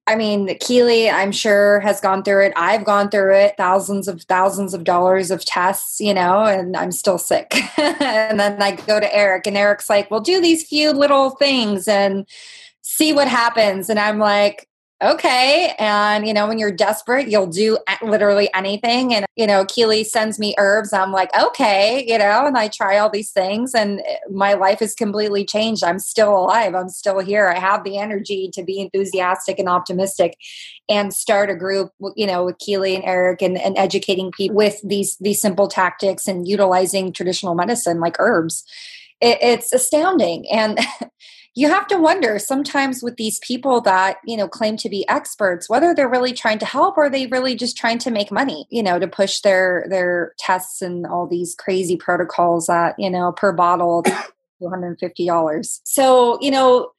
I 0.09 0.15
mean, 0.15 0.57
Keely, 0.57 1.07
I'm 1.07 1.31
sure, 1.31 1.81
has 1.81 2.01
gone 2.01 2.23
through 2.23 2.47
it. 2.47 2.53
I've 2.55 2.83
gone 2.83 3.11
through 3.11 3.35
it, 3.35 3.53
thousands 3.57 4.07
of 4.07 4.23
thousands 4.23 4.73
of 4.73 4.83
dollars 4.83 5.29
of 5.29 5.45
tests, 5.45 6.01
you 6.01 6.15
know, 6.15 6.45
and 6.45 6.75
I'm 6.75 6.91
still 6.91 7.19
sick. 7.19 7.53
and 7.77 8.39
then 8.39 8.59
I 8.59 8.71
go 8.71 8.99
to 8.99 9.15
Erik, 9.15 9.45
and 9.45 9.55
Erik's 9.55 9.87
like, 9.87 10.09
well, 10.09 10.19
do 10.19 10.41
these 10.41 10.67
few 10.67 10.93
little 10.93 11.29
things 11.31 11.87
and 11.87 12.25
see 12.81 13.13
what 13.13 13.27
happens. 13.27 13.87
And 13.87 13.99
I'm 13.99 14.17
like, 14.17 14.67
okay. 15.01 15.73
And, 15.79 16.27
you 16.27 16.33
know, 16.33 16.47
when 16.47 16.59
you're 16.59 16.71
desperate, 16.71 17.29
you'll 17.29 17.47
do 17.47 17.77
literally 18.01 18.53
anything. 18.53 19.13
And, 19.13 19.25
you 19.35 19.47
know, 19.47 19.65
Keely 19.65 20.03
sends 20.03 20.37
me 20.39 20.55
herbs. 20.57 20.91
I'm 20.91 21.11
like, 21.11 21.29
okay, 21.39 22.03
you 22.05 22.17
know, 22.17 22.45
and 22.45 22.57
I 22.57 22.67
try 22.67 22.97
all 22.97 23.09
these 23.09 23.31
things 23.31 23.73
and 23.73 24.01
eh, 24.01 24.17
my 24.29 24.53
life 24.53 24.81
is 24.81 24.93
completely 24.95 25.45
changed. 25.45 25.83
I'm 25.83 25.99
still 25.99 26.37
alive. 26.37 26.75
I'm 26.75 26.89
still 26.89 27.19
here. 27.19 27.47
I 27.47 27.59
have 27.59 27.83
the 27.83 27.97
energy 27.97 28.49
to 28.53 28.63
be 28.63 28.79
enthusiastic 28.79 29.57
and 29.57 29.69
optimistic 29.69 30.37
and 30.89 31.13
start 31.13 31.49
a 31.49 31.55
group, 31.55 31.91
you 32.15 32.27
know, 32.27 32.45
with 32.45 32.57
Keely 32.59 32.95
and 32.95 33.05
Erik 33.05 33.41
and, 33.41 33.57
and 33.57 33.77
educating 33.77 34.31
people 34.31 34.57
with 34.57 34.81
these, 34.83 35.17
these 35.17 35.39
simple 35.39 35.67
tactics 35.67 36.27
and 36.27 36.47
utilizing 36.47 37.13
traditional 37.13 37.55
medicine 37.55 37.99
like 37.99 38.17
herbs. 38.19 38.65
It, 39.21 39.37
it's 39.41 39.71
astounding. 39.71 40.49
And, 40.51 40.79
you 41.55 41.67
have 41.67 41.87
to 41.87 41.97
wonder 41.97 42.39
sometimes 42.39 43.01
with 43.03 43.15
these 43.17 43.39
people 43.39 43.81
that 43.81 44.17
you 44.25 44.37
know 44.37 44.47
claim 44.47 44.77
to 44.77 44.89
be 44.89 45.07
experts 45.07 45.69
whether 45.69 45.93
they're 45.93 46.09
really 46.09 46.33
trying 46.33 46.59
to 46.59 46.65
help 46.65 46.97
or 46.97 47.09
they 47.09 47.27
really 47.27 47.55
just 47.55 47.77
trying 47.77 47.97
to 47.97 48.11
make 48.11 48.31
money 48.31 48.65
you 48.69 48.83
know 48.83 48.99
to 48.99 49.07
push 49.07 49.41
their 49.41 49.85
their 49.89 50.33
tests 50.37 50.81
and 50.81 51.05
all 51.05 51.27
these 51.27 51.55
crazy 51.55 51.97
protocols 51.97 52.67
that 52.67 52.95
you 52.97 53.09
know 53.09 53.31
per 53.31 53.51
bottle 53.51 54.03
$250 54.61 55.79
so 55.83 56.37
you 56.41 56.51
know 56.51 56.91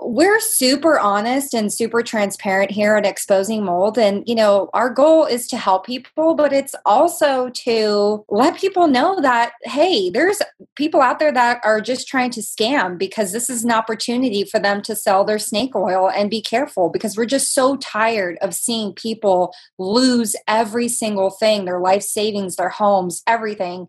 we're 0.00 0.40
super 0.40 0.98
honest 0.98 1.54
and 1.54 1.72
super 1.72 2.02
transparent 2.02 2.70
here 2.70 2.96
at 2.96 3.06
exposing 3.06 3.64
mold. 3.64 3.98
And 3.98 4.26
you 4.26 4.34
know 4.34 4.70
our 4.74 4.90
goal 4.90 5.24
is 5.24 5.46
to 5.48 5.56
help 5.56 5.86
people 5.86 6.34
but 6.34 6.52
it's 6.52 6.74
also 6.84 7.50
to 7.50 8.24
let 8.28 8.58
people 8.58 8.86
know 8.86 9.20
that 9.20 9.52
hey 9.64 10.10
there's 10.10 10.40
people 10.76 11.00
out 11.00 11.18
there 11.18 11.32
that 11.32 11.60
are 11.64 11.80
just 11.80 12.06
trying 12.06 12.30
to 12.30 12.40
scam 12.40 12.98
because 12.98 13.32
this 13.32 13.48
is 13.48 13.64
an 13.64 13.72
opportunity 13.72 14.44
for 14.44 14.58
them 14.58 14.82
to 14.82 14.94
sell 14.94 15.24
their 15.24 15.38
snake 15.38 15.74
oil 15.74 16.10
and 16.10 16.30
be 16.30 16.40
careful 16.40 16.90
because 16.90 17.16
we're 17.16 17.24
just 17.24 17.54
so 17.54 17.76
tired 17.76 18.38
of 18.42 18.54
seeing 18.54 18.92
people 18.92 19.52
lose 19.78 20.36
every 20.46 20.88
single 20.88 21.30
thing 21.30 21.64
their 21.64 21.80
life 21.80 22.02
savings 22.02 22.56
their 22.56 22.68
homes 22.68 23.22
everything 23.26 23.88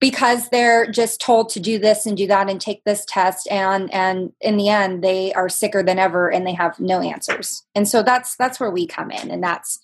because 0.00 0.48
they're 0.48 0.90
just 0.90 1.20
told 1.20 1.50
to 1.50 1.60
do 1.60 1.78
this 1.78 2.06
and 2.06 2.16
do 2.16 2.26
that 2.26 2.48
and 2.48 2.60
take 2.60 2.82
this 2.84 3.04
test 3.04 3.46
and 3.50 3.92
and 3.92 4.32
in 4.40 4.56
the 4.56 4.68
end 4.68 5.04
they 5.04 5.32
are 5.34 5.48
sicker 5.48 5.82
than 5.82 5.98
ever 5.98 6.30
and 6.32 6.46
they 6.46 6.54
have 6.54 6.80
no 6.80 7.00
answers. 7.00 7.64
And 7.74 7.86
so 7.86 8.02
that's 8.02 8.34
that's 8.36 8.58
where 8.58 8.70
we 8.70 8.86
come 8.86 9.10
in 9.10 9.30
and 9.30 9.42
that's 9.42 9.78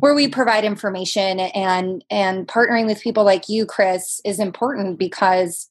where 0.00 0.14
we 0.14 0.26
provide 0.26 0.64
information 0.64 1.38
and 1.38 2.02
and 2.10 2.48
partnering 2.48 2.86
with 2.86 3.02
people 3.02 3.22
like 3.22 3.48
you 3.48 3.66
chris 3.66 4.20
is 4.24 4.40
important 4.40 4.98
because 4.98 5.68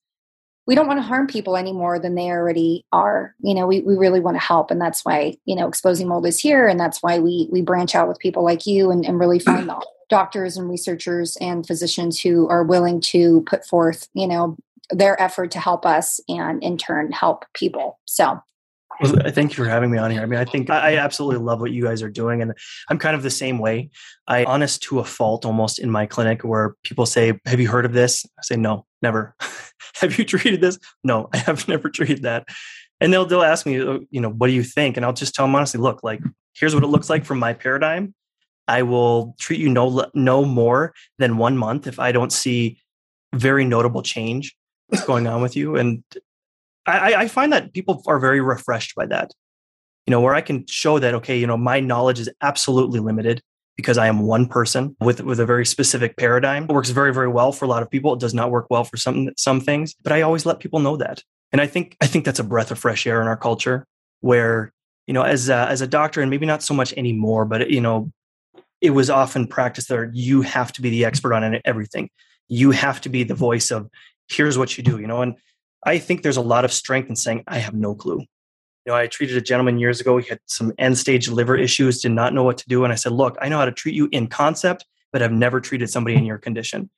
we 0.65 0.75
don't 0.75 0.87
want 0.87 0.99
to 0.99 1.03
harm 1.03 1.25
people 1.25 1.57
any 1.57 1.73
more 1.73 1.97
than 1.97 2.13
they 2.13 2.29
already 2.29 2.85
are. 2.91 3.35
You 3.39 3.55
know 3.55 3.65
we, 3.65 3.81
we 3.81 3.95
really 3.95 4.19
want 4.19 4.35
to 4.35 4.45
help 4.45 4.69
and 4.69 4.79
that's 4.79 5.03
why 5.03 5.35
you 5.45 5.55
know 5.55 5.67
exposing 5.67 6.07
mold 6.07 6.27
is 6.27 6.39
here 6.39 6.67
and 6.67 6.79
that's 6.79 7.01
why 7.01 7.17
we 7.17 7.49
we 7.51 7.61
branch 7.61 7.95
out 7.95 8.07
with 8.07 8.19
people 8.19 8.43
like 8.43 8.67
you 8.67 8.91
and, 8.91 9.03
and 9.03 9.19
really 9.19 9.39
find 9.39 9.67
the 9.67 9.83
doctors 10.09 10.57
and 10.57 10.69
researchers 10.69 11.37
and 11.37 11.65
physicians 11.65 12.19
who 12.19 12.47
are 12.49 12.63
willing 12.63 12.99
to 13.01 13.41
put 13.47 13.65
forth, 13.65 14.07
you 14.13 14.27
know, 14.27 14.57
their 14.89 15.21
effort 15.21 15.51
to 15.51 15.59
help 15.59 15.85
us 15.85 16.19
and 16.27 16.63
in 16.63 16.77
turn 16.77 17.11
help 17.11 17.45
people. 17.53 17.99
So 18.05 18.39
well, 19.01 19.13
thank 19.31 19.51
you 19.51 19.63
for 19.63 19.69
having 19.69 19.91
me 19.91 19.97
on 19.97 20.11
here. 20.11 20.21
I 20.21 20.25
mean, 20.25 20.39
I 20.39 20.45
think 20.45 20.69
I 20.69 20.91
mm-hmm. 20.91 20.99
absolutely 20.99 21.43
love 21.43 21.61
what 21.61 21.71
you 21.71 21.83
guys 21.83 22.01
are 22.01 22.09
doing. 22.09 22.41
And 22.41 22.53
I'm 22.89 22.97
kind 22.97 23.15
of 23.15 23.23
the 23.23 23.29
same 23.29 23.57
way. 23.57 23.91
I 24.27 24.43
honest 24.43 24.83
to 24.83 24.99
a 24.99 25.05
fault 25.05 25.45
almost 25.45 25.79
in 25.79 25.89
my 25.89 26.05
clinic 26.05 26.43
where 26.43 26.75
people 26.83 27.05
say, 27.05 27.39
Have 27.45 27.59
you 27.59 27.69
heard 27.69 27.85
of 27.85 27.93
this? 27.93 28.25
I 28.37 28.41
say, 28.41 28.57
No, 28.57 28.85
never. 29.01 29.35
have 29.95 30.17
you 30.17 30.25
treated 30.25 30.59
this? 30.59 30.77
No, 31.03 31.29
I 31.33 31.37
have 31.37 31.67
never 31.67 31.89
treated 31.89 32.23
that. 32.23 32.47
And 32.99 33.13
they'll 33.13 33.25
they'll 33.25 33.43
ask 33.43 33.65
me, 33.65 33.81
oh, 33.81 34.01
you 34.11 34.19
know, 34.19 34.29
what 34.29 34.47
do 34.47 34.53
you 34.53 34.63
think? 34.63 34.97
And 34.97 35.05
I'll 35.05 35.13
just 35.13 35.33
tell 35.33 35.45
them 35.45 35.55
honestly, 35.55 35.79
look, 35.79 36.03
like 36.03 36.19
here's 36.53 36.75
what 36.75 36.83
it 36.83 36.87
looks 36.87 37.09
like 37.09 37.23
from 37.23 37.39
my 37.39 37.53
paradigm. 37.53 38.13
I 38.69 38.83
will 38.83 39.35
treat 39.39 39.59
you 39.59 39.69
no 39.69 40.05
no 40.13 40.45
more 40.45 40.93
than 41.17 41.37
one 41.37 41.57
month 41.57 41.87
if 41.87 41.99
I 41.99 42.11
don't 42.11 42.31
see 42.31 42.79
very 43.33 43.65
notable 43.65 44.03
change 44.03 44.55
that's 44.89 45.05
going 45.05 45.27
on 45.27 45.41
with 45.41 45.55
you. 45.55 45.75
And 45.75 46.03
I, 46.85 47.13
I 47.15 47.27
find 47.27 47.51
that 47.53 47.73
people 47.73 48.01
are 48.07 48.19
very 48.19 48.41
refreshed 48.41 48.95
by 48.95 49.05
that. 49.07 49.31
You 50.07 50.11
know, 50.11 50.21
where 50.21 50.35
I 50.35 50.41
can 50.41 50.65
show 50.67 50.99
that 50.99 51.13
okay, 51.15 51.37
you 51.37 51.47
know, 51.47 51.57
my 51.57 51.79
knowledge 51.79 52.19
is 52.19 52.29
absolutely 52.41 52.99
limited 52.99 53.41
because 53.75 53.97
I 53.97 54.07
am 54.07 54.21
one 54.21 54.47
person 54.47 54.95
with 54.99 55.21
with 55.21 55.39
a 55.39 55.45
very 55.45 55.65
specific 55.65 56.15
paradigm. 56.17 56.63
It 56.63 56.71
works 56.71 56.89
very 56.91 57.13
very 57.13 57.27
well 57.27 57.51
for 57.51 57.65
a 57.65 57.67
lot 57.67 57.81
of 57.81 57.89
people. 57.89 58.13
It 58.13 58.19
does 58.19 58.33
not 58.33 58.51
work 58.51 58.67
well 58.69 58.83
for 58.83 58.97
some 58.97 59.29
some 59.35 59.59
things, 59.59 59.95
but 60.03 60.11
I 60.11 60.21
always 60.21 60.45
let 60.45 60.59
people 60.59 60.79
know 60.79 60.97
that. 60.97 61.23
And 61.51 61.59
I 61.59 61.67
think 61.67 61.97
I 62.01 62.07
think 62.07 62.25
that's 62.25 62.39
a 62.39 62.43
breath 62.43 62.71
of 62.71 62.79
fresh 62.79 63.07
air 63.07 63.21
in 63.21 63.27
our 63.27 63.37
culture 63.37 63.85
where 64.21 64.73
you 65.07 65.13
know 65.13 65.23
as 65.23 65.49
a, 65.49 65.67
as 65.69 65.81
a 65.81 65.87
doctor 65.87 66.21
and 66.21 66.29
maybe 66.29 66.45
not 66.45 66.61
so 66.61 66.73
much 66.73 66.93
anymore 66.93 67.45
but 67.45 67.69
you 67.69 67.81
know 67.81 68.11
it 68.81 68.91
was 68.91 69.09
often 69.09 69.47
practiced 69.47 69.89
that 69.89 70.11
you 70.13 70.41
have 70.41 70.71
to 70.73 70.81
be 70.81 70.89
the 70.89 71.05
expert 71.05 71.33
on 71.33 71.59
everything. 71.65 72.09
You 72.47 72.71
have 72.71 73.01
to 73.01 73.09
be 73.09 73.23
the 73.23 73.35
voice 73.35 73.71
of 73.71 73.89
here's 74.29 74.57
what 74.57 74.77
you 74.77 74.83
do, 74.83 74.99
you 74.99 75.07
know. 75.07 75.21
And 75.21 75.35
I 75.85 75.97
think 75.97 76.23
there's 76.23 76.37
a 76.37 76.41
lot 76.41 76.65
of 76.65 76.73
strength 76.73 77.09
in 77.09 77.15
saying 77.15 77.43
I 77.47 77.57
have 77.59 77.73
no 77.73 77.95
clue. 77.95 78.19
You 78.19 78.93
know, 78.93 78.95
I 78.95 79.07
treated 79.07 79.37
a 79.37 79.41
gentleman 79.41 79.79
years 79.79 79.99
ago. 79.99 80.17
He 80.17 80.29
had 80.29 80.39
some 80.45 80.73
end 80.77 80.97
stage 80.97 81.29
liver 81.29 81.55
issues, 81.55 82.01
did 82.01 82.11
not 82.11 82.33
know 82.33 82.43
what 82.43 82.57
to 82.59 82.67
do, 82.67 82.83
and 82.83 82.93
I 82.93 82.95
said, 82.95 83.11
"Look, 83.11 83.37
I 83.41 83.49
know 83.49 83.57
how 83.57 83.65
to 83.65 83.71
treat 83.71 83.95
you 83.95 84.07
in 84.11 84.27
concept, 84.27 84.85
but 85.11 85.21
I've 85.21 85.31
never 85.31 85.59
treated 85.59 85.89
somebody 85.89 86.15
in 86.15 86.25
your 86.25 86.37
condition." 86.37 86.89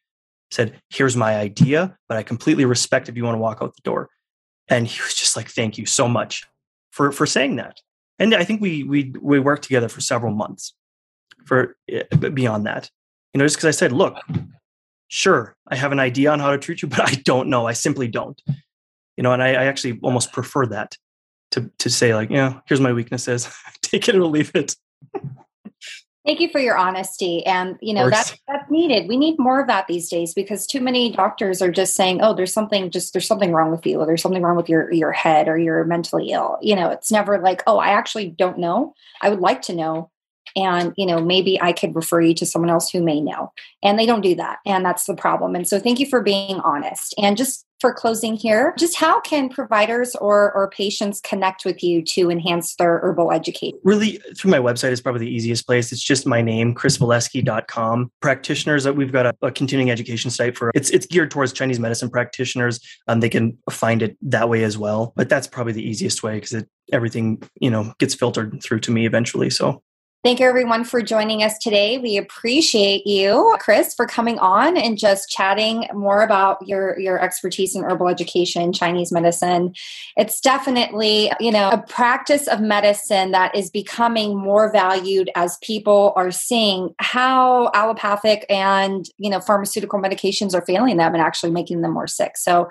I 0.52 0.56
said, 0.56 0.82
"Here's 0.90 1.18
my 1.18 1.36
idea, 1.36 1.98
but 2.08 2.18
I 2.18 2.24
completely 2.24 2.66
respect 2.66 3.10
if 3.10 3.18
you 3.18 3.24
want 3.24 3.36
to 3.36 3.40
walk 3.40 3.60
out 3.62 3.76
the 3.76 3.82
door." 3.84 4.10
And 4.68 4.88
he 4.88 5.02
was 5.02 5.16
just 5.16 5.36
like, 5.36 5.50
"Thank 5.50 5.78
you 5.78 5.86
so 5.86 6.08
much 6.08 6.46
for 6.92 7.12
for 7.12 7.26
saying 7.26 7.58
that." 7.58 7.82
and 8.22 8.36
I 8.36 8.44
think 8.44 8.62
we 8.62 8.84
we 8.84 9.14
we 9.20 9.40
worked 9.40 9.64
together 9.64 9.90
for 9.90 10.00
several 10.00 10.32
months. 10.32 10.74
For 11.46 11.76
eh, 11.90 12.04
beyond 12.34 12.66
that, 12.66 12.90
you 13.34 13.40
know, 13.40 13.46
just 13.46 13.58
because 13.58 13.68
I 13.68 13.78
said, 13.78 13.92
look, 13.92 14.16
sure, 15.08 15.56
I 15.68 15.76
have 15.76 15.92
an 15.92 16.00
idea 16.00 16.32
on 16.32 16.40
how 16.40 16.52
to 16.52 16.58
treat 16.58 16.82
you, 16.82 16.88
but 16.88 17.02
I 17.02 17.16
don't 17.26 17.50
know. 17.50 17.68
I 17.68 17.74
simply 17.74 18.08
don't. 18.08 18.42
You 19.18 19.24
know, 19.24 19.34
and 19.34 19.44
I, 19.44 19.50
I 19.50 19.66
actually 19.66 20.00
almost 20.02 20.32
prefer 20.32 20.66
that 20.68 20.98
to 21.52 21.70
to 21.80 21.90
say 21.90 22.16
like, 22.16 22.30
yeah, 22.30 22.60
here's 22.66 22.82
my 22.82 22.94
weaknesses. 22.94 23.50
Take 23.82 24.08
it 24.08 24.16
or 24.16 24.26
leave 24.26 24.52
it. 24.56 24.76
Thank 26.26 26.40
you 26.40 26.50
for 26.50 26.60
your 26.60 26.78
honesty. 26.78 27.44
And, 27.48 27.80
you 27.82 27.96
know, 27.96 28.08
that's, 28.08 28.38
that's 28.48 28.70
needed. 28.70 29.08
We 29.08 29.18
need 29.18 29.40
more 29.40 29.60
of 29.60 29.68
that 29.68 29.88
these 29.88 30.08
days 30.08 30.36
because 30.36 30.68
too 30.68 30.80
many 30.80 31.12
doctors 31.12 31.64
are 31.64 31.72
just 31.72 31.96
saying, 31.96 32.22
oh, 32.22 32.36
there's 32.36 32.54
something, 32.54 32.92
just 32.92 33.14
there's 33.14 33.26
something 33.26 33.52
wrong 33.52 33.72
with 33.72 33.88
you, 33.88 34.00
or 34.00 34.06
there's 34.06 34.22
something 34.22 34.44
wrong 34.44 34.56
with 34.56 34.70
your, 34.70 34.94
your 34.94 35.12
head, 35.12 35.48
or 35.48 35.58
you're 35.58 35.84
mentally 35.84 36.30
ill. 36.30 36.60
You 36.62 36.76
know, 36.76 36.92
it's 36.92 37.12
never 37.12 37.40
like, 37.40 37.64
oh, 37.66 37.80
I 37.80 37.90
actually 37.90 38.30
don't 38.30 38.60
know. 38.60 38.94
I 39.20 39.30
would 39.30 39.40
like 39.40 39.64
to 39.64 39.76
know. 39.76 40.11
And, 40.56 40.94
you 40.98 41.06
know, 41.06 41.22
maybe 41.22 41.62
I 41.62 41.74
could 41.74 41.96
refer 41.96 42.22
you 42.22 42.34
to 42.36 42.46
someone 42.46 42.70
else 42.70 42.90
who 42.90 43.02
may 43.02 43.22
know. 43.22 43.52
And 43.84 43.98
they 43.98 44.06
don't 44.06 44.22
do 44.22 44.36
that. 44.36 44.60
And 44.66 44.86
that's 44.86 45.06
the 45.06 45.16
problem. 45.16 45.56
And 45.56 45.68
so 45.68 45.80
thank 45.80 46.00
you 46.00 46.06
for 46.08 46.22
being 46.22 46.60
honest. 46.62 47.14
And 47.18 47.38
just 47.38 47.66
for 47.82 47.92
closing 47.92 48.36
here, 48.36 48.76
just 48.78 48.96
how 48.96 49.20
can 49.22 49.50
providers 49.50 50.16
or, 50.22 50.54
or 50.54 50.70
patients 50.70 51.20
connect 51.20 51.66
with 51.66 51.84
you 51.84 52.04
to 52.04 52.30
enhance 52.30 52.76
their 52.76 53.00
herbal 53.00 53.32
education? 53.32 53.80
Really, 53.84 54.20
through 54.38 54.52
my 54.52 54.60
website 54.60 54.92
is 54.92 55.02
probably 55.02 55.26
the 55.26 55.32
easiest 55.32 55.66
place. 55.66 55.92
It's 55.92 56.04
just 56.04 56.28
my 56.28 56.44
name, 56.44 56.76
chrisvalesky.com. 56.76 58.12
Practitioners, 58.22 58.84
that 58.84 58.96
we've 58.96 59.12
got 59.12 59.26
a, 59.26 59.36
a, 59.42 59.52
continuing 59.52 59.90
education 59.90 60.30
site 60.30 60.56
for 60.56 60.72
it's 60.76 60.92
it's 60.92 61.08
geared 61.08 61.32
towards 61.32 61.52
Chinese 61.52 61.80
medicine 61.80 62.10
practitioners. 62.10 62.80
Um, 63.08 63.20
they 63.20 63.30
can 63.30 63.58
find 63.72 64.04
it 64.04 64.16
that 64.22 64.48
way 64.48 64.64
as 64.64 64.78
well. 64.78 65.12
But 65.16 65.28
that's 65.28 65.48
probably 65.48 65.74
the 65.74 65.84
easiest 65.84 66.22
way 66.22 66.36
because 66.36 66.54
it 66.54 66.70
everything 66.94 67.42
you 67.60 67.72
know 67.72 67.94
gets 67.98 68.14
filtered 68.14 68.62
through 68.62 68.82
to 68.82 68.92
me 68.92 69.08
eventually. 69.08 69.50
So 69.50 69.82
Thank 70.24 70.40
you, 70.40 70.48
everyone, 70.48 70.84
for 70.84 71.02
joining 71.02 71.42
us 71.42 71.58
today. 71.58 71.98
We 71.98 72.16
appreciate 72.16 73.08
you, 73.08 73.58
Chris, 73.60 73.96
for 73.96 74.06
coming 74.06 74.38
on 74.38 74.78
and 74.78 74.96
just 74.96 75.32
chatting 75.32 75.88
more 75.96 76.22
about 76.22 76.60
your, 76.68 77.00
your 77.00 77.20
expertise 77.20 77.76
in 77.76 77.84
herbal 77.84 78.08
education, 78.08 78.72
Chinese 78.72 79.12
medicine. 79.12 79.74
It's 80.16 80.40
definitely, 80.40 81.32
you 81.40 81.52
know, 81.52 81.72
a 81.72 81.80
practice 81.80 82.48
of 82.48 82.62
medicine 82.62 83.32
that 83.32 83.56
is 83.56 83.72
becoming 83.72 84.38
more 84.38 84.72
valued 84.72 85.32
as 85.34 85.58
people 85.64 86.14
are 86.16 86.30
seeing 86.30 86.94
how 87.00 87.72
allopathic 87.74 88.46
and, 88.48 89.08
you 89.18 89.32
know, 89.32 89.40
pharmaceutical 89.40 90.00
medications 90.00 90.54
are 90.54 90.64
failing 90.68 90.98
them 90.98 91.16
and 91.16 91.24
actually 91.24 91.52
making 91.52 91.82
them 91.82 91.94
more 91.94 92.06
sick. 92.06 92.38
So 92.38 92.70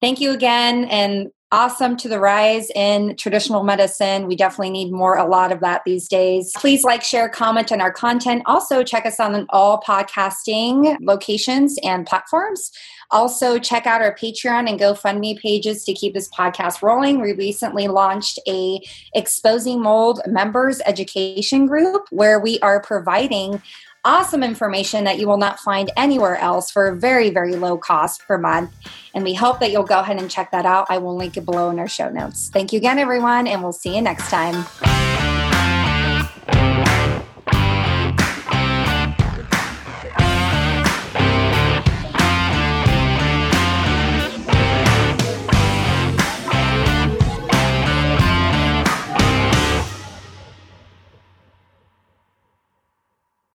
thank 0.00 0.20
you 0.20 0.32
again. 0.32 0.86
And 0.86 1.28
awesome 1.50 1.96
to 1.96 2.08
the 2.08 2.20
rise 2.20 2.70
in 2.74 3.16
traditional 3.16 3.62
medicine. 3.62 4.26
We 4.26 4.36
definitely 4.36 4.70
need 4.70 4.92
more, 4.92 5.16
a 5.16 5.26
lot 5.26 5.50
of 5.50 5.60
that 5.60 5.82
these 5.86 6.08
days. 6.08 6.52
Please 6.56 6.84
like, 6.84 7.02
share, 7.02 7.28
comment 7.28 7.72
on 7.72 7.80
our 7.80 7.92
content. 7.92 8.42
Also, 8.46 8.82
check 8.82 9.06
us 9.06 9.18
on 9.18 9.46
all 9.50 9.80
podcasting 9.80 10.96
locations 11.00 11.78
and 11.82 12.06
platforms. 12.06 12.70
Also, 13.10 13.58
check 13.58 13.86
out 13.86 14.02
our 14.02 14.14
Patreon 14.14 14.68
and 14.68 14.78
GoFundMe 14.78 15.38
pages 15.38 15.84
to 15.84 15.94
keep 15.94 16.12
this 16.12 16.28
podcast 16.28 16.82
rolling. 16.82 17.22
We 17.22 17.32
recently 17.32 17.88
launched 17.88 18.38
a 18.46 18.80
Exposing 19.14 19.80
Mold 19.80 20.20
members 20.26 20.82
education 20.84 21.66
group 21.66 22.06
where 22.10 22.38
we 22.38 22.58
are 22.60 22.82
providing 22.82 23.62
awesome 24.04 24.42
information 24.42 25.04
that 25.04 25.18
you 25.18 25.26
will 25.26 25.36
not 25.36 25.58
find 25.60 25.90
anywhere 25.96 26.36
else 26.36 26.70
for 26.70 26.88
a 26.88 26.96
very, 26.96 27.30
very 27.30 27.56
low 27.56 27.76
cost 27.76 28.26
per 28.26 28.38
month. 28.38 28.72
And 29.14 29.24
we 29.24 29.34
hope 29.34 29.60
that 29.60 29.70
you'll 29.70 29.82
go 29.82 30.00
ahead 30.00 30.18
and 30.18 30.30
check 30.30 30.50
that 30.52 30.66
out. 30.66 30.86
I 30.88 30.98
will 30.98 31.16
link 31.16 31.36
it 31.36 31.44
below 31.44 31.70
in 31.70 31.78
our 31.78 31.88
show 31.88 32.08
notes. 32.08 32.48
Thank 32.48 32.72
you 32.72 32.78
again, 32.78 32.98
everyone, 32.98 33.46
and 33.46 33.62
we'll 33.62 33.72
see 33.72 33.94
you 33.94 34.02
next 34.02 34.30
time. 34.30 34.64